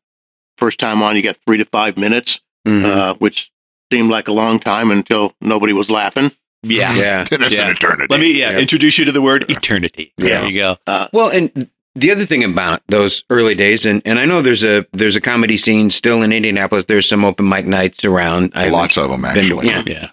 first 0.57 0.79
time 0.79 1.01
on 1.03 1.15
you 1.15 1.21
got 1.21 1.35
three 1.45 1.57
to 1.57 1.65
five 1.65 1.97
minutes, 1.97 2.39
Mhm. 2.67 2.85
uh, 2.85 3.13
which 3.15 3.51
seemed 3.91 4.09
like 4.09 4.27
a 4.27 4.33
long 4.33 4.59
time 4.59 4.89
until 4.91 5.35
nobody 5.41 5.73
was 5.73 5.89
laughing. 5.91 6.31
Yeah. 6.63 6.95
yeah. 6.95 7.25
And 7.31 7.41
Yeah. 7.51 7.65
an 7.65 7.71
eternity. 7.71 8.07
Let 8.09 8.19
me 8.21 8.31
yeah, 8.39 8.51
Yeah. 8.51 8.59
introduce 8.59 8.97
you 8.97 9.05
to 9.05 9.11
the 9.11 9.21
word 9.21 9.45
eternity. 9.51 10.13
Yeah. 10.17 10.41
There 10.41 10.49
you 10.49 10.57
go. 10.59 10.77
Well, 11.11 11.29
and 11.29 11.69
the 11.95 12.11
other 12.11 12.25
thing 12.25 12.43
about 12.43 12.81
those 12.87 13.23
early 13.29 13.55
days, 13.55 13.85
and, 13.85 14.01
and 14.05 14.17
I 14.19 14.25
know 14.25 14.41
there's 14.41 14.63
a 14.63 14.85
there's 14.93 15.15
a 15.15 15.21
comedy 15.21 15.57
scene 15.57 15.89
still 15.89 16.21
in 16.23 16.31
Indianapolis. 16.33 16.85
There's 16.85 17.07
some 17.07 17.23
open 17.25 17.47
mic 17.47 17.65
nights 17.65 18.03
around. 18.03 18.51
I 18.55 18.69
Lots 18.69 18.97
of 18.97 19.09
them 19.09 19.25
actually. 19.25 19.67
yeah. 19.67 19.83
Yeah. 19.85 20.09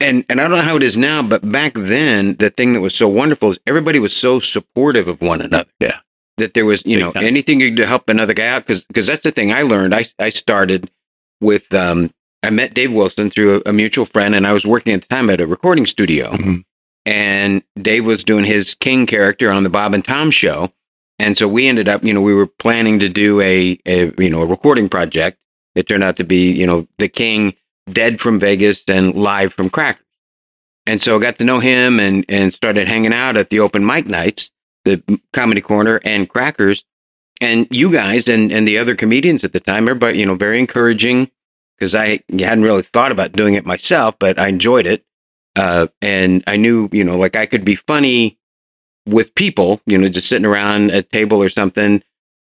and 0.00 0.24
and 0.28 0.40
I 0.40 0.48
don't 0.48 0.58
know 0.58 0.64
how 0.64 0.76
it 0.76 0.82
is 0.82 0.96
now, 0.96 1.22
but 1.22 1.50
back 1.50 1.74
then, 1.74 2.36
the 2.36 2.50
thing 2.50 2.72
that 2.74 2.80
was 2.80 2.94
so 2.94 3.08
wonderful 3.08 3.50
is 3.50 3.58
everybody 3.66 3.98
was 3.98 4.14
so 4.14 4.40
supportive 4.40 5.08
of 5.08 5.20
one 5.20 5.40
another. 5.40 5.70
Yeah. 5.80 5.98
that 6.38 6.54
there 6.54 6.64
was 6.64 6.84
you 6.86 6.96
Big 6.96 7.04
know 7.04 7.10
time. 7.12 7.24
anything 7.24 7.60
you 7.60 7.68
could 7.70 7.76
to 7.78 7.86
help 7.86 8.08
another 8.08 8.32
guy 8.34 8.46
out 8.46 8.62
because 8.66 8.86
cause 8.94 9.06
that's 9.06 9.22
the 9.22 9.30
thing 9.32 9.52
I 9.52 9.62
learned. 9.62 9.94
I 9.94 10.04
I 10.18 10.30
started 10.30 10.90
with 11.40 11.72
um 11.74 12.10
I 12.42 12.50
met 12.50 12.72
Dave 12.72 12.92
Wilson 12.92 13.28
through 13.30 13.56
a, 13.66 13.70
a 13.70 13.72
mutual 13.72 14.06
friend, 14.06 14.34
and 14.34 14.46
I 14.46 14.52
was 14.52 14.64
working 14.64 14.94
at 14.94 15.02
the 15.02 15.08
time 15.08 15.28
at 15.28 15.40
a 15.40 15.46
recording 15.46 15.84
studio, 15.86 16.30
Mhm. 16.30 16.64
and 17.04 17.62
Dave 17.82 18.06
was 18.06 18.24
doing 18.24 18.44
his 18.44 18.74
King 18.74 19.06
character 19.06 19.50
on 19.50 19.62
the 19.64 19.70
Bob 19.70 19.92
and 19.92 20.04
Tom 20.04 20.30
show. 20.30 20.72
And 21.20 21.36
so 21.36 21.46
we 21.46 21.68
ended 21.68 21.86
up, 21.86 22.02
you 22.02 22.14
know, 22.14 22.22
we 22.22 22.32
were 22.32 22.46
planning 22.46 22.98
to 23.00 23.08
do 23.10 23.42
a, 23.42 23.78
a 23.84 24.10
you 24.16 24.30
know, 24.30 24.40
a 24.40 24.46
recording 24.46 24.88
project. 24.88 25.38
It 25.74 25.86
turned 25.86 26.02
out 26.02 26.16
to 26.16 26.24
be, 26.24 26.50
you 26.50 26.66
know, 26.66 26.88
the 26.98 27.08
King 27.08 27.54
dead 27.92 28.20
from 28.20 28.40
Vegas 28.40 28.82
and 28.88 29.14
live 29.14 29.52
from 29.52 29.68
Crackers. 29.68 30.06
And 30.86 30.98
so 30.98 31.16
I 31.16 31.20
got 31.20 31.36
to 31.36 31.44
know 31.44 31.60
him 31.60 32.00
and, 32.00 32.24
and 32.30 32.54
started 32.54 32.88
hanging 32.88 33.12
out 33.12 33.36
at 33.36 33.50
the 33.50 33.60
open 33.60 33.84
mic 33.84 34.06
nights, 34.06 34.50
the 34.86 35.20
comedy 35.34 35.60
corner 35.60 36.00
and 36.06 36.26
Crackers. 36.26 36.84
And 37.42 37.68
you 37.70 37.92
guys 37.92 38.26
and, 38.26 38.50
and 38.50 38.66
the 38.66 38.78
other 38.78 38.94
comedians 38.94 39.44
at 39.44 39.52
the 39.52 39.60
time, 39.60 39.88
everybody, 39.88 40.20
you 40.20 40.26
know, 40.26 40.36
very 40.36 40.58
encouraging 40.58 41.30
because 41.78 41.94
I 41.94 42.20
hadn't 42.30 42.64
really 42.64 42.82
thought 42.82 43.12
about 43.12 43.32
doing 43.32 43.54
it 43.54 43.66
myself, 43.66 44.18
but 44.18 44.38
I 44.38 44.48
enjoyed 44.48 44.86
it. 44.86 45.04
Uh, 45.54 45.88
and 46.00 46.42
I 46.46 46.56
knew, 46.56 46.88
you 46.92 47.04
know, 47.04 47.18
like 47.18 47.36
I 47.36 47.44
could 47.44 47.64
be 47.64 47.74
funny 47.74 48.39
with 49.06 49.34
people, 49.34 49.80
you 49.86 49.98
know, 49.98 50.08
just 50.08 50.28
sitting 50.28 50.46
around 50.46 50.90
a 50.90 51.02
table 51.02 51.42
or 51.42 51.48
something, 51.48 52.02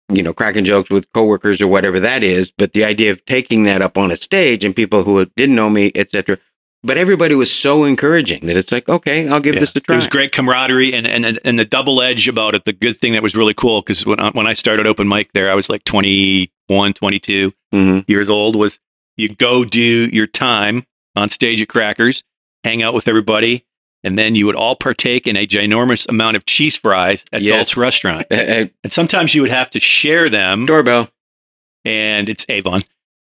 you 0.10 0.24
know, 0.24 0.34
cracking 0.34 0.64
jokes 0.66 0.90
with 0.90 1.12
coworkers 1.14 1.62
or 1.62 1.68
whatever 1.68 2.00
that 2.00 2.24
is. 2.24 2.52
But 2.52 2.74
the 2.74 2.84
idea 2.84 3.12
of 3.12 3.24
taking 3.26 3.64
that 3.64 3.82
up 3.82 3.98
on 3.98 4.12
a 4.12 4.18
stage 4.18 4.64
and 4.64 4.76
people 4.76 5.04
who 5.04 5.26
didn't 5.36 5.56
know 5.56 5.70
me, 5.70 5.92
etc. 5.96 6.38
But 6.84 6.98
everybody 6.98 7.36
was 7.36 7.52
so 7.52 7.84
encouraging 7.84 8.46
that 8.46 8.56
it's 8.56 8.72
like, 8.72 8.88
okay, 8.88 9.28
I'll 9.28 9.40
give 9.42 9.56
Yeah. 9.56 9.62
this 9.62 9.76
a 9.76 9.80
try. 9.82 9.96
It 9.96 9.98
was 9.98 10.08
great 10.08 10.32
camaraderie 10.32 10.94
and, 10.94 11.06
and 11.08 11.40
and 11.44 11.60
the 11.60 11.66
double 11.66 12.02
edge 12.02 12.28
about 12.28 12.56
it. 12.56 12.66
The 12.66 12.74
good 12.74 12.98
thing 12.98 13.14
that 13.14 13.24
was 13.24 13.36
really 13.36 13.54
cool 13.56 13.82
because 13.82 14.06
when 14.06 14.20
I, 14.20 14.30
when 14.32 14.48
I 14.48 14.54
started 14.54 14.88
open 14.88 15.08
mic 15.08 15.34
there, 15.34 15.52
I 15.52 15.56
was 15.56 15.70
like 15.70 15.84
21, 15.84 16.94
22 16.94 17.54
hmm 17.74 18.00
years 18.08 18.30
old. 18.30 18.56
Was 18.56 18.80
you 19.18 19.30
go 19.30 19.66
do 19.66 19.82
your 19.82 20.28
time 20.28 20.86
on 21.16 21.28
stage 21.30 21.62
at 21.62 21.68
Crackers, 21.68 22.24
hang 22.64 22.84
out 22.84 22.94
with 22.94 23.08
everybody, 23.08 23.66
and 24.04 24.18
then 24.18 24.36
you 24.36 24.46
would 24.46 24.56
all 24.56 24.76
partake 24.76 25.28
in 25.28 25.36
a 25.36 25.46
ginormous 25.48 26.08
amount 26.10 26.38
of 26.38 26.46
cheese 26.46 26.78
fries 26.78 27.26
at 27.34 27.42
Yes. 27.42 27.54
Dalt's 27.54 27.78
restaurant. 27.78 28.28
And 28.32 28.72
sometimes 28.90 29.34
you 29.36 29.42
would 29.42 29.52
have 29.52 29.70
to 29.72 29.80
share 29.80 30.30
them, 30.30 30.66
doorbell. 30.66 31.10
and 31.86 32.30
it's 32.30 32.46
Avon. 32.50 32.82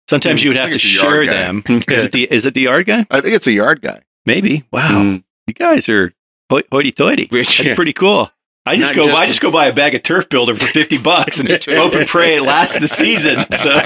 Sometimes 0.09 0.43
you 0.43 0.49
would 0.51 0.57
have 0.57 0.71
to 0.71 0.77
think 0.79 0.83
it's 0.83 0.99
the 1.01 1.03
yard 1.07 1.25
share 1.25 1.33
them. 1.33 1.63
Is 1.89 2.03
it 2.03 2.11
the 2.11 2.23
is 2.31 2.45
it 2.45 2.53
the 2.53 2.61
yard 2.61 2.85
guy? 2.85 3.05
I 3.09 3.21
think 3.21 3.35
it's 3.35 3.47
a 3.47 3.51
yard 3.51 3.81
guy. 3.81 4.01
Maybe. 4.25 4.63
Wow, 4.71 5.01
Mm. 5.01 5.23
you 5.47 5.53
guys 5.53 5.87
are 5.89 6.13
hoi- 6.51 6.63
hoity-toity. 6.71 7.25
That's 7.31 7.59
Yeah. 7.59 7.75
pretty 7.75 7.93
cool. 7.93 8.31
I 8.67 8.75
just 8.75 8.95
Not 8.95 8.95
go. 8.97 9.05
just- 9.07 9.17
I 9.21 9.25
just 9.27 9.41
go 9.41 9.51
buy 9.51 9.67
a 9.67 9.73
bag 9.73 9.93
of 9.95 10.01
turf 10.03 10.27
builder 10.29 10.53
for 10.55 10.65
fifty 10.67 10.97
bucks 10.97 11.39
and 11.39 11.49
hope 11.69 11.93
and 11.95 12.07
pray 12.07 12.35
it 12.35 12.41
lasts 12.43 12.79
the 12.79 12.87
season. 12.87 13.45
So 13.55 13.79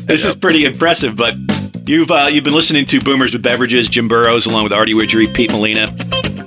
this 0.00 0.24
is 0.24 0.34
pretty 0.36 0.64
impressive. 0.64 1.16
But 1.16 1.34
you've 1.86 2.10
uh, 2.10 2.28
you've 2.30 2.44
been 2.44 2.54
listening 2.54 2.86
to 2.86 3.00
Boomers 3.00 3.32
with 3.32 3.42
Beverages, 3.42 3.88
Jim 3.88 4.08
Burrows, 4.08 4.46
along 4.46 4.64
with 4.64 4.72
Artie 4.72 4.94
Widgery, 4.94 5.26
Pete 5.26 5.52
Molina. 5.52 5.94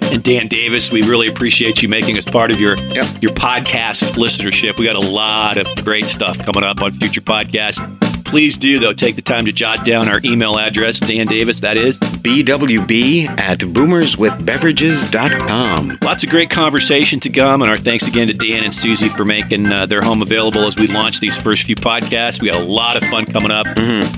and 0.09 0.23
Dan 0.23 0.47
Davis. 0.47 0.89
We 0.89 1.01
really 1.01 1.27
appreciate 1.27 1.83
you 1.83 1.89
making 1.89 2.17
us 2.17 2.23
part 2.23 2.49
of 2.49 2.61
your 2.61 2.77
Yep. 2.77 3.21
your 3.21 3.33
podcast 3.33 4.13
listenership. 4.13 4.77
We 4.77 4.85
got 4.85 4.95
a 4.95 4.99
lot 5.11 5.57
of 5.57 5.67
great 5.83 6.07
stuff 6.07 6.37
coming 6.39 6.63
up 6.63 6.81
on 6.81 6.91
future 6.93 7.19
podcasts. 7.21 7.81
Please 8.27 8.57
do 8.57 8.77
though 8.77 8.91
take 8.93 9.15
the 9.15 9.21
time 9.21 9.45
to 9.45 9.51
jot 9.53 9.85
down 9.85 10.09
our 10.09 10.19
email 10.23 10.59
address, 10.59 10.99
Dan 10.99 11.25
Davis. 11.27 11.61
That 11.61 11.77
is 11.77 11.97
BWB 11.97 13.27
at 13.39 13.59
boomerswithbeverages.com. 13.59 15.99
lots 16.03 16.23
of 16.23 16.29
great 16.29 16.49
conversation 16.49 17.19
to 17.21 17.29
come, 17.29 17.61
and 17.61 17.71
our 17.71 17.77
thanks 17.77 18.05
again 18.07 18.27
to 18.27 18.33
Dan 18.33 18.63
and 18.65 18.73
Susie 18.73 19.07
for 19.09 19.23
making 19.25 19.67
uh, 19.67 19.85
their 19.85 20.01
home 20.01 20.21
available 20.21 20.65
as 20.65 20.75
we 20.77 20.87
launch 20.87 21.19
these 21.21 21.39
first 21.39 21.63
few 21.63 21.75
podcasts. 21.75 22.41
We 22.41 22.49
got 22.49 22.59
a 22.61 22.65
lot 22.65 22.97
of 22.97 23.03
fun 23.09 23.25
coming 23.25 23.51
up. 23.51 23.65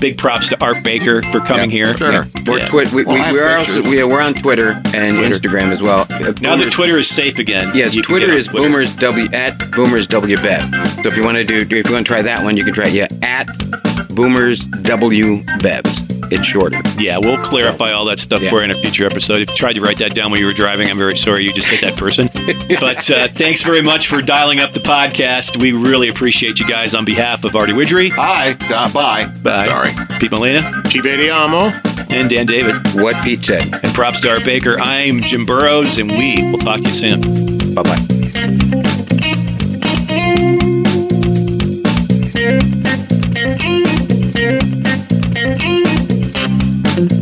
Big 0.00 0.18
props 0.18 0.48
to 0.48 0.60
Art 0.62 0.82
Baker 0.82 1.22
for 1.30 1.38
coming 1.40 1.70
here. 1.70 1.96
Sure. 1.96 2.26
We're, 2.46 2.58
Yeah. 2.58 2.66
twit- 2.66 2.92
we, 2.92 3.04
Well, 3.04 3.32
we, 3.32 3.38
we're 3.38 3.56
also 3.56 3.74
pictures. 3.76 3.90
we, 3.92 4.02
we're 4.04 4.20
on 4.20 4.34
Twitter 4.34 4.72
and 4.94 5.18
Instagram 5.18 5.70
as 5.70 5.80
well. 5.80 6.06
Uh, 6.10 6.32
Now 6.40 6.56
that 6.56 6.72
Twitter 6.72 6.98
is 6.98 7.08
safe 7.08 7.38
again. 7.38 7.70
Yes, 7.74 7.94
Twitter 7.94 8.32
is 8.32 8.48
Twitter. 8.48 8.66
boomers 8.68 8.94
w 8.96 9.28
at 9.32 9.70
boomers 9.70 10.06
w 10.08 10.36
bev. 10.36 10.68
So 11.02 11.08
if 11.10 11.16
you 11.16 11.22
want 11.22 11.36
to 11.38 11.44
do 11.44 11.60
if 11.60 11.70
you 11.88 11.92
want 11.94 12.04
to 12.06 12.12
try 12.12 12.22
that 12.22 12.42
one, 12.44 12.56
you 12.56 12.64
can 12.64 12.74
try 12.74 12.86
yeah 12.88 13.06
at 13.22 13.46
boomers 14.14 14.60
w 14.64 15.42
bevs. 15.60 16.06
It's 16.32 16.46
shorter. 16.46 16.80
Yeah, 16.98 17.18
we'll 17.18 17.42
clarify 17.42 17.90
all 17.90 18.04
that 18.04 18.20
stuff 18.20 18.40
Yeah. 18.42 18.50
for 18.50 18.58
you 18.58 18.64
in 18.64 18.70
a 18.70 18.74
future 18.80 19.04
episode. 19.04 19.42
If 19.42 19.50
you 19.50 19.56
tried 19.56 19.72
to 19.72 19.80
write 19.80 19.98
that 19.98 20.14
down 20.14 20.30
while 20.30 20.38
you 20.38 20.46
were 20.46 20.52
driving, 20.52 20.88
I'm 20.88 20.96
very 20.98 21.16
sorry 21.16 21.44
you 21.44 21.52
just 21.52 21.66
hit 21.68 21.80
that 21.80 21.96
person. 21.98 22.28
but 22.80 23.10
uh, 23.10 23.26
thanks 23.28 23.62
very 23.64 23.82
much 23.82 24.06
for 24.06 24.22
dialing 24.22 24.60
up 24.60 24.72
the 24.72 24.80
podcast. 24.80 25.56
We 25.60 25.72
really 25.72 26.08
appreciate 26.08 26.60
you 26.60 26.66
guys 26.68 26.94
on 26.94 27.04
behalf 27.04 27.44
of 27.44 27.56
Artie 27.56 27.72
Widgery, 27.72 28.10
Hi. 28.10 28.52
Uh, 28.60 28.92
bye. 28.92 29.26
Bye. 29.42 29.66
Sorry. 29.66 30.18
Pete 30.20 30.30
Molina, 30.30 30.82
Ci 30.88 31.00
vediamo. 31.00 31.72
and 32.10 32.30
Dan 32.30 32.46
Davis. 32.46 32.76
What 32.94 33.16
Pete 33.24 33.44
said. 33.44 33.72
And 33.82 33.92
props 33.94 34.20
to 34.20 34.30
Art 34.30 34.44
Baker. 34.44 34.78
I'm 34.80 35.22
Jim 35.22 35.44
Burrows, 35.44 35.98
and 35.98 36.10
we 36.12 36.48
will 36.50 36.58
talk 36.58 36.80
to 36.82 36.88
you 36.88 36.94
soon. 36.94 37.74
Bye 37.74 37.82
bye. 37.82 38.79